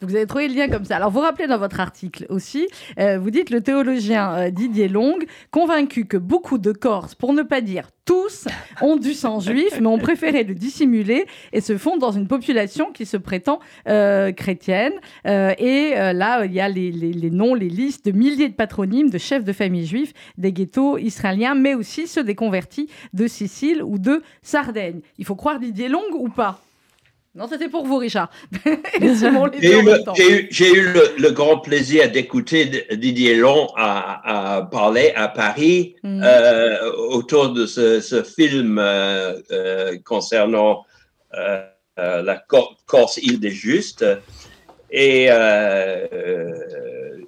Vous 0.04 0.16
avez 0.16 0.28
trouvé 0.28 0.50
le 0.50 0.56
lien 0.56 0.68
comme 0.68 0.84
ça. 0.84 0.98
Alors, 0.98 1.12
vous 1.12 1.22
rappelez 1.22 1.48
dans 1.48 1.58
votre 1.58 1.80
article 1.80 2.26
aussi, 2.30 2.68
euh, 3.00 3.18
vous 3.18 3.30
dites 3.30 3.50
le 3.50 3.62
théologien 3.62 4.34
euh, 4.34 4.50
Didier 4.50 4.90
Long, 4.90 5.18
convaincu 5.50 6.06
que 6.06 6.18
beaucoup 6.18 6.58
de 6.58 6.74
Corses, 6.74 7.16
pour 7.16 7.34
ne 7.34 7.42
pas 7.42 7.62
dire 7.62 7.90
tous, 8.04 8.48
ont 8.82 8.98
du 8.98 9.14
sang 9.14 9.40
juif, 9.40 9.80
mais 9.80 9.88
ont 9.88 9.98
préféré 9.98 10.44
le 10.44 10.56
dissimuler 10.56 11.26
et 11.54 11.62
se 11.62 11.78
fondent 11.78 12.02
dans 12.02 12.12
une 12.12 12.28
population 12.28 12.92
qui 12.92 13.06
se 13.06 13.16
prétend 13.16 13.60
euh, 13.88 14.34
chrétienne. 14.34 14.92
et 15.26 15.94
là, 15.96 16.44
il 16.44 16.52
y 16.52 16.60
a 16.60 16.68
les, 16.68 16.92
les, 16.92 17.30
noms, 17.32 17.54
les 17.54 17.70
listes 17.70 18.06
de 18.06 18.12
milliers 18.12 18.50
de 18.50 18.56
patronymes 18.56 19.10
de 19.10 19.18
chefs 19.18 19.46
de 19.46 19.54
famille 19.54 19.86
juifs 19.86 20.14
des 20.38 20.52
ghettos 20.52 20.98
israéliens, 20.98 21.56
mais 21.56 21.76
aussi 21.76 22.08
ceux 22.08 22.26
des 22.26 22.36
convertis 22.36 22.90
de 23.14 23.26
Sicile 23.26 23.82
ou 23.82 23.98
de 23.98 24.22
Sardaigne. 24.42 25.00
Il 25.18 25.24
faut 25.24 25.36
croire 25.36 25.60
Didier 25.60 25.88
Long 25.88 26.04
ou 26.14 26.28
pas? 26.28 26.60
Non, 27.36 27.48
c'était 27.48 27.68
pour 27.68 27.84
vous, 27.84 27.98
Richard. 27.98 28.30
J'ai 29.02 29.08
eu, 30.72 30.84
le, 31.18 31.32
grand 31.32 31.58
plaisir 31.58 32.12
d'écouter 32.12 32.86
Didier 32.92 33.36
Long 33.36 33.70
à, 33.76 34.68
parler 34.72 35.14
à 35.16 35.28
Paris 35.30 35.96
mm. 36.04 36.22
euh, 36.24 36.92
autour 37.10 37.50
de 37.50 37.66
ce, 37.66 38.24
film 38.24 38.78
euh, 38.78 39.42
euh, 39.52 39.98
concernant 40.06 40.86
la 41.98 42.44
Corse 42.86 43.18
île 43.18 43.40
des 43.40 43.50
Justes. 43.50 44.06
Et 44.92 45.30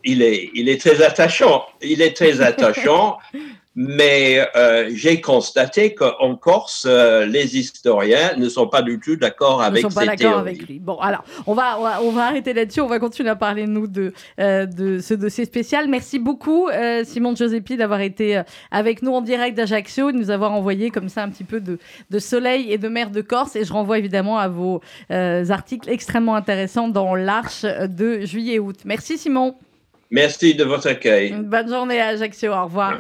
il, 0.04 0.22
est, 0.22 0.52
il 0.54 0.70
est 0.70 0.80
très 0.80 1.04
attachant. 1.04 1.66
Il 1.82 2.04
est 2.04 2.16
très 2.16 2.42
attachant. 2.44 3.18
Mais 3.76 4.40
euh, 4.56 4.90
j'ai 4.94 5.20
constaté 5.20 5.94
qu'en 5.94 6.36
Corse, 6.38 6.86
euh, 6.88 7.26
les 7.26 7.58
historiens 7.58 8.34
ne 8.38 8.48
sont 8.48 8.68
pas 8.68 8.82
du 8.82 9.00
tout 9.02 9.18
d'accord 9.18 9.62
avec 9.62 9.84
ne 9.84 9.90
sont 9.90 9.96
pas 9.96 10.06
d'accord 10.06 10.38
avec 10.38 10.66
lui. 10.66 10.80
Bon, 10.80 10.98
alors, 11.00 11.26
on 11.46 11.54
va, 11.54 11.78
on 12.02 12.12
va, 12.12 12.28
arrêter 12.28 12.54
là-dessus. 12.54 12.80
On 12.80 12.88
va 12.88 13.00
continuer 13.00 13.30
à 13.30 13.36
parler, 13.36 13.68
nous, 13.68 13.88
de, 13.88 14.14
euh, 14.40 14.66
de 14.66 15.00
ce 15.00 15.14
dossier 15.14 15.44
spécial. 15.44 15.90
Merci 15.90 16.20
beaucoup, 16.20 16.70
Simon 17.04 17.36
Giuseppi, 17.36 17.76
d'avoir 17.76 18.00
été 18.00 18.42
avec 18.72 19.02
nous 19.02 19.12
en 19.12 19.22
direct 19.22 19.58
d'Ajaccio, 19.58 20.14
de 20.14 20.18
nous 20.18 20.30
avoir 20.30 20.54
envoyé 20.54 20.90
comme 20.90 21.10
ça 21.10 21.24
un 21.24 21.30
petit 21.30 21.44
peu 21.44 21.60
de, 21.60 21.78
de, 22.10 22.20
soleil 22.20 22.72
et 22.72 22.78
de 22.78 22.88
mer 22.88 23.10
de 23.10 23.20
Corse. 23.20 23.58
Et 23.58 23.66
je 23.66 23.74
renvoie 23.74 24.00
évidemment 24.00 24.38
à 24.38 24.48
vos 24.48 24.82
articles 25.10 25.90
extrêmement 25.90 26.36
intéressants 26.36 26.88
dans 26.88 27.14
l'Arche 27.14 27.64
de 27.64 28.22
juillet-août. 28.22 28.78
Merci, 28.86 29.18
Simon. 29.18 29.56
Merci 30.16 30.56
de 30.56 30.64
votre 30.64 30.88
accueil. 30.88 31.34
bonne 31.44 31.68
journée 31.68 32.00
à 32.00 32.08
Ajaccio. 32.08 32.54
Au 32.54 32.64
revoir. 32.64 33.00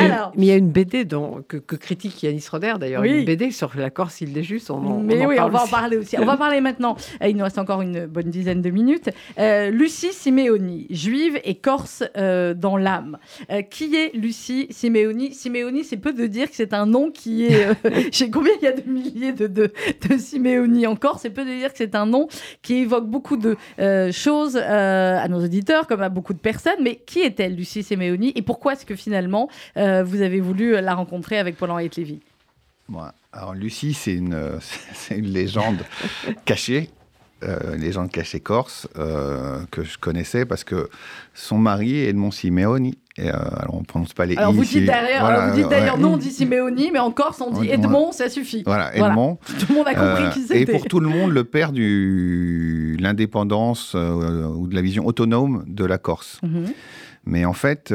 Alors, 0.00 0.32
Mais 0.36 0.46
il 0.46 0.48
y 0.48 0.50
a 0.52 0.56
une 0.56 0.70
BD 0.70 1.04
dont, 1.04 1.44
que, 1.46 1.58
que 1.58 1.76
critique 1.76 2.22
Yanis 2.22 2.46
Roder, 2.50 2.74
d'ailleurs, 2.80 3.02
Oui. 3.02 3.18
une 3.18 3.24
BD 3.26 3.50
sur 3.50 3.70
la 3.76 3.90
Corse, 3.90 4.22
île 4.22 4.32
des 4.32 4.42
Justes. 4.42 4.70
On, 4.70 4.76
en- 4.76 5.00
mais 5.00 5.20
on 5.20 5.24
en 5.24 5.28
oui, 5.28 5.34
on 5.34 5.36
parle 5.36 5.52
va 5.52 5.62
en 5.64 5.66
parler 5.66 5.96
aussi. 5.98 6.16
On 6.18 6.24
va 6.24 6.38
parler 6.38 6.62
maintenant. 6.62 6.96
Euh, 7.22 7.28
Il 7.28 7.36
nous 7.36 7.44
reste 7.44 7.58
encore 7.58 7.82
une 7.82 8.06
bonne 8.06 8.30
dizaine 8.30 8.62
de 8.62 8.70
minutes. 8.70 9.10
Euh, 9.38 9.68
Lucie 9.68 10.14
Simeoni, 10.14 10.86
juive 10.88 11.38
et 11.44 11.56
corse 11.56 12.02
euh, 12.16 12.54
dans 12.54 12.78
l'âme. 12.78 13.18
Euh, 13.50 13.60
qui 13.60 13.94
est 13.94 14.10
Lucie 14.16 14.66
Simeoni? 14.70 15.34
Simeoni, 15.34 15.84
c'est 15.84 15.98
peu 15.98 16.14
de 16.14 16.26
dire 16.26 16.48
que 16.48 16.56
c'est 16.56 16.72
un 16.72 16.86
nom 16.86 17.10
qui 17.10 17.44
est. 17.44 17.66
je 18.12 18.16
sais 18.16 18.30
combien? 18.30 18.52
Il 18.62 18.64
y 18.64 18.68
a 18.68 18.72
de 18.72 18.88
milliers 18.90 19.32
de, 19.32 19.46
de, 19.46 19.70
de 20.08 20.16
Simeoni 20.16 20.86
en 20.86 20.96
Corse. 20.96 21.20
C'est 21.20 21.28
peu 21.30 21.44
de 21.44 21.50
dire 21.50 21.70
que 21.70 21.76
c'est 21.76 21.94
un 21.94 22.06
nom 22.06 22.28
qui 22.62 22.76
évoque 22.76 23.06
beaucoup 23.06 23.36
de 23.36 23.56
euh, 23.78 24.10
choses 24.10 24.56
euh, 24.56 25.18
à 25.18 25.28
nos 25.28 25.44
auditeurs, 25.44 25.86
comme 25.86 26.00
à 26.00 26.08
beaucoup 26.08 26.29
de 26.32 26.38
personnes. 26.38 26.82
Mais 26.82 26.96
qui 26.96 27.20
est-elle, 27.20 27.56
Lucie 27.56 27.82
Simeoni 27.82 28.32
Et 28.34 28.42
pourquoi 28.42 28.72
est-ce 28.74 28.86
que 28.86 28.96
finalement 28.96 29.48
euh, 29.76 30.02
vous 30.02 30.22
avez 30.22 30.40
voulu 30.40 30.72
la 30.80 30.94
rencontrer 30.94 31.38
avec 31.38 31.56
Paul-Henri 31.56 31.90
Lévy? 31.96 32.20
Lucie, 33.54 33.94
c'est 33.94 34.14
une, 34.14 34.58
c'est 34.94 35.16
une 35.18 35.28
légende 35.32 35.84
cachée, 36.44 36.90
euh, 37.42 37.74
une 37.74 37.80
légende 37.80 38.10
cachée 38.10 38.40
corse 38.40 38.86
euh, 38.98 39.60
que 39.70 39.82
je 39.82 39.96
connaissais 39.96 40.44
parce 40.44 40.62
que 40.62 40.90
son 41.32 41.56
mari 41.56 41.98
est 41.98 42.08
Edmond 42.08 42.30
Simeoni. 42.30 42.98
Et, 43.16 43.28
euh, 43.28 43.32
alors 43.32 43.74
on 43.74 43.82
prononce 43.82 44.12
pas 44.12 44.26
les 44.26 44.36
Alors 44.36 44.52
i 44.52 44.56
vous 44.56 44.64
dites 44.64 44.84
derrière, 44.84 45.20
Voilà, 45.20 45.48
vous 45.48 45.54
dites 45.56 45.64
ouais. 45.64 45.70
d'ailleurs, 45.70 45.98
non, 45.98 46.14
on 46.14 46.16
dit 46.18 46.30
Simeoni, 46.30 46.90
mais 46.92 46.98
en 46.98 47.10
Corse, 47.10 47.40
on 47.40 47.50
dit 47.50 47.68
Ouais, 47.68 47.74
Edmond, 47.74 48.12
ça 48.12 48.28
suffit. 48.28 48.62
Voilà, 48.66 48.90
Voilà. 48.94 49.14
Edmond. 49.14 49.38
Tout 49.58 49.66
le 49.70 49.74
monde 49.74 49.88
a 49.88 49.94
compris 49.94 50.30
qui 50.34 50.40
et 50.52 50.58
c'était. 50.60 50.72
pour 50.72 50.84
tout 50.84 51.00
le 51.00 51.08
monde, 51.08 51.32
le 51.32 51.44
père 51.44 51.72
de 51.72 53.00
l'indépendance 53.00 53.94
ou 53.94 54.66
de 54.66 54.74
la 54.74 54.82
vision 54.82 55.06
autonome 55.06 55.64
de 55.66 55.84
la 55.84 55.98
Corse. 55.98 56.40
Mhm. 56.42 56.66
Mais 57.24 57.44
en 57.44 57.52
fait, 57.52 57.92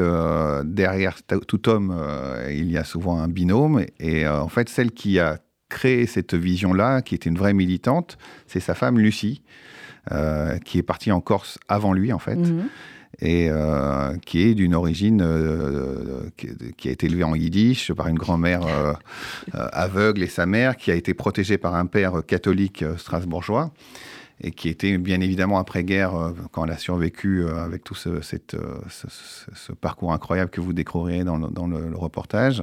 derrière 0.64 1.18
tout 1.24 1.68
homme, 1.68 1.96
il 2.48 2.70
y 2.70 2.78
a 2.78 2.84
souvent 2.84 3.18
un 3.20 3.28
binôme. 3.28 3.84
Et 3.98 4.26
en 4.26 4.48
fait, 4.48 4.68
celle 4.68 4.90
qui 4.90 5.18
a 5.18 5.38
créé 5.68 6.06
cette 6.06 6.34
vision-là, 6.34 7.02
qui 7.02 7.14
était 7.14 7.28
une 7.30 7.38
vraie 7.38 7.54
militante, 7.54 8.18
c'est 8.46 8.60
sa 8.60 8.74
femme 8.74 8.98
Lucie, 8.98 9.42
euh, 10.12 10.58
qui 10.58 10.78
est 10.78 10.82
partie 10.82 11.10
en 11.12 11.20
Corse 11.20 11.58
avant 11.68 11.92
lui, 11.92 12.12
en 12.12 12.18
fait, 12.20 12.36
Mhm. 12.36 12.66
et 13.20 13.48
euh, 13.50 14.14
qui 14.24 14.42
est 14.42 14.54
d'une 14.54 14.74
origine 14.74 15.20
euh, 15.22 16.28
qui, 16.36 16.48
qui 16.76 16.88
a 16.88 16.92
été 16.92 17.06
élevée 17.06 17.24
en 17.24 17.34
yiddish 17.34 17.92
par 17.92 18.06
une 18.08 18.18
grand-mère 18.18 18.60
euh, 18.66 18.92
aveugle 19.72 20.22
et 20.22 20.28
sa 20.28 20.46
mère, 20.46 20.76
qui 20.76 20.90
a 20.90 20.94
été 20.94 21.14
protégée 21.14 21.58
par 21.58 21.74
un 21.74 21.86
père 21.86 22.22
catholique 22.26 22.84
strasbourgeois 22.98 23.72
et 24.42 24.50
qui 24.50 24.68
était 24.68 24.98
bien 24.98 25.22
évidemment 25.22 25.58
après-guerre, 25.58 26.12
quand 26.52 26.66
elle 26.66 26.72
a 26.72 26.76
survécu 26.78 27.48
avec 27.48 27.82
tout 27.84 27.94
ce, 27.94 28.20
cette, 28.20 28.54
ce, 28.90 29.06
ce- 29.08 29.50
ce 29.54 29.72
parcours 29.72 30.12
incroyable 30.12 30.50
que 30.50 30.60
vous 30.60 30.74
découvrirez 30.74 31.24
dans 31.24 31.38
le, 31.38 31.48
dans 31.48 31.66
le- 31.66 31.88
le 31.88 31.96
reportage. 31.96 32.62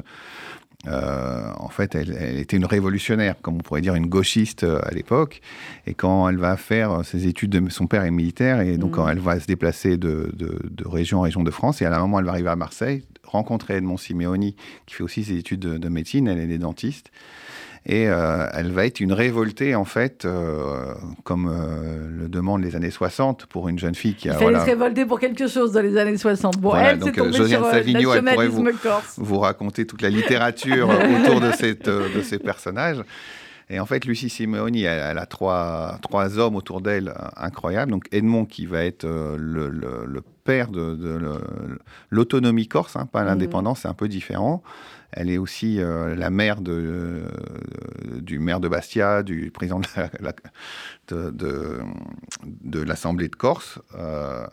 Euh, 0.87 1.49
en 1.57 1.69
fait, 1.69 1.95
elle, 1.95 2.15
elle 2.19 2.37
était 2.39 2.57
une 2.57 2.65
révolutionnaire, 2.65 3.35
comme 3.41 3.55
on 3.55 3.59
pourrait 3.59 3.81
dire 3.81 3.95
une 3.95 4.07
gauchiste 4.07 4.63
euh, 4.63 4.79
à 4.83 4.91
l'époque. 4.91 5.41
Et 5.87 5.93
quand 5.93 6.27
elle 6.27 6.37
va 6.37 6.57
faire 6.57 6.91
euh, 6.91 7.03
ses 7.03 7.25
études, 7.27 7.51
de, 7.51 7.69
son 7.69 7.87
père 7.87 8.03
est 8.03 8.11
militaire, 8.11 8.59
et 8.61 8.77
donc 8.77 8.89
Mhm. 8.91 8.95
quand 8.95 9.07
elle 9.09 9.19
va 9.19 9.39
se 9.39 9.47
déplacer 9.47 9.95
de, 9.97 10.29
de- 10.33 10.59
de 10.69 10.87
région 10.87 11.19
en 11.19 11.21
région 11.21 11.43
de 11.43 11.51
France, 11.51 11.81
et 11.81 11.85
à 11.85 11.95
un 11.95 11.99
moment, 11.99 12.19
elle 12.19 12.25
va 12.25 12.31
arriver 12.31 12.49
à 12.49 12.55
Marseille, 12.57 13.03
rencontrer 13.25 13.75
Edmond 13.77 13.97
Simeoni, 13.97 14.55
qui 14.85 14.95
fait 14.95 15.03
aussi 15.03 15.23
ses 15.23 15.37
études 15.37 15.61
de, 15.61 15.77
de 15.77 15.89
médecine, 15.89 16.27
elle 16.27 16.51
est 16.51 16.57
dentiste. 16.57 17.11
Et 17.85 18.07
euh, 18.07 18.47
elle 18.53 18.71
va 18.71 18.85
être 18.85 19.01
une 19.01 19.11
révoltée, 19.11 19.75
en 19.75 19.83
fait, 19.83 20.23
euh, 20.23 20.93
comme 21.25 21.49
euh, 21.51 22.07
le 22.09 22.29
demandent 22.29 22.63
les 22.63 22.77
années 22.77 22.91
60 22.91 23.45
pour 23.47 23.67
une 23.67 23.77
jeune 23.77 23.93
fille 23.93 24.15
qui 24.15 24.29
Il 24.29 24.31
a. 24.31 24.35
fallait 24.35 24.45
voilà, 24.51 24.59
se 24.61 24.65
révolter 24.69 25.05
pour 25.05 25.19
quelque 25.19 25.47
chose 25.47 25.73
dans 25.73 25.81
les 25.81 25.97
années 25.97 26.17
60. 26.17 26.59
Bon, 26.59 26.69
Voilà, 26.69 26.91
elle, 26.91 26.99
c'est 26.99 27.05
donc, 27.07 27.15
tombée 27.15 27.33
Josiane 27.33 27.61
sur 27.63 27.71
Savigno, 27.71 28.13
elle 28.13 28.23
pourrait 28.23 28.71
corse. 28.81 29.15
vous 29.17 29.37
raconter 29.39 29.85
toute 29.85 30.01
la 30.01 30.09
littérature 30.09 30.87
autour 31.23 31.41
de, 31.41 31.51
cette, 31.51 31.89
de 31.89 32.21
ces 32.21 32.39
personnages. 32.39 33.01
Et 33.69 33.79
en 33.81 33.85
fait, 33.85 34.05
Lucie 34.05 34.29
Simeoni, 34.29 34.83
elle, 34.83 35.01
elle 35.11 35.17
a 35.17 35.25
trois, 35.25 35.97
trois 36.01 36.37
hommes 36.39 36.55
autour 36.55 36.79
d'elle 36.79 37.09
euh, 37.09 37.13
incroyables. 37.35 37.91
Donc 37.91 38.05
Edmond, 38.13 38.45
qui 38.45 38.65
va 38.65 38.85
être 38.85 39.03
euh, 39.05 39.35
le, 39.37 39.69
le- 39.69 40.05
le 40.05 40.21
père 40.45 40.69
de, 40.69 40.97
l'autonomie 42.09 42.67
corse, 42.67 42.95
hein, 42.95 43.07
pas 43.11 43.21
Mhm. 43.21 43.27
l'indépendance, 43.27 43.79
c'est 43.81 43.87
un 43.87 43.93
peu 43.93 44.07
différent. 44.07 44.61
Elle 45.15 45.29
est 45.29 45.37
aussi 45.37 45.79
euh, 45.79 46.15
la 46.15 46.29
mère 46.29 46.61
de, 46.61 46.71
euh, 46.73 48.19
du 48.21 48.39
maire 48.39 48.59
de 48.59 48.67
Bastia, 48.67 49.23
du 49.23 49.51
président 49.51 49.79
de, 49.79 49.85
la- 49.95 50.09
la- 50.19 50.33
de, 51.07 51.29
de- 51.31 51.79
de 52.63 52.81
l'Assemblée 52.81 53.27
de 53.29 53.35
Corse. 53.35 53.79
Euh, 53.97 54.45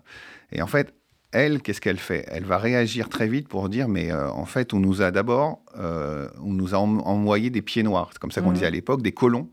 et 0.53 0.61
en 0.63 0.67
fait, 0.67 0.95
elle, 1.33 1.63
qu'est-ce 1.63 1.81
qu'elle 1.81 1.99
fait? 1.99 2.25
Elle 2.29 2.45
va 2.45 2.59
réagir 2.59 3.09
très 3.09 3.29
vite 3.29 3.49
pour 3.49 3.69
dire, 3.69 3.89
mais 3.89 4.13
en 4.13 4.45
fait, 4.47 4.75
on 4.75 4.81
nous 4.81 5.01
a 5.01 5.11
d'abord, 5.13 5.61
on 5.79 6.53
nous 6.53 6.75
a 6.75 6.79
en- 6.79 6.99
envoyé 6.99 7.51
des 7.51 7.63
pieds 7.63 7.85
noirs, 7.85 8.11
c'est 8.13 8.19
comme 8.19 8.33
ça 8.33 8.41
qu'on 8.41 8.49
Mhm. 8.49 8.55
disait 8.55 8.67
à 8.67 8.71
l'époque, 8.71 9.01
des 9.03 9.13
colons. 9.13 9.49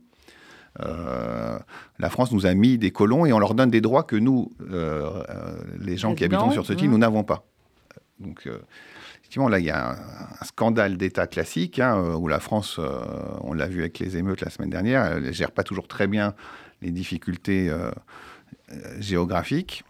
Euh, 0.83 1.57
la 1.99 2.09
France 2.09 2.31
nous 2.31 2.45
a 2.45 2.53
mis 2.53 2.77
des 2.77 2.91
colons 2.91 3.25
et 3.25 3.33
on 3.33 3.39
leur 3.39 3.53
donne 3.55 3.69
des 3.71 3.81
droits 3.81 4.03
que 4.03 4.15
nous, 4.15 4.51
euh, 4.71 5.23
euh, 5.29 5.57
les 5.79 5.97
gens 5.97 6.13
qui 6.15 6.23
habitons 6.23 6.51
sur 6.51 6.65
ce 6.65 6.73
île, 6.73 6.85
mhm. 6.85 6.91
nous 6.91 6.97
n'avons 6.99 7.23
pas. 7.23 7.45
Donc, 8.19 8.47
effectivement, 9.27 9.49
là, 9.49 9.59
il 9.59 9.65
y 9.65 9.71
a 9.71 9.89
un, 9.89 9.95
un 10.39 10.45
scandale 10.45 10.95
d'État 10.95 11.27
classique 11.27 11.79
hein, 11.79 11.97
euh, 11.97 12.15
où 12.15 12.29
la 12.29 12.39
France, 12.39 12.77
euh, 12.79 13.03
on 13.41 13.51
l'a 13.51 13.67
vu 13.67 13.81
avec 13.81 13.99
les 13.99 14.15
émeutes 14.15 14.39
la 14.39 14.49
semaine 14.49 14.69
dernière, 14.69 15.03
elle 15.03 15.23
ne 15.23 15.31
gère 15.33 15.51
pas 15.51 15.63
toujours 15.63 15.89
très 15.89 16.07
bien 16.07 16.33
les 16.81 16.91
difficultés 16.91 17.69
euh, 17.69 17.91
géographiques. 18.99 19.83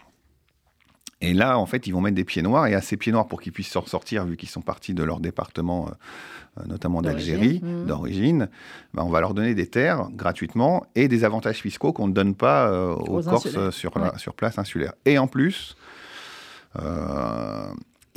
Et 1.22 1.36
là, 1.36 1.60
en 1.60 1.68
fait, 1.68 1.86
ils 1.86 1.92
vont 1.92 2.02
mettre 2.02 2.16
des 2.16 2.24
pieds 2.24 2.42
noirs. 2.42 2.66
Et 2.66 2.74
à 2.74 2.82
ces 2.82 2.98
pieds 2.98 3.12
noirs, 3.12 3.28
pour 3.28 3.40
qu'ils 3.40 3.52
puissent 3.52 3.70
s'en 3.70 3.86
sortir, 3.86 4.26
vu 4.26 4.38
qu'ils 4.38 4.50
sont 4.50 4.62
partis 4.62 4.96
de 4.96 5.04
leur 5.04 5.20
département, 5.20 5.88
euh, 6.58 6.64
notamment 6.66 7.04
d'Algérie, 7.04 7.60
mhm. 7.62 7.86
d'origine, 7.86 8.50
ben, 8.96 9.04
on 9.04 9.10
va 9.10 9.22
leur 9.22 9.36
donner 9.36 9.54
des 9.54 9.68
terres 9.68 10.10
gratuitement 10.14 10.84
et 10.96 11.08
des 11.08 11.24
avantages 11.26 11.58
fiscaux 11.60 11.94
qu'on 11.94 12.08
ne 12.08 12.14
donne 12.14 12.34
pas 12.34 12.70
euh, 12.70 12.96
aux, 12.96 13.20
Aux 13.20 13.24
Corses 13.24 13.70
sur, 13.70 14.00
la- 14.00 14.18
sur 14.18 14.34
place 14.34 14.58
insulaire. 14.58 14.94
Et 15.06 15.20
en 15.20 15.28
plus, 15.28 15.76
euh, 16.80 17.68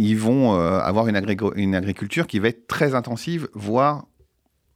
ils 0.03 0.16
vont 0.18 0.55
euh, 0.55 0.78
avoir 0.80 1.09
une, 1.09 1.16
agriculture 1.74 2.26
qui 2.26 2.38
va 2.38 2.48
être 2.48 2.66
très 2.66 2.94
intensive, 2.94 3.48
voire, 3.55 4.07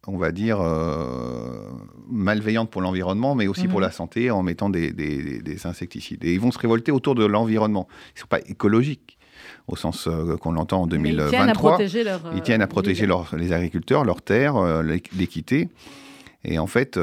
on 0.06 0.18
va 0.18 0.32
dire, 0.32 0.58
euh, 0.60 1.70
malveillante 2.10 2.70
pour 2.70 2.82
l'environnement, 2.82 3.34
mais 3.34 3.46
aussi 3.46 3.66
pour 3.66 3.78
Mhm. 3.80 3.86
la 3.86 3.90
santé, 3.90 4.30
en 4.30 4.42
mettant 4.42 4.68
des, 4.68 4.92
des- 4.92 5.40
des 5.40 5.66
insecticides. 5.66 6.22
Et 6.24 6.34
ils 6.34 6.40
vont 6.40 6.50
se 6.50 6.58
révolter 6.58 6.92
autour 6.92 7.14
de 7.14 7.24
l'environnement. 7.24 7.88
Ils 8.10 8.16
ne 8.16 8.20
sont 8.20 8.26
pas 8.26 8.40
écologiques, 8.46 9.16
au 9.66 9.76
sens 9.76 10.06
euh, 10.08 10.36
qu'on 10.36 10.52
l'entend 10.52 10.82
en 10.82 10.86
Mais 10.86 10.96
ils 11.10 11.16
tiennent 11.16 11.20
à 11.20 11.30
2023. 11.30 11.70
protéger 11.70 12.04
leur. 12.04 12.20
Ils 12.34 12.42
tiennent 12.42 12.62
à 12.62 12.66
protéger 12.66 13.06
leurs- 13.06 13.34
les 13.36 13.52
agriculteurs, 13.52 14.04
leurs 14.04 14.20
terres, 14.22 14.56
l'équ- 14.82 15.10
l'équité. 15.16 15.68
Et 16.44 16.58
en 16.58 16.66
fait, 16.66 16.98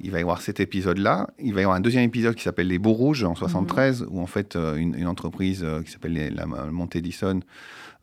il 0.00 0.10
va 0.10 0.18
y 0.18 0.20
avoir 0.20 0.42
cet 0.42 0.60
épisode-là. 0.60 1.28
Il 1.38 1.54
va 1.54 1.60
y 1.60 1.64
avoir 1.64 1.76
un 1.76 1.80
deuxième 1.80 2.04
épisode 2.04 2.34
qui 2.34 2.42
s'appelle 2.42 2.68
Les 2.68 2.78
Beaux 2.78 2.92
Rouges 2.92 3.24
en 3.24 3.34
73, 3.34 4.06
où 4.10 4.20
en 4.20 4.26
fait, 4.26 4.54
euh, 4.56 4.76
une, 4.76 4.94
une 4.94 5.06
entreprise 5.06 5.62
euh, 5.64 5.82
qui 5.82 5.90
s'appelle 5.90 6.12
les- 6.12 6.30
la 6.30 6.46
Monte 6.46 6.96
Edison 6.96 7.40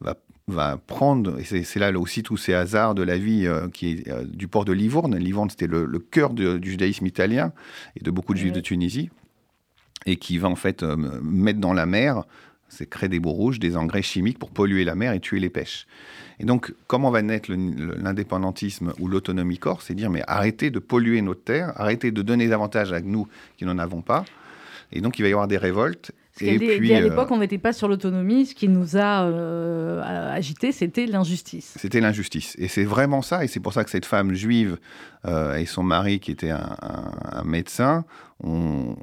va, 0.01 0.15
va 0.47 0.77
prendre, 0.77 1.39
et 1.39 1.43
c'est 1.43 1.79
là 1.79 1.91
aussi 1.97 2.23
tous 2.23 2.35
ces 2.37 2.53
hasards 2.53 2.95
de 2.95 3.03
la 3.03 3.17
vie 3.17 3.45
euh, 3.47 3.69
qui 3.69 3.91
est 3.91 4.09
euh, 4.09 4.23
du 4.25 4.47
port 4.47 4.65
de 4.65 4.73
Livourne. 4.73 5.15
Livourne, 5.15 5.49
c'était 5.49 5.67
le, 5.67 5.85
le 5.85 5.99
cœur 5.99 6.33
de- 6.33 6.57
du 6.57 6.71
judaïsme 6.71 7.05
italien 7.05 7.53
et 7.95 8.03
de 8.03 8.11
beaucoup 8.11 8.33
de 8.33 8.39
juifs 8.39 8.53
de 8.53 8.59
Tunisie, 8.59 9.09
et 10.05 10.15
qui 10.17 10.37
va 10.39 10.49
en 10.49 10.55
fait 10.55 10.83
euh, 10.83 10.97
mettre 11.21 11.59
dans 11.59 11.73
la 11.73 11.85
mer 11.85 12.23
c'est 12.73 12.85
créer 12.87 13.09
des 13.09 13.19
baux 13.19 13.31
rouges, 13.31 13.59
des 13.59 13.77
engrais 13.77 14.01
chimiques 14.01 14.39
pour 14.39 14.49
polluer 14.49 14.83
la 14.83 14.95
mer 14.95 15.13
et 15.13 15.19
tuer 15.19 15.39
les 15.39 15.49
pêches. 15.49 15.85
Et 16.39 16.45
donc, 16.45 16.73
comment 16.87 17.11
va 17.11 17.21
naître 17.21 17.49
l'indépendantisme 18.03 18.93
ou 18.99 19.07
l'autonomie 19.07 19.57
corse 19.57 19.85
C'est 19.87 19.93
dire, 19.95 20.09
mais 20.09 20.23
arrêtez 20.27 20.69
de 20.71 20.79
polluer 20.79 21.21
notre 21.21 21.43
terre, 21.43 21.73
arrêtez 21.75 22.11
de 22.11 22.21
donner 22.21 22.47
des 22.47 22.53
avantages 22.53 22.91
à 22.93 23.01
nous 23.01 23.27
qui 23.57 23.65
n'en 23.65 23.77
avons 23.77 24.01
pas. 24.01 24.25
Et 24.91 25.01
donc, 25.01 25.17
il 25.19 25.21
va 25.23 25.29
y 25.29 25.31
avoir 25.31 25.47
des 25.47 25.57
révoltes. 25.57 26.11
Parce 26.39 26.49
dit- 26.57 26.65
dit 26.79 26.93
à 26.95 26.99
l'époque, 27.09 27.29
on 27.31 27.37
n'était 27.37 27.59
pas 27.59 27.73
sur 27.73 27.87
l'autonomie. 27.87 28.47
Ce 28.47 28.55
qui 28.55 28.67
nous 28.67 28.97
a 28.97 29.23
euh, 29.25 30.01
agité, 30.33 30.71
c'était 30.71 31.05
l'injustice. 31.05 31.75
C'était 31.77 32.01
l'injustice. 32.01 32.55
Et 32.57 32.67
c'est 32.67 32.83
vraiment 32.85 33.21
ça. 33.21 33.43
Et 33.43 33.47
c'est 33.47 33.59
pour 33.59 33.71
ça 33.73 33.83
que 33.83 33.91
cette 33.91 34.05
femme 34.07 34.33
juive 34.33 34.77
euh, 35.25 35.55
et 35.57 35.65
son 35.67 35.83
mari, 35.83 36.19
qui 36.19 36.31
était 36.31 36.49
un, 36.49 36.75
un- 36.81 37.11
un 37.39 37.43
médecin, 37.43 38.03
ont- 38.43 38.95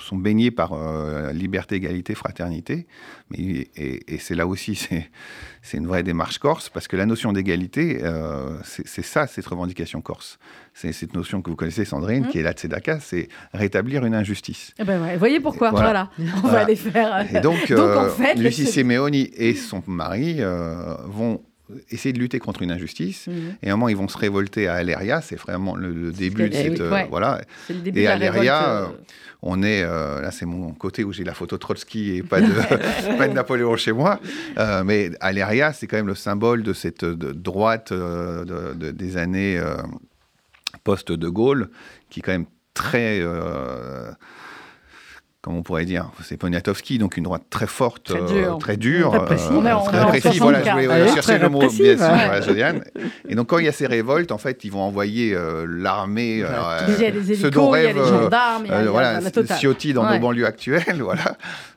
sont 0.00 0.16
baignés 0.16 0.50
par 0.50 0.72
euh, 0.72 1.32
liberté, 1.32 1.76
égalité, 1.76 2.14
fraternité. 2.14 2.86
Mais, 3.30 3.38
et 3.76 4.14
et 4.14 4.18
c'est 4.18 4.34
là 4.34 4.46
aussi, 4.46 4.74
c'est 5.62 5.76
une 5.76 5.86
vraie 5.86 6.02
démarche 6.02 6.38
corse, 6.38 6.68
parce 6.68 6.88
que 6.88 6.96
la 6.96 7.06
notion 7.06 7.32
d'égalité, 7.32 8.00
euh, 8.02 8.58
c'est 8.64 9.04
ça, 9.04 9.26
cette 9.26 9.46
revendication 9.46 10.00
corse. 10.00 10.38
C'est 10.74 10.92
cette 10.92 11.14
notion 11.14 11.42
que 11.42 11.50
vous 11.50 11.56
connaissez, 11.56 11.84
Sandrine, 11.84 12.24
Mhm. 12.24 12.28
qui 12.30 12.38
est 12.38 12.42
la 12.42 12.52
tzedaka, 12.52 13.00
c'est 13.00 13.28
rétablir 13.52 14.04
une 14.04 14.14
injustice. 14.14 14.72
Eh 14.78 14.84
ben 14.84 15.00
ouais, 15.02 15.16
voyez 15.16 15.40
pourquoi. 15.40 15.70
Voilà. 15.70 16.10
Voilà. 16.16 16.32
On 16.44 16.48
va 16.48 16.60
aller 16.60 16.76
faire. 16.76 17.26
Et 17.34 17.40
donc, 17.40 17.68
Donc, 17.68 17.78
en 17.96 18.04
euh, 18.04 18.08
fait, 18.08 18.34
Lucie 18.34 18.66
Simeoni 18.74 19.30
et 19.36 19.54
son 19.54 19.82
mari 19.86 20.36
euh, 20.40 20.94
vont 21.06 21.42
essayer 21.90 22.12
de 22.12 22.18
lutter 22.18 22.38
contre 22.38 22.62
une 22.62 22.70
injustice. 22.70 23.26
Mhm. 23.28 23.54
Et 23.62 23.70
à 23.70 23.72
un 23.72 23.76
moment, 23.76 23.88
ils 23.88 23.96
vont 23.96 24.08
se 24.08 24.18
révolter 24.18 24.68
à 24.68 24.74
Aléria. 24.74 25.20
C'est 25.20 25.36
vraiment 25.36 25.74
le, 25.76 25.92
le 25.92 26.12
début 26.12 26.48
de 26.48 26.54
cette. 26.54 26.72
oui, 26.72 26.80
euh, 26.80 26.90
ouais. 26.92 27.06
voilà. 27.10 27.40
Le 27.70 27.74
début 27.76 28.00
Et 28.00 28.04
de 28.04 28.08
Aléria, 28.08 28.58
révolte, 28.82 28.94
euh, 29.00 29.14
On 29.42 29.62
est. 29.62 29.82
euh, 29.82 30.20
là, 30.20 30.30
c'est 30.30 30.46
mon 30.46 30.72
côté 30.72 31.02
où 31.04 31.12
j'ai 31.12 31.24
la 31.24 31.34
photo 31.34 31.56
de 31.56 31.60
Trotsky 31.60 32.16
et 32.16 32.22
pas 32.22 32.40
de, 32.40 32.46
pas 33.18 33.28
de 33.28 33.32
Napoléon 33.32 33.76
chez 33.76 33.92
moi. 33.92 34.20
Euh, 34.58 34.84
mais 34.84 35.10
Aléria, 35.20 35.72
c'est 35.72 35.86
quand 35.86 35.96
même 35.96 36.06
le 36.06 36.14
symbole 36.14 36.62
de 36.62 36.72
cette 36.72 37.04
de 37.04 37.32
droite 37.32 37.92
euh, 37.92 38.44
de- 38.44 38.74
de- 38.74 38.90
des 38.90 39.16
années 39.16 39.58
euh, 39.58 39.76
post-De 40.84 41.28
Gaulle, 41.28 41.70
qui 42.10 42.20
est 42.20 42.22
quand 42.22 42.32
même 42.32 42.46
très. 42.74 43.20
Euh, 45.42 45.44
Comment 45.44 45.58
on 45.58 45.62
pourrait 45.62 45.84
dire 45.84 46.10
C'est 46.22 46.36
Poniatowski, 46.36 46.98
donc 46.98 47.16
une 47.16 47.24
droite 47.24 47.42
très 47.50 47.66
forte, 47.66 48.04
Très 48.04 48.20
euh, 48.22 48.26
dure. 48.26 48.58
très 48.58 48.76
dure, 48.76 49.14
euh, 49.14 49.26
très. 49.26 49.36
Voilà, 49.36 49.82
je 50.12 50.20
64. 50.20 50.38
voulais 50.40 50.86
euh, 50.88 51.08
chercher 51.14 51.38
le 51.38 51.48
mot, 51.48 51.58
bien 51.58 51.68
sûr, 51.96 52.06
ouais. 52.06 52.42
Josiane. 52.46 52.84
Et 53.28 53.34
donc, 53.34 53.48
quand 53.48 53.58
il 53.58 53.64
y 53.64 53.68
a 53.68 53.72
ces 53.72 53.86
révoltes, 53.86 54.30
en 54.30 54.38
fait, 54.38 54.62
ils 54.64 54.70
vont 54.70 54.82
envoyer 54.82 55.34
euh, 55.34 55.66
l'armée. 55.68 56.42
euh, 56.42 56.48
a 56.48 56.86
les 56.86 56.94
rêve, 57.70 57.98
euh, 57.98 58.90
voilà. 58.90 59.20
Ciotti 59.58 59.92
dans 59.92 60.04
Ouais. 60.06 60.14
nos 60.14 60.20
banlieues 60.20 60.46
actuelles, 60.46 60.96
voilà. 61.02 61.36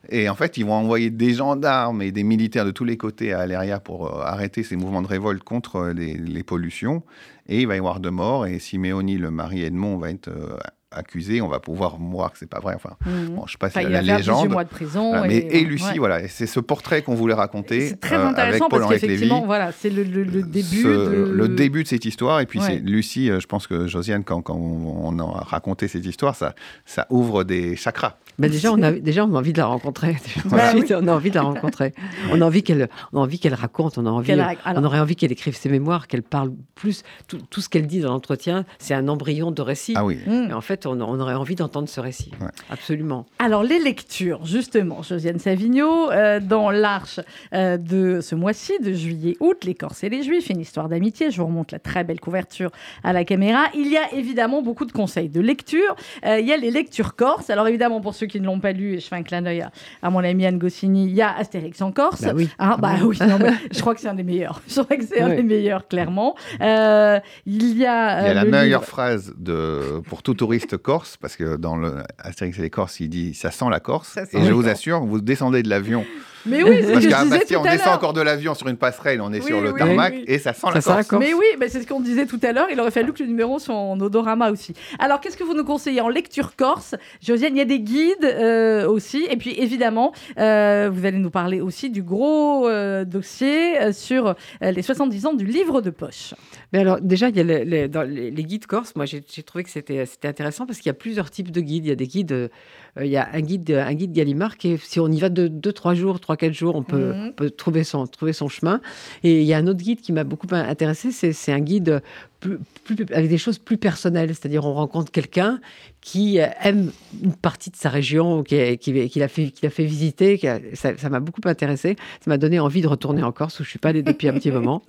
Et 0.09 0.29
en 0.29 0.35
fait, 0.35 0.57
ils 0.57 0.65
vont 0.65 0.73
envoyer 0.73 1.09
des 1.09 1.33
gendarmes 1.33 2.01
et 2.03 2.11
des 2.11 2.23
militaires 2.23 2.65
de 2.65 2.71
tous 2.71 2.85
les 2.85 2.97
côtés 2.97 3.33
à 3.33 3.39
Aléria 3.39 3.79
pour 3.79 4.07
euh, 4.07 4.21
arrêter 4.23 4.61
ces 4.61 4.75
mouvements 4.75 5.01
de 5.01 5.07
révolte 5.07 5.43
contre 5.43 5.77
euh, 5.77 5.93
les, 5.93 6.13
les 6.13 6.43
pollutions. 6.43 7.01
Et 7.47 7.61
il 7.61 7.67
va 7.67 7.75
y 7.75 7.79
avoir 7.79 7.99
de 7.99 8.09
morts. 8.09 8.45
Et 8.45 8.59
Simeoni, 8.59 9.17
le 9.17 9.31
mari 9.31 9.63
Edmond, 9.63 9.97
va 9.97 10.11
être 10.11 10.27
euh, 10.27 10.57
accusé. 10.95 11.41
On 11.41 11.47
va 11.47 11.59
pouvoir 11.59 11.97
voir 11.99 12.31
que 12.31 12.37
c'est 12.37 12.49
pas 12.49 12.59
vrai. 12.59 12.73
Enfin, 12.75 12.95
Mhm. 13.05 13.35
bon, 13.35 13.43
je 13.45 13.51
sais 13.53 13.57
pas 13.57 13.69
si 13.69 13.77
Enfin, 13.77 13.87
il 13.87 13.91
la, 13.91 13.99
va 14.01 14.05
la 14.05 14.13
faire 14.13 14.17
18 14.17 14.31
légende. 14.33 14.51
mois 14.51 14.63
de 14.63 14.69
prison. 14.69 15.09
Voilà, 15.11 15.27
mais, 15.27 15.37
et 15.37 15.63
Lucie, 15.63 15.85
ouais. 15.91 15.97
voilà, 15.97 16.27
c'est 16.27 16.47
ce 16.47 16.59
portrait 16.59 17.01
qu'on 17.01 17.15
voulait 17.15 17.33
raconter 17.33 17.89
C'est 17.89 17.99
très 17.99 18.15
euh, 18.15 18.19
avec 18.27 18.31
intéressant 18.39 18.69
Paul 18.69 18.81
parce 18.81 18.93
qu'effectivement, 18.93 19.45
voilà, 19.45 19.71
c'est 19.71 19.89
le, 19.89 20.03
le- 20.03 20.23
le 20.23 20.41
début. 20.43 20.81
Ce- 20.83 20.87
de... 20.87 21.31
le 21.33 21.47
début 21.49 21.83
de 21.83 21.87
cette 21.87 22.05
histoire. 22.05 22.39
Et 22.39 22.45
puis, 22.45 22.59
Ouais. 22.59 22.65
c'est 22.67 22.75
Lucie, 22.77 23.29
euh, 23.29 23.39
je 23.39 23.47
pense 23.47 23.67
que 23.67 23.87
Josiane, 23.87 24.23
quand, 24.23 24.41
quand 24.41 24.55
on 24.57 25.17
a 25.19 25.23
raconté 25.43 25.87
cette 25.87 26.05
histoire, 26.05 26.35
ça, 26.35 26.53
ça 26.85 27.05
ouvre 27.09 27.43
des 27.43 27.75
chakras. 27.75 28.17
Ben 28.37 28.51
déjà, 28.51 28.71
on 28.73 28.81
a, 28.81 28.91
déjà, 28.91 29.25
on 29.25 29.33
a 29.33 29.37
envie 29.37 29.53
de 29.53 29.57
la 29.59 29.65
rencontrer. 29.67 30.17
Bah 30.45 30.67
Ensuite, 30.73 30.93
on 30.97 31.07
a 31.07 31.13
envie 31.13 31.29
de 31.29 31.35
la 31.35 31.41
rencontrer. 31.43 31.93
On 32.31 32.41
a 32.41 32.45
envie 32.45 32.63
qu'elle, 32.63 32.89
on 33.13 33.19
a 33.19 33.21
envie 33.21 33.39
qu'elle 33.39 33.53
raconte. 33.53 33.97
On 33.97 34.05
a 34.05 34.09
envie, 34.09 34.27
Qu'elle 34.27 34.41
a- 34.41 34.53
alors- 34.65 34.81
on 34.83 34.85
aurait 34.85 34.99
envie 34.99 35.15
qu'elle 35.15 35.31
écrive 35.31 35.55
ses 35.55 35.69
mémoires, 35.69 36.07
qu'elle 36.07 36.23
parle 36.23 36.51
plus. 36.75 37.03
Tout, 37.27 37.37
tout 37.49 37.61
ce 37.61 37.69
qu'elle 37.69 37.87
dit 37.87 38.01
dans 38.01 38.11
l'entretien, 38.11 38.65
c'est 38.79 38.93
un 38.93 39.07
embryon 39.07 39.51
de 39.51 39.61
récit. 39.61 39.93
Ah 39.95 40.03
oui. 40.05 40.17
Mm. 40.27 40.49
Et 40.49 40.53
en 40.53 40.61
fait, 40.61 40.85
on, 40.85 40.99
on 41.01 41.19
aurait 41.19 41.33
envie 41.35 41.55
d'entendre 41.55 41.87
ce 41.87 41.99
récit. 42.01 42.31
Ouais. 42.41 42.47
Absolument. 42.69 43.25
Alors, 43.39 43.63
les 43.63 43.79
lectures, 43.79 44.45
justement, 44.45 45.01
Josiane 45.03 45.39
Savigno, 45.39 46.11
euh, 46.11 46.39
dans 46.41 46.71
l'Arche 46.71 47.19
euh, 47.53 47.77
de 47.77 48.19
ce 48.21 48.35
mois-ci, 48.35 48.73
de 48.83 48.91
juillet-août, 48.91 49.63
Les 49.63 49.75
Corses 49.75 50.03
et 50.03 50.09
les 50.09 50.23
Juifs, 50.23 50.49
une 50.49 50.59
histoire 50.59 50.89
d'amitié. 50.89 51.31
Je 51.31 51.37
vous 51.37 51.47
remonte 51.47 51.71
la 51.71 51.79
très 51.79 52.03
belle 52.03 52.19
couverture 52.19 52.71
à 53.03 53.13
la 53.13 53.23
caméra. 53.23 53.65
Il 53.73 53.87
y 53.87 53.97
a 53.97 54.13
évidemment 54.13 54.61
beaucoup 54.61 54.85
de 54.85 54.91
conseils 54.91 55.29
de 55.29 55.39
lecture. 55.39 55.95
Euh, 56.25 56.39
il 56.39 56.45
y 56.47 56.51
a 56.51 56.57
les 56.57 56.71
lectures 56.71 57.15
corses. 57.15 57.49
Alors, 57.49 57.67
évidemment, 57.67 58.01
pour 58.01 58.13
ceux 58.13 58.24
qui 58.27 58.39
ne 58.39 58.45
l'ont 58.45 58.59
pas 58.59 58.71
lu, 58.71 58.93
et 58.95 58.99
je 58.99 59.07
fais 59.07 59.15
un 59.15 59.23
clin 59.23 59.41
d'œil 59.41 59.61
à, 59.61 59.71
à 60.01 60.09
mon 60.09 60.19
ami 60.19 60.45
Anne 60.45 60.57
Goscinny, 60.57 61.05
il 61.05 61.13
y 61.15 61.21
a 61.21 61.35
Astérix 61.35 61.81
en 61.81 61.91
Corse. 61.91 62.21
Bah 62.21 62.31
oui. 62.35 62.49
Hein, 62.59 62.77
bah 62.79 62.93
oui, 63.03 63.17
non, 63.21 63.37
mais 63.39 63.51
je 63.71 63.79
crois 63.81 63.95
que 63.95 64.01
c'est 64.01 64.07
un 64.07 64.13
des 64.15 64.23
meilleurs. 64.23 64.61
Je 64.67 64.81
crois 64.81 64.97
que 64.97 65.03
c'est 65.05 65.21
un 65.21 65.29
des 65.29 65.43
meilleurs, 65.43 65.87
clairement. 65.87 66.35
Euh, 66.61 67.19
il 67.45 67.77
y 67.77 67.85
a, 67.85 68.21
Il 68.21 68.25
y 68.25 68.27
euh, 68.27 68.31
a 68.31 68.33
la 68.33 68.43
le 68.43 68.51
meilleure 68.51 68.81
livre- 68.81 68.83
phrase 68.89 69.33
de, 69.37 69.99
pour 70.09 70.23
tout 70.23 70.33
touriste 70.33 70.77
corse, 70.77 71.17
parce 71.17 71.35
que 71.35 71.55
dans 71.55 71.75
le 71.75 72.03
Astérix 72.19 72.59
et 72.59 72.61
les 72.61 72.69
Corses, 72.69 72.99
il 72.99 73.09
dit 73.09 73.33
ça 73.33 73.51
sent 73.51 73.65
la 73.69 73.79
Corse. 73.79 74.09
Ça 74.09 74.23
et 74.31 74.39
la 74.39 74.45
je 74.45 74.51
vous 74.53 74.67
assure, 74.67 75.01
vous 75.05 75.21
descendez 75.21 75.63
de 75.63 75.69
l'avion. 75.69 76.05
Mais 76.45 76.63
oui, 76.63 76.77
c'est 76.81 76.81
ce 76.83 76.87
que 76.87 76.91
Parce 76.93 77.03
je 77.03 77.09
qu'à 77.09 77.25
Bastia, 77.25 77.57
tout 77.57 77.65
on 77.67 77.71
descend 77.71 77.93
encore 77.95 78.13
de 78.13 78.21
l'avion 78.21 78.53
sur 78.53 78.67
une 78.67 78.77
passerelle, 78.77 79.21
on 79.21 79.33
est 79.33 79.39
Oui, 79.39 79.45
sur 79.47 79.61
le 79.61 79.71
oui, 79.71 79.79
tarmac, 79.79 80.13
oui, 80.13 80.19
oui. 80.27 80.33
et 80.33 80.39
ça 80.39 80.53
sent 80.53 80.61
Ça 80.61 80.73
la 80.73 80.81
Corse. 80.81 81.07
Corse. 81.07 81.23
Mais 81.25 81.33
oui, 81.33 81.45
c'est 81.69 81.81
ce 81.81 81.87
qu'on 81.87 81.99
disait 81.99 82.25
tout 82.25 82.39
à 82.43 82.51
l'heure. 82.51 82.67
Il 82.71 82.79
aurait 82.79 82.91
fallu 82.91 83.13
que 83.13 83.23
le 83.23 83.29
numéro 83.29 83.57
soit 83.59 83.75
en 83.75 83.99
odorama 83.99 84.51
aussi. 84.51 84.73
Alors, 84.99 85.19
qu'est-ce 85.21 85.37
que 85.37 85.43
vous 85.43 85.53
nous 85.53 85.63
conseillez 85.63 86.01
en 86.01 86.09
lecture 86.09 86.55
corse? 86.55 86.95
Josiane, 87.21 87.55
il 87.55 87.59
y 87.59 87.61
a 87.61 87.65
des 87.65 87.79
guides 87.79 88.23
euh, 88.23 88.87
aussi. 88.87 89.25
Et 89.29 89.37
puis, 89.37 89.55
évidemment, 89.59 90.13
euh, 90.37 90.89
vous 90.93 91.05
allez 91.05 91.17
nous 91.17 91.29
parler 91.31 91.61
aussi 91.61 91.89
du 91.89 92.03
gros 92.03 92.67
euh, 92.67 93.05
dossier 93.05 93.79
euh, 93.81 93.91
sur 93.93 94.27
euh, 94.27 94.71
les 94.71 94.81
70 94.81 95.25
ans 95.25 95.33
du 95.33 95.45
livre 95.45 95.81
de 95.81 95.89
poche. 95.89 96.33
Mais 96.73 96.79
alors, 96.79 96.99
déjà, 97.01 97.29
il 97.29 97.37
y 97.37 97.39
a 97.39 97.43
les, 97.43 97.65
les- 97.65 97.87
dans 97.87 98.03
les, 98.03 98.31
les 98.31 98.43
guides 98.43 98.65
corses. 98.67 98.95
Moi, 98.95 99.05
j'ai 99.05 99.23
j'ai 99.31 99.43
trouvé 99.43 99.63
que 99.63 99.69
c'était 99.69 100.05
c'était 100.05 100.27
intéressant 100.27 100.65
parce 100.65 100.79
qu'il 100.79 100.87
y 100.87 100.91
a 100.91 100.93
plusieurs 100.93 101.29
types 101.31 101.51
de 101.51 101.61
guides. 101.61 101.85
Il 101.85 101.89
y 101.89 101.91
a 101.91 101.95
des 101.95 102.07
guides. 102.07 102.49
Euh, 102.97 103.05
il 103.05 103.11
y 103.11 103.17
a 103.17 103.29
un 103.33 103.41
guide, 103.41 103.71
un 103.71 103.93
guide 103.93 104.11
Gallimard 104.13 104.57
qui, 104.57 104.71
est- 104.73 104.83
si 104.83 104.99
on 104.99 105.07
y 105.07 105.19
va 105.19 105.29
de 105.29 105.47
2-3 105.47 105.95
jours, 105.95 106.19
3-4 106.19 106.53
jours, 106.53 106.75
on 106.75 106.83
peut, 106.83 107.13
Mhm. 107.13 107.33
peut 107.33 107.49
trouver, 107.49 107.83
son, 107.83 108.07
trouver 108.07 108.33
son 108.33 108.47
chemin. 108.47 108.81
Et 109.23 109.41
il 109.41 109.47
y 109.47 109.53
a 109.53 109.57
un 109.57 109.67
autre 109.67 109.79
guide 109.81 110.01
qui 110.01 110.11
m'a 110.13 110.23
beaucoup 110.23 110.47
intéressé. 110.51 111.11
C'est 111.11 111.51
un 111.51 111.59
guide 111.59 112.01
plus, 112.49 112.95
plus- 112.95 113.13
avec 113.13 113.29
des 113.29 113.37
choses 113.37 113.57
plus 113.59 113.77
personnelles. 113.77 114.29
C'est-à-dire, 114.29 114.65
on 114.65 114.73
rencontre 114.73 115.11
quelqu'un 115.11 115.59
qui 116.01 116.39
euh, 116.39 116.45
aime 116.61 116.91
une 117.23 117.33
partie 117.33 117.71
de 117.71 117.75
sa 117.75 117.89
région, 117.89 118.43
qui, 118.43 118.77
qui, 118.77 119.09
qui 119.09 119.19
l'a 119.19 119.27
fait, 119.27 119.49
qui 119.49 119.63
l'a 119.63 119.69
fait 119.71 119.85
visiter. 119.85 120.37
qui 120.37 120.47
a- 120.47 120.59
ça 120.75 121.09
m'a 121.09 121.19
beaucoup 121.19 121.41
intéressé. 121.45 121.95
Ça 122.23 122.29
m'a 122.29 122.37
donné 122.37 122.59
envie 122.59 122.81
de 122.81 122.87
retourner 122.87 123.23
en 123.23 123.31
Corse 123.31 123.59
où 123.59 123.63
je 123.63 123.69
suis 123.69 123.79
pas 123.79 123.89
allée 123.89 124.03
depuis 124.03 124.27
un 124.27 124.33
petit 124.33 124.51
moment. 124.59 124.83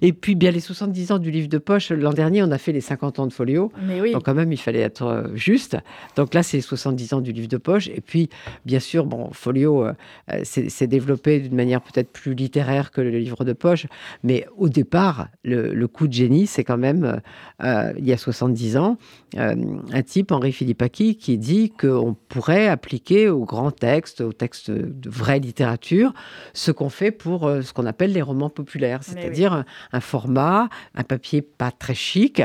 Et 0.00 0.12
puis, 0.12 0.34
bien 0.34 0.50
les 0.50 0.60
70 0.60 1.12
ans 1.12 1.18
du 1.18 1.30
livre 1.30 1.48
de 1.48 1.58
poche. 1.58 1.90
L'an 1.90 2.12
dernier, 2.12 2.42
on 2.42 2.50
a 2.50 2.58
fait 2.58 2.72
les 2.72 2.80
50 2.80 3.18
ans 3.18 3.26
de 3.26 3.32
Folio. 3.32 3.70
Mais 3.86 4.00
oui. 4.00 4.12
Donc 4.12 4.24
quand 4.24 4.34
même, 4.34 4.52
il 4.52 4.56
fallait 4.58 4.80
être 4.80 5.02
euh, 5.02 5.28
juste. 5.36 5.76
Donc 6.16 6.34
là, 6.34 6.42
c'est 6.42 6.56
les 6.56 6.62
70 6.62 7.12
ans 7.14 7.20
du 7.20 7.32
livre 7.32 7.48
de 7.48 7.56
poche. 7.58 7.88
Et 7.88 8.00
puis, 8.00 8.28
bien 8.64 8.80
sûr, 8.80 9.06
bon, 9.06 9.30
Folio 9.32 9.84
euh, 9.84 9.92
euh, 10.32 10.40
s'est 10.44 10.68
s'est 10.68 10.86
développé 10.86 11.38
d'une 11.40 11.54
manière 11.54 11.80
peut-être 11.82 12.10
plus 12.10 12.34
littéraire 12.34 12.90
que 12.90 13.00
le 13.00 13.10
livre 13.10 13.44
de 13.44 13.52
poche. 13.52 13.86
Mais 14.24 14.46
au 14.56 14.68
départ, 14.68 15.28
le, 15.44 15.72
le 15.74 15.88
coup 15.88 16.08
de 16.08 16.12
génie, 16.12 16.46
c'est 16.46 16.64
quand 16.64 16.71
même, 16.76 17.04
euh, 17.04 17.16
euh, 17.64 17.92
il 17.98 18.04
y 18.06 18.12
a 18.12 18.16
70 18.16 18.76
ans, 18.76 18.96
euh, 19.36 19.54
un 19.92 20.02
type, 20.02 20.32
Henri 20.32 20.52
Philippaki, 20.52 21.16
qui 21.16 21.38
dit 21.38 21.70
qu'on 21.70 22.14
pourrait 22.28 22.68
appliquer 22.68 23.28
aux 23.28 23.44
grands 23.44 23.70
textes, 23.70 24.20
aux 24.20 24.32
textes 24.32 24.70
de 24.70 25.10
vraie 25.10 25.38
littérature, 25.40 26.12
ce 26.54 26.70
qu'on 26.72 26.88
fait 26.90 27.10
pour 27.10 27.46
euh, 27.46 27.62
ce 27.62 27.72
qu'on 27.72 27.86
appelle 27.86 28.12
les 28.12 28.22
romans 28.22 28.50
populaires. 28.50 29.00
Oui. 29.08 29.14
C'est-à-dire 29.18 29.52
un, 29.52 29.64
un 29.92 30.00
format, 30.00 30.68
un 30.94 31.02
papier 31.04 31.42
pas 31.42 31.70
très 31.70 31.94
chic. 31.94 32.42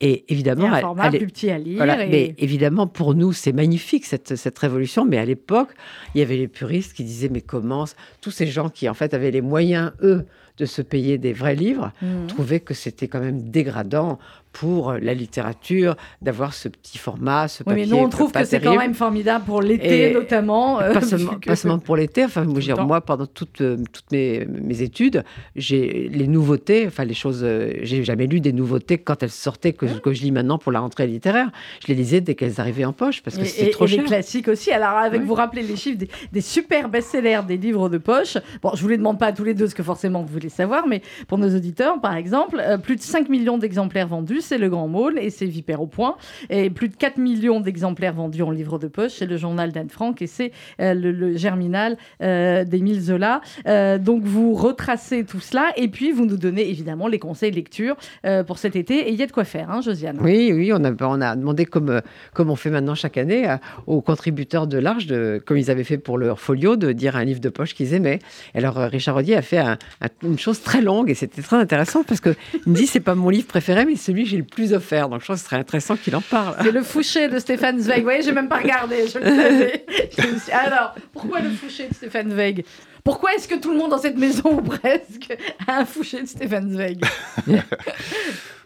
Et 0.00 0.10
Et 0.10 0.32
évidemment, 0.32 0.66
un 0.72 0.80
format 0.80 1.06
elle 1.06 1.18
plus 1.18 1.26
petit 1.28 1.50
à 1.50 1.56
lire. 1.58 1.76
voilà, 1.76 2.04
et- 2.04 2.08
mais 2.10 2.34
évidemment, 2.38 2.86
pour 2.86 3.14
nous, 3.14 3.32
c'est 3.32 3.52
magnifique 3.52 4.04
cette, 4.04 4.34
cette 4.36 4.58
révolution. 4.58 5.04
Mais 5.06 5.18
à 5.18 5.24
l'époque, 5.24 5.68
il 6.14 6.18
y 6.18 6.22
avait 6.22 6.36
les 6.36 6.48
puristes 6.48 6.92
qui 6.94 7.04
disaient 7.04 7.28
Mais 7.30 7.40
comment 7.40 7.84
Tous 8.20 8.30
ces 8.32 8.46
gens 8.46 8.68
qui, 8.68 8.88
en 8.88 8.94
fait, 8.94 9.14
avaient 9.14 9.30
les 9.30 9.40
moyens, 9.40 9.92
eux, 10.02 10.26
de 10.58 10.66
se 10.66 10.82
payer 10.82 11.18
des 11.18 11.32
vrais 11.32 11.54
livres, 11.56 11.92
Mhm. 12.02 12.26
trouvaient 12.28 12.60
que 12.60 12.74
c'était 12.74 13.08
quand 13.08 13.20
même 13.20 13.50
dégradant 13.50 14.18
pour 14.54 14.92
la 14.92 15.14
littérature 15.14 15.96
d'avoir 16.22 16.54
ce 16.54 16.68
petit 16.68 16.96
format, 16.96 17.48
ce 17.48 17.62
Oui, 17.62 17.64
papier. 17.74 17.84
mais 17.84 17.90
nous, 17.90 17.96
on 17.96 18.08
trouve 18.08 18.30
que 18.32 18.44
c'est 18.44 18.60
quand 18.60 18.76
même 18.78 18.94
formidable 18.94 19.44
pour 19.44 19.60
l'été, 19.60 20.12
notamment. 20.14 20.80
euh, 20.80 20.92
Pas 20.94 21.00
seulement, 21.02 21.34
que- 21.34 21.48
pas 21.48 21.56
seulement 21.56 21.78
pour 21.80 21.96
l'été. 21.96 22.24
Enfin, 22.24 22.44
moi, 22.44 22.60
dire, 22.60 22.80
moi, 22.86 23.00
pendant 23.00 23.26
toutes, 23.26 23.60
euh, 23.60 23.76
toutes 23.92 24.10
mes, 24.12 24.46
mes 24.46 24.80
études, 24.82 25.24
j'ai 25.56 26.08
les 26.08 26.28
nouveautés, 26.28 26.84
enfin 26.86 27.04
les 27.04 27.14
choses. 27.14 27.40
euh, 27.42 27.72
j'ai 27.82 28.04
jamais 28.04 28.26
lu 28.28 28.40
des 28.40 28.52
nouveautés 28.52 28.98
quand 28.98 29.22
elles 29.24 29.30
sortaient 29.30 29.72
que, 29.72 29.86
que 29.86 30.12
je 30.12 30.22
lis 30.22 30.30
maintenant 30.30 30.58
pour 30.58 30.70
la 30.72 30.80
rentrée 30.80 31.06
littéraire. 31.08 31.50
Je 31.82 31.88
les 31.88 31.94
lisais 31.96 32.20
dès 32.20 32.34
qu'elles 32.36 32.60
arrivaient 32.60 32.84
en 32.84 32.92
poche 32.92 33.22
parce 33.22 33.36
que 33.36 33.42
et- 33.42 33.70
trop 33.70 33.86
et 33.86 33.88
cher. 33.88 33.98
les 34.02 34.04
classiques 34.06 34.48
aussi. 34.48 34.70
Alors, 34.70 34.90
avec 34.96 35.20
Oui. 35.20 35.26
vous 35.26 35.34
rappelez 35.34 35.62
les 35.62 35.76
chiffres 35.76 35.98
des, 35.98 36.08
des 36.32 36.40
super 36.40 36.88
best-sellers 36.88 37.40
des 37.48 37.56
livres 37.56 37.88
de 37.88 37.98
poche. 37.98 38.38
Bon, 38.62 38.70
je 38.74 38.82
vous 38.82 38.88
les 38.88 38.98
demande 38.98 39.18
pas 39.18 39.26
à 39.26 39.32
tous 39.32 39.44
les 39.44 39.54
deux, 39.54 39.66
ce 39.66 39.74
que 39.74 39.82
forcément 39.82 40.22
vous 40.22 40.32
voulez 40.32 40.48
savoir, 40.48 40.86
mais 40.86 41.02
pour 41.26 41.38
nos 41.38 41.52
auditeurs, 41.54 42.00
par 42.00 42.14
exemple, 42.14 42.60
euh, 42.60 42.78
plus 42.78 42.94
de 42.96 43.00
5 43.02 43.28
millions 43.28 43.58
d'exemplaires 43.58 44.06
vendus, 44.08 44.40
c'est 44.44 44.58
Le 44.58 44.68
Grand 44.68 44.88
Môle 44.88 45.18
et 45.18 45.30
c'est 45.30 45.46
Vipère 45.46 45.80
au 45.82 45.86
point. 45.86 46.16
Et 46.50 46.70
plus 46.70 46.88
de 46.88 46.96
4 46.96 47.18
millions 47.18 47.60
d'exemplaires 47.60 48.14
vendus 48.14 48.42
en 48.42 48.50
livre 48.50 48.78
de 48.78 48.86
poche, 48.88 49.12
c'est 49.18 49.26
le 49.26 49.36
journal 49.36 49.72
d'Anne 49.72 49.88
Frank 49.90 50.20
et 50.22 50.26
c'est 50.26 50.52
euh, 50.80 50.94
le, 50.94 51.36
Germinal 51.36 51.96
euh, 52.22 52.64
d'Émile 52.64 53.00
Zola. 53.00 53.40
Euh, 53.66 53.98
donc, 53.98 54.22
vous 54.24 54.54
retracez 54.54 55.24
tout 55.24 55.40
cela 55.40 55.72
et 55.76 55.88
puis 55.88 56.12
vous 56.12 56.26
nous 56.26 56.36
donnez 56.36 56.68
évidemment 56.68 57.08
les 57.08 57.18
conseils 57.18 57.50
de 57.50 57.56
lecture 57.56 57.96
euh, 58.26 58.44
pour 58.44 58.58
cet 58.58 58.76
été. 58.76 59.08
Et 59.08 59.12
il 59.12 59.16
y 59.18 59.22
a 59.22 59.26
de 59.26 59.32
quoi 59.32 59.44
faire, 59.44 59.70
hein, 59.70 59.80
Josiane 59.80 60.18
Oui, 60.20 60.52
oui, 60.52 60.72
on 60.72 60.82
a, 60.84 60.90
demandé, 61.36 61.64
comme, 61.64 62.00
comme 62.32 62.50
on 62.50 62.56
fait 62.56 62.70
maintenant 62.70 62.94
chaque 62.94 63.16
année, 63.16 63.54
aux 63.86 64.00
contributeurs 64.00 64.66
de 64.66 64.78
l'Arche, 64.78 65.06
comme 65.46 65.56
ils 65.56 65.70
avaient 65.70 65.84
fait 65.84 65.98
pour 65.98 66.18
leur 66.18 66.38
folio, 66.40 66.76
de 66.76 66.92
dire 66.92 67.16
un 67.16 67.24
livre 67.24 67.40
de 67.40 67.48
poche 67.48 67.74
qu'ils 67.74 67.94
aimaient. 67.94 68.18
Et 68.54 68.58
alors, 68.58 68.76
Richard 68.76 69.14
Rodier 69.14 69.36
a 69.36 69.42
fait 69.42 69.58
un- 69.58 69.78
un- 70.00 70.08
une 70.22 70.38
chose 70.38 70.60
très 70.62 70.80
longue 70.82 71.10
et 71.10 71.14
c'était 71.14 71.42
très 71.42 71.56
intéressant 71.56 72.04
parce 72.04 72.20
qu'il 72.20 72.34
me 72.66 72.74
dit 72.74 72.86
c'est 72.86 73.00
pas 73.00 73.14
mon 73.14 73.30
livre 73.30 73.46
préféré, 73.46 73.84
mais 73.84 73.96
celui 73.96 74.24
que 74.24 74.30
j'ai 74.34 74.40
le 74.40 74.44
plus 74.44 74.72
offert. 74.72 75.08
Donc, 75.08 75.20
je 75.20 75.24
trouve 75.26 75.36
que 75.36 75.40
ce 75.40 75.46
serait 75.46 75.56
intéressant 75.56 75.96
qu'il 75.96 76.14
en 76.16 76.20
parle. 76.20 76.56
C'est 76.62 76.72
le 76.72 76.82
Fouché 76.82 77.28
de 77.28 77.38
Stéphane 77.38 77.78
Zweig. 77.80 77.98
Vous 77.98 78.02
voyez, 78.04 78.22
j'ai 78.22 78.32
même 78.32 78.48
pas 78.48 78.58
regardé, 78.58 79.06
je 79.08 79.18
le 79.18 79.24
savais. 79.24 79.84
Je 80.18 80.26
me 80.26 80.38
suis- 80.38 80.52
Alors, 80.52 80.94
pourquoi 81.12 81.40
le 81.40 81.50
Fouché 81.50 81.88
de 81.88 81.94
Stéphane 81.94 82.30
Zweig? 82.30 82.64
Pourquoi 83.02 83.34
est-ce 83.34 83.46
que 83.48 83.54
tout 83.56 83.70
le 83.70 83.76
monde 83.78 83.90
dans 83.90 83.98
cette 83.98 84.16
maison, 84.16 84.58
ou 84.58 84.62
presque, 84.62 85.36
a 85.66 85.78
un 85.80 85.84
Fouché 85.84 86.22
de 86.22 86.26
Stéphane 86.26 86.72
Zweig? 86.72 87.04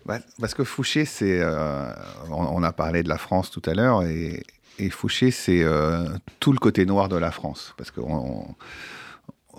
Bah, 0.06 0.20
parce 0.40 0.54
que 0.54 0.64
Fouché, 0.64 1.04
c'est. 1.04 1.38
euh, 1.40 1.84
on, 2.30 2.46
on 2.46 2.62
a 2.62 2.72
parlé 2.72 3.02
de 3.02 3.08
la 3.10 3.18
France 3.18 3.50
tout 3.50 3.60
à 3.66 3.74
l'heure, 3.74 4.04
et, 4.04 4.42
et 4.78 4.88
Fouché, 4.88 5.30
c'est 5.30 5.62
euh, 5.62 6.04
tout 6.40 6.52
le 6.52 6.58
côté 6.58 6.86
noir 6.86 7.08
de 7.10 7.16
la 7.16 7.30
France. 7.30 7.74
Parce 7.76 7.90
que 7.90 8.00
on- 8.00 8.46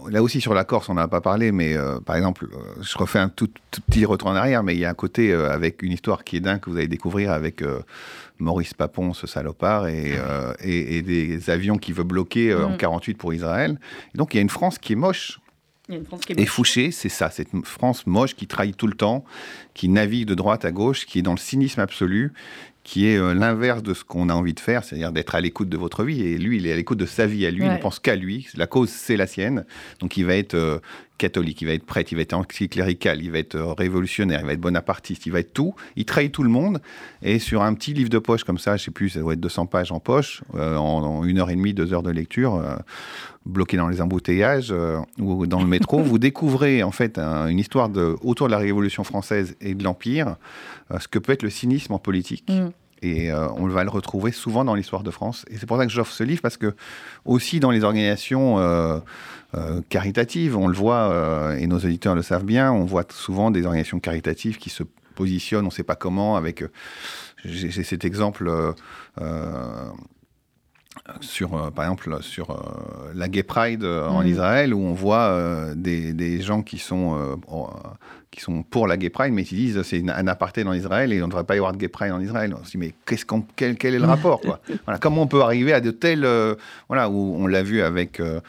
là 0.10 0.24
aussi 0.24 0.42
sur 0.42 0.54
la 0.54 0.64
Corse, 0.64 0.90
on 0.90 0.94
n'en 0.94 1.02
a 1.02 1.08
pas 1.08 1.22
parlé, 1.22 1.52
mais 1.52 1.76
euh, 1.76 2.00
par 2.00 2.16
exemple, 2.16 2.48
euh, 2.52 2.82
je 2.82 2.98
refais 2.98 3.20
un 3.20 3.30
tout, 3.30 3.50
petit 3.88 4.06
retour 4.06 4.30
en 4.30 4.36
arrière, 4.36 4.64
mais 4.64 4.76
il 4.76 4.80
y 4.80 4.86
a 4.86 4.90
un 4.90 4.94
côté 4.94 5.34
avec 5.34 5.82
une 5.82 5.92
histoire 5.92 6.24
qui 6.24 6.38
est 6.38 6.40
dingue 6.40 6.60
que 6.60 6.70
vous 6.70 6.78
allez 6.78 6.88
découvrir 6.88 7.32
avec 7.32 7.64
Maurice 8.40 8.74
Papon, 8.74 9.14
ce 9.14 9.28
salopard, 9.28 9.88
et, 9.88 10.18
et, 10.62 11.02
des 11.02 11.50
avions 11.50 11.78
qui 11.78 11.92
veut 11.92 12.04
bloquer 12.04 12.54
en 12.54 12.78
48 12.78 13.14
mm. 13.14 13.18
pour 13.18 13.34
Israël. 13.34 13.80
donc 14.16 14.34
il 14.34 14.38
y 14.38 14.40
a 14.40 14.42
une 14.42 14.50
France 14.50 14.78
qui 14.80 14.94
est 14.94 14.98
moche. 14.98 15.40
Et 16.38 16.46
Fouché, 16.46 16.92
c'est 16.92 17.10
ça, 17.10 17.32
cette 17.32 17.50
France 17.64 18.06
moche 18.06 18.36
qui 18.36 18.46
trahit 18.46 18.78
tout 18.78 18.86
le 18.86 18.94
temps, 18.94 19.26
qui 19.74 19.90
navigue 19.90 20.28
de 20.28 20.36
droite 20.36 20.64
à 20.64 20.72
gauche, 20.72 21.08
qui 21.08 21.18
est 21.18 21.24
dans 21.24 21.32
le 21.32 21.40
cynisme 21.40 21.82
absolu, 21.82 22.32
qui 22.90 23.06
est 23.06 23.20
euh, 23.20 23.36
l'inverse 23.36 23.84
de 23.84 23.94
ce 23.94 24.04
qu'on 24.04 24.30
a 24.30 24.34
envie 24.34 24.56
de 24.56 24.60
faire, 24.60 24.84
c'est-à-dire 24.84 25.12
d'être 25.12 25.36
à 25.36 25.42
l'écoute 25.42 25.70
de 25.70 25.78
votre 25.78 26.04
vie. 26.04 26.24
Et 26.24 26.40
lui, 26.40 26.58
il 26.58 26.66
est 26.66 26.74
à 26.74 26.76
l'écoute 26.76 26.98
de 26.98 27.06
sa 27.06 27.28
vie 27.28 27.46
à 27.46 27.52
lui, 27.52 27.64
il 27.64 27.72
ne 27.72 27.78
pense 27.78 28.00
qu'à 28.00 28.16
lui. 28.16 28.48
La 28.56 28.66
cause, 28.66 28.90
c'est 28.90 29.16
la 29.16 29.28
sienne. 29.28 29.64
Donc 30.00 30.18
il 30.18 30.26
va 30.26 30.34
être 30.34 30.56
euh, 30.56 30.80
catholique, 31.20 31.62
il 31.62 31.66
va 31.66 31.74
être 31.74 31.86
prêtre, 31.86 32.12
il 32.12 32.16
va 32.16 32.24
être 32.24 32.34
anticlérical, 32.34 33.22
il 33.22 33.30
va 33.30 33.38
être 33.38 33.54
euh, 33.54 33.74
révolutionnaire, 33.74 34.40
il 34.40 34.48
va 34.48 34.54
être 34.54 34.60
bonapartiste, 34.60 35.28
il 35.28 35.32
va 35.32 35.42
être 35.42 35.54
tout. 35.54 35.76
Il 35.98 36.06
trahit 36.06 36.32
tout 36.32 36.42
le 36.42 36.50
monde. 36.50 36.82
Et 37.22 37.38
sur 37.38 37.62
un 37.62 37.76
petit 37.76 37.94
livre 37.94 38.10
de 38.10 38.18
poche 38.18 38.44
comme 38.44 38.58
ça, 38.58 38.76
je 38.76 38.86
sais 38.86 38.92
plus, 38.92 39.10
ça 39.10 39.20
doit 39.20 39.34
être 39.34 39.40
200 39.40 39.68
pages 39.68 39.92
en 39.92 40.00
poche, 40.00 40.42
en, 40.56 41.24
une 41.26 41.38
heure 41.38 41.52
et 41.52 41.56
demie, 41.56 41.76
deux 41.76 41.94
heures 41.94 42.02
de 42.02 42.10
lecture, 42.10 42.60
bloqué 43.46 43.78
dans 43.78 43.88
les 43.88 44.02
embouteillages 44.02 44.74
ou 45.20 45.46
dans 45.46 45.60
le 45.60 45.68
métro, 45.68 46.00
vous 46.04 46.18
découvrez 46.18 46.82
en 46.82 46.92
fait 46.92 47.20
une 47.20 47.60
histoire 47.60 47.90
de, 47.90 48.16
autour 48.24 48.48
de 48.48 48.52
la 48.52 48.58
Révolution 48.58 49.04
française 49.04 49.56
et 49.62 49.76
de 49.76 49.84
l'Empire, 49.84 50.38
ce 50.98 51.08
que 51.08 51.20
peut 51.20 51.34
être 51.34 51.44
le 51.44 51.50
cynisme 51.50 51.94
en 51.94 52.00
politique. 52.00 52.50
Mm. 52.50 52.70
Et 53.02 53.32
euh, 53.32 53.48
on 53.56 53.68
va 53.68 53.84
le 53.84 53.90
retrouver 53.90 54.32
souvent 54.32 54.66
dans 54.66 54.76
l'histoire 54.76 55.04
de 55.04 55.12
France. 55.12 55.46
Et 55.50 55.58
c'est 55.58 55.66
pour 55.66 55.78
ça 55.78 55.86
que 55.86 55.92
j'offre 55.92 56.12
ce 56.12 56.24
livre, 56.24 56.42
parce 56.42 56.58
que 56.58 56.76
aussi 57.26 57.60
dans 57.60 57.72
les 57.72 57.84
organisations 57.84 58.60
euh, 58.60 59.00
euh, 59.56 59.82
caritatives, 59.90 60.58
on 60.58 60.68
le 60.68 60.76
voit, 60.76 61.56
et 61.58 61.68
nos 61.68 61.78
auditeurs 61.78 62.16
le 62.16 62.22
savent 62.22 62.44
bien, 62.44 62.72
on 62.72 62.86
voit 62.86 63.06
souvent 63.10 63.52
des 63.52 63.66
organisations 63.66 64.00
caritatives 64.00 64.58
qui 64.58 64.70
se 64.70 64.84
positionnent, 65.16 65.66
on 65.66 65.70
ne 65.70 65.74
sait 65.74 65.84
pas 65.84 65.96
comment, 65.96 66.36
avec... 66.36 66.64
J'ai 67.46 67.84
cet 67.84 68.04
exemple 68.04 68.52
sur, 71.22 71.72
par 71.72 71.86
exemple, 71.86 72.22
sur 72.22 72.62
la 73.16 73.30
Gay 73.30 73.44
Pride 73.44 73.86
en 73.86 74.22
mmh. 74.22 74.28
Israël, 74.28 74.74
où 74.74 74.82
on 74.82 74.94
voit 74.94 75.74
des, 75.74 76.12
des, 76.14 76.42
gens 76.42 76.62
qui 76.62 76.80
sont 76.80 77.40
qui 78.32 78.42
sont 78.42 78.62
pour 78.64 78.88
la 78.88 78.98
gay 78.98 79.10
pride, 79.10 79.34
mais 79.34 79.44
qui 79.44 79.56
disent 79.56 79.82
c'est 79.82 80.04
un 80.08 80.28
apartheid 80.28 80.68
en 80.68 80.74
Israël 80.74 81.12
et 81.12 81.22
on 81.22 81.26
ne 81.26 81.32
devrait 81.32 81.46
pas 81.46 81.56
y 81.56 81.58
avoir 81.58 81.74
de 81.74 81.78
gay 81.78 81.88
pride 81.88 82.12
en 82.12 82.20
Israël. 82.20 82.56
On 82.60 82.64
se 82.64 82.72
dit 82.72 82.78
mais 82.78 82.94
qu'est-ce 83.06 83.26
qu'on, 83.26 83.44
quel, 83.56 83.76
quel, 83.76 83.96
est 83.96 84.00
le 84.00 84.06
rapport 84.06 84.40
quoi 84.42 84.60
voilà, 84.86 85.00
Comment 85.00 85.24
on 85.24 85.28
peut 85.28 85.42
arriver 85.42 85.74
à 85.74 85.82
de 85.82 85.92
tels... 85.92 86.26
Euh, 86.26 86.56
voilà, 86.88 87.10
où 87.10 87.36
on 87.38 87.48
l'a 87.48 87.64
vu 87.64 87.82
avec 87.82 88.20
euh, 88.20 88.40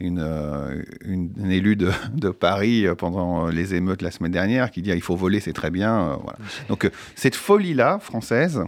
une, 0.00 0.18
euh, 0.20 0.82
une, 1.04 1.50
élue 1.50 1.76
de, 1.76 1.90
de, 2.14 2.30
Paris 2.30 2.86
pendant 2.98 3.46
les 3.46 3.74
émeutes 3.74 4.02
la 4.02 4.10
semaine 4.10 4.32
dernière 4.32 4.70
qui 4.70 4.82
dit 4.82 4.90
il 4.90 5.02
faut 5.02 5.16
voler, 5.16 5.38
c'est 5.38 5.52
très 5.52 5.70
bien. 5.70 6.18
Voilà. 6.22 6.38
Donc 6.68 6.90
cette 7.14 7.36
folie-là, 7.36 7.98
française, 8.00 8.62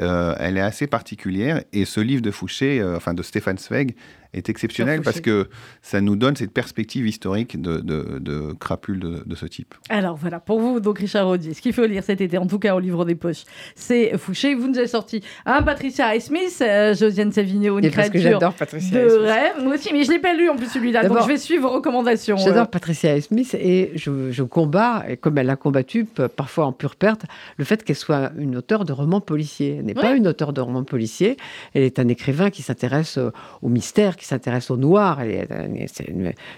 elle 0.00 0.56
est 0.56 0.62
assez 0.62 0.86
particulière 0.86 1.62
et 1.72 1.84
ce 1.84 2.00
livre 2.00 2.22
de 2.22 2.30
Fouché, 2.30 2.82
enfin 2.96 3.14
de 3.14 3.22
Stéphane 3.22 3.58
Zweig, 3.58 3.94
est 4.32 4.48
exceptionnel 4.48 5.02
parce 5.02 5.20
que 5.20 5.48
ça 5.82 6.00
nous 6.00 6.16
donne 6.16 6.36
cette 6.36 6.52
perspective 6.52 7.06
historique 7.06 7.60
de, 7.60 7.78
de, 7.78 8.18
de 8.20 8.52
crapules 8.52 9.00
de, 9.00 9.34
ce 9.34 9.46
type. 9.46 9.74
Alors 9.88 10.16
voilà, 10.16 10.38
pour 10.38 10.60
vous, 10.60 10.80
donc 10.80 10.98
Richard 10.98 11.26
Rodier, 11.26 11.54
ce 11.54 11.60
qu'il 11.60 11.72
faut 11.72 11.86
lire 11.86 12.04
cet 12.04 12.20
été, 12.20 12.38
en 12.38 12.46
tout 12.46 12.58
cas 12.58 12.74
au 12.74 12.80
livre 12.80 13.04
des 13.04 13.14
poches, 13.14 13.44
c'est 13.74 14.16
Fouché. 14.18 14.54
Vous 14.54 14.68
nous 14.68 14.78
avez 14.78 14.86
sorti 14.86 15.22
un 15.46 15.62
Patricia 15.62 16.18
Smith, 16.20 16.58
euh, 16.60 16.94
Josiane 16.94 17.32
Savigno, 17.32 17.78
une 17.78 17.90
créature 17.90 18.20
j'adore 18.20 18.54
Patricia 18.54 19.02
de 19.02 19.08
rêve. 19.08 19.62
Moi 19.62 19.74
aussi, 19.74 19.92
mais 19.92 20.04
je 20.04 20.10
ne 20.10 20.14
l'ai 20.14 20.20
pas 20.20 20.34
lu 20.34 20.48
en 20.48 20.56
plus 20.56 20.70
celui-là, 20.70 21.08
donc 21.08 21.22
je 21.22 21.28
vais 21.28 21.38
suivre 21.38 21.68
vos 21.68 21.74
recommandations. 21.74 22.36
J'adore 22.36 22.68
Patricia 22.68 23.20
Smith 23.20 23.54
et 23.54 23.92
je, 23.94 24.30
je, 24.30 24.42
combats, 24.42 25.04
et 25.08 25.16
comme 25.16 25.38
elle 25.38 25.50
a 25.50 25.56
combattu, 25.56 26.04
parfois 26.04 26.66
en 26.66 26.72
pure 26.72 26.96
perte, 26.96 27.22
le 27.56 27.64
fait 27.64 27.82
qu'elle 27.82 27.96
soit 27.96 28.32
une 28.38 28.56
auteure 28.56 28.84
de 28.84 28.92
romans 28.92 29.20
policiers. 29.20 29.82
Elle 29.90 29.96
n'est 29.96 30.08
pas 30.08 30.16
une 30.16 30.28
auteure 30.28 30.52
de 30.52 30.60
romans 30.60 30.84
policiers, 30.84 31.36
elle 31.74 31.82
est 31.82 31.98
un 31.98 32.08
écrivain 32.08 32.50
qui 32.50 32.62
s'intéresse 32.62 33.18
au 33.62 33.68
mystère, 33.68 34.16
qui 34.16 34.24
s'intéresse 34.24 34.70
au 34.70 34.76
noir. 34.76 35.20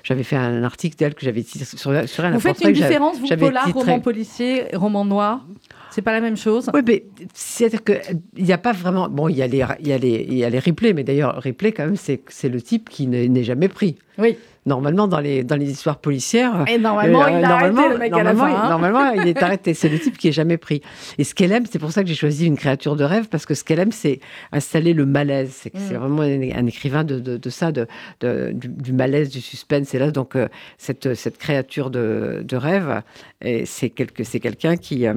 J'avais 0.03 0.23
fait 0.23 0.37
un 0.37 0.63
article 0.63 0.97
d'elle 0.97 1.15
que 1.15 1.25
j'avais 1.25 1.43
sur, 1.43 2.09
sur 2.09 2.25
elle. 2.25 2.35
Vous 2.35 2.41
faites 2.41 2.61
une 2.65 2.73
différence, 2.73 3.19
vous, 3.19 3.29
polar, 3.37 3.73
roman 3.73 4.01
policier, 4.01 4.67
roman 4.75 5.05
noir? 5.05 5.47
C'est 5.91 6.03
pas 6.03 6.13
la 6.13 6.21
même 6.21 6.37
chose? 6.37 6.71
Oui, 6.73 6.81
mais 6.87 7.05
c'est-à-dire 7.35 7.85
qu'il 7.85 8.21
n'y 8.39 8.53
a 8.53 8.59
pas 8.59 8.73
vraiment. 8.73 9.09
Bon, 9.09 9.29
il 9.29 9.37
y 9.37 9.43
a 9.43 9.47
les, 9.47 9.65
il 9.81 9.89
y 9.89 9.93
a 9.93 9.99
les, 9.99 10.27
il 10.29 10.39
y 10.39 10.45
a 10.45 10.51
les 10.51 10.59
replays, 10.59 10.95
mais 10.95 11.05
d'ailleurs, 11.05 11.43
replay, 11.43 11.73
quand 11.73 11.85
même, 11.85 11.97
c'est 11.97 12.49
le 12.49 12.63
type 12.63 12.89
qui 12.89 13.07
n'est 13.07 13.45
jamais 13.45 13.69
pris. 13.69 13.97
Oui 14.19 14.37
normalement 14.67 15.09
dans 15.09 15.21
les 15.21 15.45
dans 15.45 15.57
les 15.57 15.71
histoires 15.71 15.99
policières. 15.99 16.65
Et 16.69 16.79
normalement, 16.79 17.27
il, 17.27 17.41
normalement, 17.41 17.89
le 17.89 17.99
mec 17.99 18.13
normalement, 18.13 18.45
à 18.45 18.49
la 18.49 18.57
fin, 18.57 18.65
hein. 18.65 18.69
normalement, 18.69 19.11
il 19.13 19.29
est 19.29 19.43
arrêté. 19.43 19.75
C'est 19.75 19.89
le 19.89 19.99
type 19.99 20.17
qui 20.19 20.29
est 20.29 20.33
jamais 20.33 20.57
pris. 20.57 20.83
Et 21.19 21.25
ce 21.25 21.35
qu'elle 21.35 21.53
aime, 21.53 21.67
c'est 21.71 21.79
pour 21.79 21.93
ça 21.93 22.03
que 22.03 22.09
j'ai 22.09 22.15
choisi 22.15 22.47
une 22.47 22.57
créature 22.57 22.97
de 22.97 23.05
rêve 23.05 23.29
parce 23.29 23.47
que 23.47 23.55
ce 23.55 23.65
qu'elle 23.65 23.81
aime, 23.81 23.93
c'est 23.93 24.21
installer 24.53 24.93
le 24.93 25.07
malaise. 25.07 25.53
C'est 25.53 25.75
mm. 25.75 25.97
vraiment 25.97 26.23
un, 26.23 26.67
écrivain 26.67 27.05
de, 27.05 27.19
de, 27.19 27.51
ça, 27.51 27.73
de, 27.73 27.87
du, 28.53 28.93
malaise, 28.93 29.31
du 29.31 29.41
suspense. 29.41 29.95
Et 29.95 29.99
là, 29.99 30.11
donc 30.11 30.37
euh, 30.37 30.49
cette 30.79 31.15
cette 31.15 31.39
créature 31.39 31.91
de, 31.91 32.45
de 32.47 32.57
rêve, 32.57 33.03
c'est 33.65 33.91
quelqu'un 33.91 34.77
qui 34.77 35.07
euh, 35.07 35.15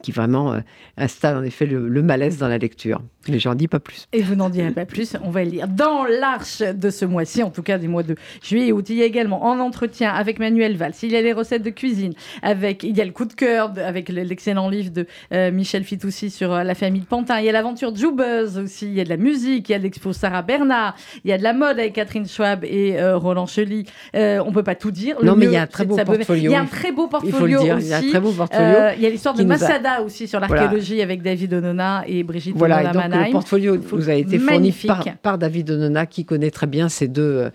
qui 0.00 0.12
vraiment 0.12 0.54
euh, 0.54 0.60
installe 0.96 1.36
en 1.36 1.42
effet 1.42 1.66
le, 1.66 2.02
malaise 2.02 2.38
dans 2.38 2.48
la 2.48 2.58
lecture. 2.58 3.00
Mais 3.28 3.38
j'en 3.38 3.54
dis 3.54 3.68
pas 3.68 3.78
plus. 3.78 4.08
Et 4.12 4.22
vous 4.22 4.34
n'en 4.34 4.50
direz 4.50 4.72
pas 4.72 4.84
plus, 4.84 5.16
on 5.22 5.30
va 5.30 5.44
lire 5.44 5.68
dans 5.68 6.04
l'Arche 6.04 6.60
de 6.60 6.90
ce 6.90 7.04
mois-ci, 7.04 7.42
en 7.44 7.50
tout 7.50 7.62
cas 7.62 7.78
du 7.78 7.86
mois 7.86 8.02
de 8.02 8.16
juillet 8.42 8.68
et 8.68 8.72
août. 8.72 8.86
Il 8.88 8.96
y 8.96 9.02
a 9.02 9.04
également 9.04 9.44
en 9.44 9.60
entretien 9.60 10.10
avec 10.10 10.40
Manuel 10.40 10.76
Valls, 10.76 10.94
il 11.02 11.12
y 11.12 11.16
a 11.16 11.22
les 11.22 11.32
recettes 11.32 11.62
de 11.62 11.70
cuisine, 11.70 12.14
avec, 12.42 12.82
il 12.82 12.96
y 12.96 13.00
a 13.00 13.04
le 13.04 13.12
coup 13.12 13.24
de 13.24 13.32
cœur 13.32 13.72
avec 13.76 14.08
l'excellent 14.08 14.68
livre 14.68 14.90
de 14.90 15.06
euh, 15.32 15.52
Michel 15.52 15.84
Fitoussi 15.84 16.30
sur 16.30 16.52
euh, 16.52 16.64
la 16.64 16.74
famille 16.74 17.02
Pantin, 17.02 17.38
il 17.38 17.46
y 17.46 17.48
a 17.48 17.52
l'aventure 17.52 17.94
Joubeuse 17.94 18.58
aussi, 18.58 18.86
il 18.86 18.94
y 18.94 19.00
a 19.00 19.04
de 19.04 19.10
la 19.10 19.16
musique, 19.16 19.68
il 19.68 19.72
y 19.72 19.74
a 19.76 19.78
l'expo 19.78 20.12
Sarah 20.12 20.42
Bernard, 20.42 20.96
il 21.24 21.30
y 21.30 21.32
a 21.32 21.38
de 21.38 21.44
la 21.44 21.52
mode 21.52 21.78
avec 21.78 21.92
Catherine 21.92 22.26
Schwab 22.26 22.64
et 22.64 23.00
Roland 23.14 23.46
Chely. 23.46 23.84
on 24.14 24.50
peut 24.52 24.64
pas 24.64 24.74
tout 24.74 24.90
dire. 24.90 25.16
non, 25.22 25.36
mais 25.36 25.46
il 25.46 25.52
y 25.52 25.56
a 25.56 25.62
un 25.62 25.66
très 25.68 25.84
beau 25.84 25.96
portfolio. 25.96 26.42
Il 26.42 26.50
y 26.50 26.54
a 26.54 26.60
un 26.60 26.66
très 26.66 26.90
beau 26.90 27.06
portfolio 27.06 27.60
il 27.62 27.72
aussi. 27.72 27.86
Il 27.86 29.02
y 29.02 29.06
a 29.06 29.10
l'histoire 29.10 29.34
de 29.34 29.44
Aussi 30.04 30.28
sur 30.28 30.40
l'archéologie 30.40 31.02
avec 31.02 31.22
David 31.22 31.54
Onona 31.54 32.04
et 32.06 32.22
Brigitte 32.22 32.56
voilà, 32.56 32.92
donc 32.92 33.02
Le 33.04 33.32
portfolio 33.32 33.76
nous 33.92 34.10
a 34.10 34.14
été 34.14 34.38
fourni 34.38 34.74
par, 35.22 35.38
David 35.38 35.70
Onona 35.70 36.06
qui 36.06 36.24
connaît 36.24 36.50
très 36.50 36.66
bien 36.66 36.88
ces 36.88 37.08
deux, 37.08 37.50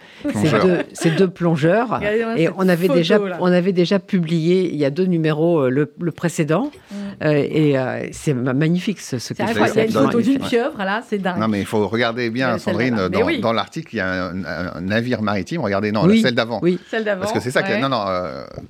ces 0.94 1.12
deux, 1.12 1.28
plongeurs. 1.28 2.02
et 2.38 2.50
on 2.58 2.68
avait, 2.68 2.88
déjà, 2.88 3.20
on 3.40 3.52
avait 3.52 3.74
déjà 3.74 4.00
publié 4.00 4.70
il 4.72 4.78
y 4.78 4.86
a 4.86 4.90
deux 4.90 5.06
numéros 5.06 5.62
euh, 5.62 5.70
le, 5.70 6.12
précédent. 6.12 6.72
Mm. 6.92 6.96
Euh, 7.24 7.48
et 7.50 7.78
euh, 7.78 8.08
c'est 8.12 8.34
magnifique 8.34 9.00
ce, 9.00 9.20
ce 9.20 9.34
qu'il 9.34 9.46
fait. 9.48 9.54
Il 9.54 9.76
y 9.76 9.80
a 9.80 9.86
une 9.86 9.92
photo 9.92 10.22
d'une 10.22 10.40
pieuvre, 10.40 10.78
là, 10.80 11.04
c'est 11.08 11.18
dingue. 11.18 11.40
Non, 11.40 11.48
mais 11.48 11.60
il 11.60 11.66
faut 11.66 11.88
regarder 11.88 12.30
bien, 12.30 12.58
Sandrine, 12.58 13.10
dans, 13.42 13.54
l'article, 13.54 13.96
il 13.96 13.98
y 13.98 14.02
a 14.02 14.30
un, 14.30 14.82
navire 14.82 15.22
maritime. 15.22 15.62
Regardez, 15.62 15.92
non, 15.92 16.08
celle 16.22 16.36
d'avant. 16.36 16.60
Oui, 16.62 16.80
celle 16.90 17.04
d'avant. 17.04 17.22
Parce 17.22 17.34
que 17.34 17.40
c'est 17.40 17.52
ça 17.52 17.64
que, 17.64 17.80
non, 17.80 17.90
non, 17.90 18.06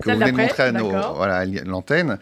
que 0.01 0.11
vous 0.11 0.19
venez 0.19 0.31
de 0.31 0.37
montrer 0.37 0.63
à 0.63 0.71
nos, 0.71 0.89
voilà, 1.15 1.45
l'antenne. 1.65 2.17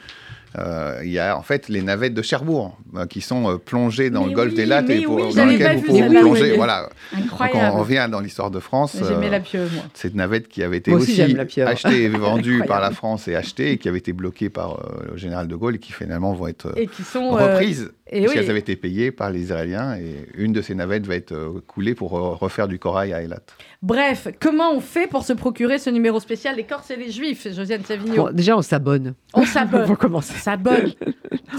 Euh, 0.57 1.01
il 1.03 1.11
y 1.11 1.19
a 1.19 1.37
en 1.37 1.41
fait 1.41 1.67
les 1.67 1.81
navettes 1.81 2.13
de 2.13 2.21
Cherbourg 2.21 2.77
euh, 2.95 3.05
qui 3.05 3.21
sont 3.21 3.49
euh, 3.49 3.57
plongées 3.57 4.09
dans 4.09 4.25
le 4.25 4.31
golfe 4.31 4.53
des 4.53 4.65
Lattes 4.65 4.89
et 4.89 5.01
pour, 5.01 5.33
dans 5.33 5.45
lesquelles 5.45 5.77
vous 5.77 5.83
pouvez 5.83 6.07
plonger. 6.07 6.55
Voilà. 6.55 6.89
Incroyable. 7.13 7.59
Donc 7.59 7.73
on 7.73 7.79
revient 7.79 8.07
dans 8.09 8.19
l'histoire 8.21 8.51
de 8.51 8.59
France. 8.59 8.97
J'aimais 9.07 9.29
la 9.29 9.39
pieuvre, 9.39 9.71
moi. 9.73 9.83
Cette 9.93 10.15
navette 10.15 10.47
qui 10.47 10.63
avait 10.63 10.77
été 10.77 10.93
aussi, 10.93 11.21
achetée 11.61 12.03
et 12.03 12.09
vendue 12.09 12.63
par 12.67 12.79
la 12.79 12.91
France 12.91 13.27
et 13.27 13.35
achetée 13.35 13.71
et 13.71 13.77
qui 13.77 13.89
avait 13.89 13.97
été 13.97 14.13
bloquée 14.13 14.49
par 14.49 14.79
le 15.09 15.17
général 15.17 15.47
de 15.47 15.55
Gaulle 15.55 15.75
et 15.75 15.79
qui 15.79 15.91
finalement 15.91 16.33
vont 16.33 16.47
être 16.47 16.73
et 16.77 16.87
qui 16.87 17.03
sont, 17.03 17.31
reprises. 17.31 17.91
Et 18.11 18.21
parce 18.21 18.33
qu'elles 18.33 18.49
avaient 18.51 18.59
été 18.59 18.75
payées 18.75 19.11
par 19.11 19.31
les 19.31 19.41
Israéliens 19.41 19.95
et 19.97 20.27
une 20.35 20.53
de 20.53 20.61
ces 20.61 20.75
navettes 20.75 21.07
va 21.07 21.15
être 21.15 21.61
coulée 21.65 21.95
pour 21.95 22.11
refaire 22.11 22.67
du 22.67 22.77
corail 22.77 23.13
à 23.13 23.23
Eilat. 23.23 23.39
Bref, 23.81 24.27
comment 24.39 24.71
on 24.73 24.79
fait 24.79 25.07
pour 25.07 25.23
se 25.23 25.33
procurer 25.33 25.79
ce 25.79 25.89
numéro 25.89 26.19
spécial 26.19 26.55
Les 26.55 26.65
Corses 26.65 26.91
et 26.91 26.97
les 26.97 27.09
Juifs, 27.11 27.47
Josiane 27.51 27.83
Savigno 27.83 28.31
Déjà, 28.31 28.55
on 28.55 28.61
s'abonne. 28.61 29.15
On 29.33 29.43
s'abonne. 29.43 29.85
on 29.89 29.95
commencer 29.95 30.35
s'abonne. 30.35 30.93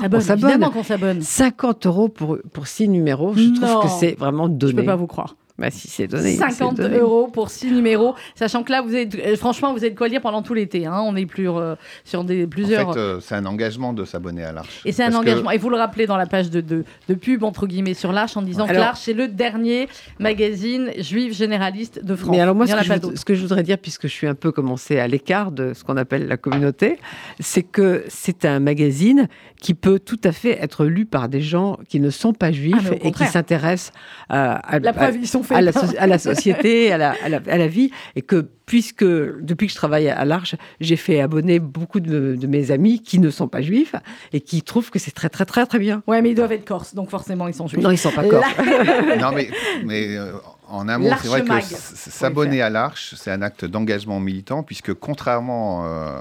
s'abonne. 0.00 0.20
Évidemment 0.20 0.70
qu'on 0.70 0.84
s'abonne. 0.84 1.20
50 1.20 1.86
euros 1.86 2.08
pour, 2.08 2.38
pour 2.52 2.68
six 2.68 2.88
numéros, 2.88 3.34
je 3.34 3.60
trouve 3.60 3.82
que 3.82 3.88
c'est 3.98 4.16
vraiment 4.16 4.48
donné. 4.48 4.72
Je 4.72 4.76
peux 4.76 4.84
pas 4.84 4.96
vous 4.96 5.08
croire. 5.08 5.34
Bah, 5.58 5.70
si 5.70 5.88
c'est 5.88 6.06
donné. 6.06 6.36
50 6.36 6.80
euros 6.80 7.28
pour 7.28 7.48
6 7.48 7.72
numéros, 7.72 8.14
sachant 8.34 8.62
que 8.62 8.70
là, 8.70 8.82
vous 8.82 8.94
êtes, 8.94 9.14
euh, 9.14 9.36
franchement, 9.36 9.72
vous 9.72 9.86
êtes 9.86 9.94
quoi 9.94 10.08
lire 10.08 10.20
pendant 10.20 10.42
tout 10.42 10.52
l'été. 10.52 10.84
Hein. 10.84 11.00
On 11.02 11.16
est 11.16 11.24
plus 11.24 11.48
euh, 11.48 11.76
sur 12.04 12.24
des, 12.24 12.46
plusieurs. 12.46 12.90
En 12.90 12.92
fait, 12.92 12.98
euh, 12.98 13.20
c'est 13.20 13.36
un 13.36 13.46
engagement 13.46 13.94
de 13.94 14.04
s'abonner 14.04 14.44
à 14.44 14.52
l'Arche. 14.52 14.82
Et 14.84 14.92
c'est 14.92 15.04
un 15.04 15.14
engagement. 15.14 15.50
Et 15.50 15.58
vous 15.58 15.70
le 15.70 15.78
rappelez 15.78 16.06
dans 16.06 16.18
la 16.18 16.26
page 16.26 16.50
de, 16.50 16.60
de, 16.60 16.84
de 17.08 17.14
pub, 17.14 17.42
entre 17.42 17.66
guillemets, 17.66 17.94
sur 17.94 18.12
l'Arche, 18.12 18.36
en 18.36 18.42
disant 18.42 18.66
que 18.66 18.74
l'Arche, 18.74 19.00
c'est 19.04 19.14
le 19.14 19.28
dernier 19.28 19.88
magazine 20.18 20.90
juif 20.98 21.34
généraliste 21.34 22.04
de 22.04 22.14
France. 22.14 22.36
Mais 22.36 22.40
alors, 22.40 22.54
moi, 22.54 22.66
ce 22.66 22.74
que, 22.74 22.82
je, 22.82 23.16
ce 23.16 23.24
que, 23.24 23.34
je, 23.34 23.40
voudrais 23.40 23.62
dire, 23.62 23.78
puisque 23.78 24.08
je 24.08 24.12
suis 24.12 24.26
un 24.26 24.34
peu 24.34 24.52
commencé 24.52 24.98
à 24.98 25.08
l'écart 25.08 25.52
de 25.52 25.72
ce 25.72 25.84
qu'on 25.84 25.96
appelle 25.96 26.28
la 26.28 26.36
communauté, 26.36 26.98
c'est 27.40 27.62
que 27.62 28.04
c'est 28.08 28.44
un 28.44 28.60
magazine 28.60 29.28
qui 29.60 29.72
peut 29.72 29.98
tout 29.98 30.20
à 30.24 30.32
fait 30.32 30.62
être 30.62 30.84
lu 30.84 31.06
par 31.06 31.28
des 31.30 31.40
gens 31.40 31.78
qui 31.88 31.98
ne 31.98 32.10
sont 32.10 32.34
pas 32.34 32.52
juifs 32.52 32.90
ah, 32.92 32.96
et 33.00 33.12
qui 33.12 33.24
s'intéressent 33.24 33.92
à, 34.28 34.78
La 34.80 34.92
preuve, 34.92 35.16
ils 35.16 35.26
sont 35.26 35.42
fait. 35.46 35.54
à 35.54 35.60
la, 35.62 35.72
so- 35.72 35.94
à 35.98 36.06
la 36.06 36.18
société, 36.18 36.92
à 36.92 36.98
la, 36.98 37.14
à, 37.24 37.28
la, 37.28 37.40
à 37.48 37.56
la 37.56 37.66
vie, 37.68 37.90
et 38.16 38.22
que 38.22 38.46
puisque 38.66 39.04
depuis 39.04 39.66
que 39.68 39.72
je 39.72 39.76
travaille 39.76 40.08
à 40.08 40.24
l'Arche, 40.24 40.56
j'ai 40.80 40.96
fait 40.96 41.20
abonner 41.20 41.58
beaucoup 41.60 42.00
de, 42.00 42.34
de 42.38 42.46
mes 42.48 42.70
amis 42.72 43.00
qui 43.02 43.18
ne 43.20 43.30
sont 43.30 43.46
pas 43.48 43.62
juifs 43.62 43.94
et 44.32 44.40
qui 44.40 44.62
trouvent 44.62 44.90
que 44.90 44.98
c'est 44.98 45.12
très 45.12 45.28
très 45.28 45.44
très 45.44 45.64
très 45.66 45.78
bien. 45.78 46.02
Ouais, 46.08 46.20
mais 46.20 46.30
ils 46.30 46.34
doivent 46.34 46.52
être 46.52 46.64
corses, 46.64 46.94
donc 46.94 47.08
forcément 47.10 47.46
ils 47.48 47.54
sont 47.54 47.68
juifs. 47.68 47.82
Non, 47.82 47.90
ils 47.92 47.98
sont 47.98 48.10
pas 48.10 48.24
corses. 48.24 48.46
non, 49.20 49.30
mais, 49.32 49.48
mais 49.84 50.16
euh, 50.16 50.32
en 50.68 50.88
un 50.88 50.98
mot, 50.98 51.08
c'est 51.22 51.28
vrai 51.28 51.42
que 51.42 51.64
s'abonner 51.64 52.60
à 52.60 52.70
l'Arche, 52.70 53.14
c'est 53.16 53.30
un 53.30 53.42
acte 53.42 53.64
d'engagement 53.64 54.18
militant, 54.18 54.64
puisque 54.64 54.92
contrairement 54.94 55.84
euh, 55.86 56.18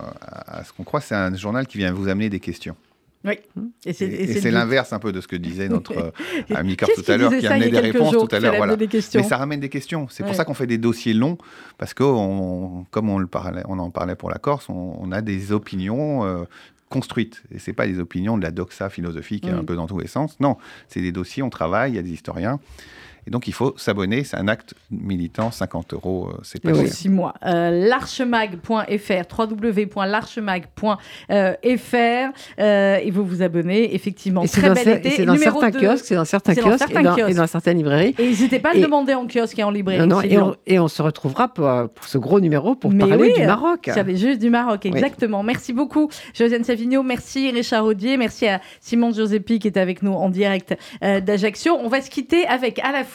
à 0.47 0.63
ce 0.63 0.71
qu'on 0.71 0.83
croit, 0.83 1.01
c'est 1.01 1.15
un 1.15 1.33
journal 1.35 1.65
qui 1.65 1.79
vient 1.79 1.91
vous 1.91 2.07
amener 2.09 2.29
des 2.29 2.39
questions. 2.39 2.75
Oui. 3.25 3.39
Et 3.85 3.93
c'est 3.93 4.05
Et, 4.05 4.09
et 4.09 4.23
et 4.23 4.27
c'est 4.27 4.33
c'est 4.33 4.51
le 4.51 4.51
but. 4.51 4.51
l'inverse 4.51 4.93
un 4.93 4.99
peu 4.99 5.11
de 5.11 5.19
ce 5.19 5.27
que 5.27 5.35
disait 5.35 5.67
notre 5.67 5.97
euh, 5.97 6.55
ami 6.55 6.77
Qu'est-ce 6.77 7.01
tout 7.01 7.11
à 7.11 7.17
l'heure, 7.17 7.31
qui 7.31 7.47
amenait 7.47 7.67
a 7.67 7.69
des 7.69 7.79
réponses 7.79 8.13
jours, 8.13 8.27
tout 8.27 8.35
à 8.35 8.39
l'heure. 8.39 8.55
Voilà. 8.55 8.77
Mais 9.15 9.23
ça 9.23 9.37
ramène 9.37 9.59
des 9.59 9.69
questions. 9.69 10.07
C'est 10.09 10.23
pour 10.23 10.35
ça 10.35 10.45
qu'on 10.45 10.53
fait 10.53 10.67
des 10.67 10.77
dossiers 10.77 11.13
longs, 11.13 11.37
parce 11.77 11.93
que 11.93 12.03
on, 12.03 12.85
comme 12.91 13.09
on, 13.09 13.17
le 13.17 13.27
parlait, 13.27 13.63
on 13.67 13.79
en 13.79 13.89
parlait 13.89 14.15
pour 14.15 14.29
la 14.29 14.37
Corse, 14.37 14.69
on, 14.69 14.97
on 14.99 15.11
a 15.11 15.21
des 15.21 15.51
opinions 15.51 16.23
euh, 16.25 16.43
construites. 16.89 17.43
Et 17.53 17.59
c'est 17.59 17.73
pas 17.73 17.87
des 17.87 17.99
opinions 17.99 18.37
de 18.37 18.43
la 18.43 18.51
doxa 18.51 18.89
philosophique 18.89 19.47
un 19.47 19.63
peu 19.63 19.75
dans 19.75 19.87
tous 19.87 19.99
les 19.99 20.07
sens. 20.07 20.39
Non, 20.39 20.57
c'est 20.87 21.01
des 21.01 21.11
dossiers, 21.11 21.43
on 21.43 21.49
travaille, 21.49 21.93
il 21.93 21.95
y 21.95 21.99
a 21.99 22.03
des 22.03 22.13
historiens. 22.13 22.59
Et 23.27 23.31
donc 23.31 23.47
il 23.47 23.53
faut 23.53 23.73
s'abonner, 23.75 24.23
c'est 24.23 24.37
un 24.37 24.47
acte 24.47 24.75
militant, 24.91 25.49
50 25.49 25.93
euros, 25.93 26.29
euh, 26.29 26.37
c'est 26.43 26.61
pas 26.61 26.73
cher. 26.73 26.87
six 26.87 27.09
mois. 27.09 27.33
Euh, 27.43 27.87
l'archemag.fr, 27.87 29.39
www.l'archemag.fr, 29.39 32.31
euh, 32.59 32.97
et 33.01 33.11
vous 33.11 33.25
vous 33.25 33.41
abonnez, 33.41 33.95
effectivement. 33.95 34.43
Et 34.43 34.47
c'est 34.47 34.61
Très 34.61 34.69
dans, 34.69 34.75
été. 34.75 35.09
c'est 35.09 35.25
certains 35.37 35.71
kiosques, 35.71 36.05
c'est 36.05 36.15
dans 36.15 36.25
certains 36.25 36.53
kiosques, 36.53 36.91
et, 36.91 37.01
dans, 37.01 37.15
kiosques. 37.15 37.29
et 37.29 37.33
dans 37.33 37.47
certaines 37.47 37.77
librairies. 37.77 38.13
Et 38.19 38.27
n'hésitez 38.27 38.59
pas 38.59 38.71
à 38.71 38.73
le 38.75 38.81
demander 38.81 39.15
en 39.15 39.25
kiosque 39.25 39.57
et 39.57 39.63
en 39.63 39.71
librairie. 39.71 40.01
Non, 40.01 40.17
non, 40.17 40.21
c'est 40.21 40.29
et, 40.29 40.37
on, 40.37 40.55
et 40.67 40.79
on 40.79 40.87
se 40.87 41.01
retrouvera 41.01 41.47
pour, 41.47 41.67
pour 41.95 42.05
ce 42.05 42.19
gros 42.19 42.39
numéro 42.39 42.75
pour 42.75 42.91
Mais 42.91 43.07
parler 43.07 43.33
oui, 43.33 43.33
du 43.33 43.45
Maroc. 43.45 43.89
J'avais 43.93 44.17
juste 44.17 44.39
du 44.39 44.51
Maroc, 44.51 44.85
exactement. 44.85 45.41
Merci 45.41 45.73
beaucoup, 45.73 46.09
Josiane 46.35 46.63
Savigno. 46.63 47.01
Merci, 47.01 47.49
Richard 47.49 47.85
Audier. 47.85 48.17
Merci 48.17 48.47
à 48.47 48.61
Simon 48.81 49.11
Giuseppi 49.11 49.57
qui 49.57 49.67
est 49.67 49.77
avec 49.77 50.03
nous 50.03 50.13
en 50.13 50.29
direct 50.29 50.75
euh, 51.03 51.21
d'Ajaccio. 51.21 51.75
On 51.81 51.87
va 51.87 52.01
se 52.01 52.11
quitter 52.11 52.45
avec 52.45 52.77
à 52.79 52.91
la 52.91 53.03
fois 53.03 53.14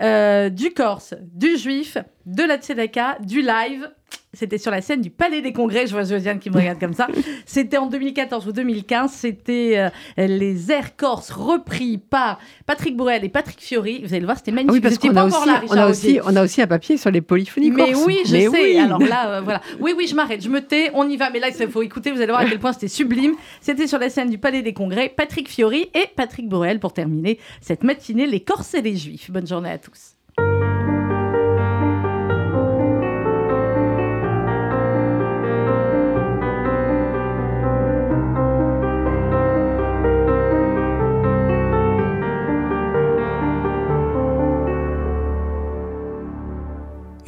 euh, 0.00 0.48
du 0.48 0.72
Corse, 0.72 1.14
du 1.20 1.56
Juif, 1.56 1.98
de 2.26 2.42
la 2.42 2.58
Tzedaka, 2.58 3.18
du 3.20 3.42
live. 3.42 3.88
C'était 4.34 4.58
sur 4.58 4.70
la 4.70 4.82
scène 4.82 5.00
du 5.00 5.08
Palais 5.08 5.40
des 5.40 5.54
Congrès. 5.54 5.86
Je 5.86 5.92
vois 5.92 6.04
Josiane 6.04 6.38
qui 6.38 6.50
me 6.50 6.56
regarde 6.56 6.78
comme 6.78 6.92
ça. 6.92 7.06
C'était 7.46 7.78
en 7.78 7.86
2014 7.86 8.46
ou 8.46 8.52
2015. 8.52 9.10
C'était 9.10 9.90
euh, 10.18 10.26
les 10.26 10.70
airs 10.70 10.96
corses 10.96 11.30
repris 11.30 11.96
par 11.96 12.38
Patrick 12.66 12.94
Bourrel 12.94 13.24
et 13.24 13.30
Patrick 13.30 13.58
Fiori. 13.58 14.00
Vous 14.02 14.08
allez 14.12 14.20
le 14.20 14.26
voir, 14.26 14.36
c'était 14.36 14.50
Ah 14.50 14.56
magnifique. 14.56 14.74
oui, 14.74 14.80
parce 14.80 14.98
qu'on 14.98 15.16
a 15.16 15.24
encore 15.24 15.40
aussi, 15.40 15.48
là, 15.48 15.62
on, 15.70 15.76
a 15.78 15.88
aussi, 15.88 16.20
on 16.26 16.36
a 16.36 16.44
aussi 16.44 16.60
un 16.60 16.66
papier 16.66 16.98
sur 16.98 17.10
les 17.10 17.22
polyphonies 17.22 17.70
Mais 17.70 17.92
corses. 17.92 18.04
oui, 18.06 18.18
je 18.26 18.32
Mais 18.32 18.40
sais. 18.42 18.48
oui. 18.48 18.76
Alors 18.76 18.98
là, 19.00 19.30
euh, 19.30 19.40
voilà. 19.40 19.62
Oui, 19.80 19.94
oui, 19.96 20.06
je 20.06 20.14
m'arrête, 20.14 20.42
je 20.42 20.50
me 20.50 20.60
tais, 20.60 20.90
on 20.92 21.08
y 21.08 21.16
va. 21.16 21.30
Mais 21.30 21.40
là, 21.40 21.48
il 21.48 21.68
faut 21.68 21.82
écouter, 21.82 22.10
vous 22.10 22.18
allez 22.18 22.26
voir 22.30 22.40
à 22.40 22.44
quel 22.44 22.58
point 22.58 22.74
c'était 22.74 22.88
sublime. 22.88 23.32
C'était 23.62 23.86
sur 23.86 23.98
la 23.98 24.10
scène 24.10 24.28
du 24.28 24.36
Palais 24.36 24.60
des 24.60 24.74
Congrès. 24.74 25.08
Patrick 25.16 25.48
Fiori 25.48 25.88
et 25.94 26.04
Patrick 26.16 26.48
Borel 26.50 26.80
pour 26.80 26.92
terminer 26.92 27.38
cette 27.62 27.82
matinée, 27.82 28.26
les 28.26 28.40
Corses 28.40 28.74
et 28.74 28.82
les 28.82 28.94
Juifs. 28.96 29.30
Bonne 29.30 29.46
journée 29.46 29.70
à 29.70 29.78
tous. 29.78 30.17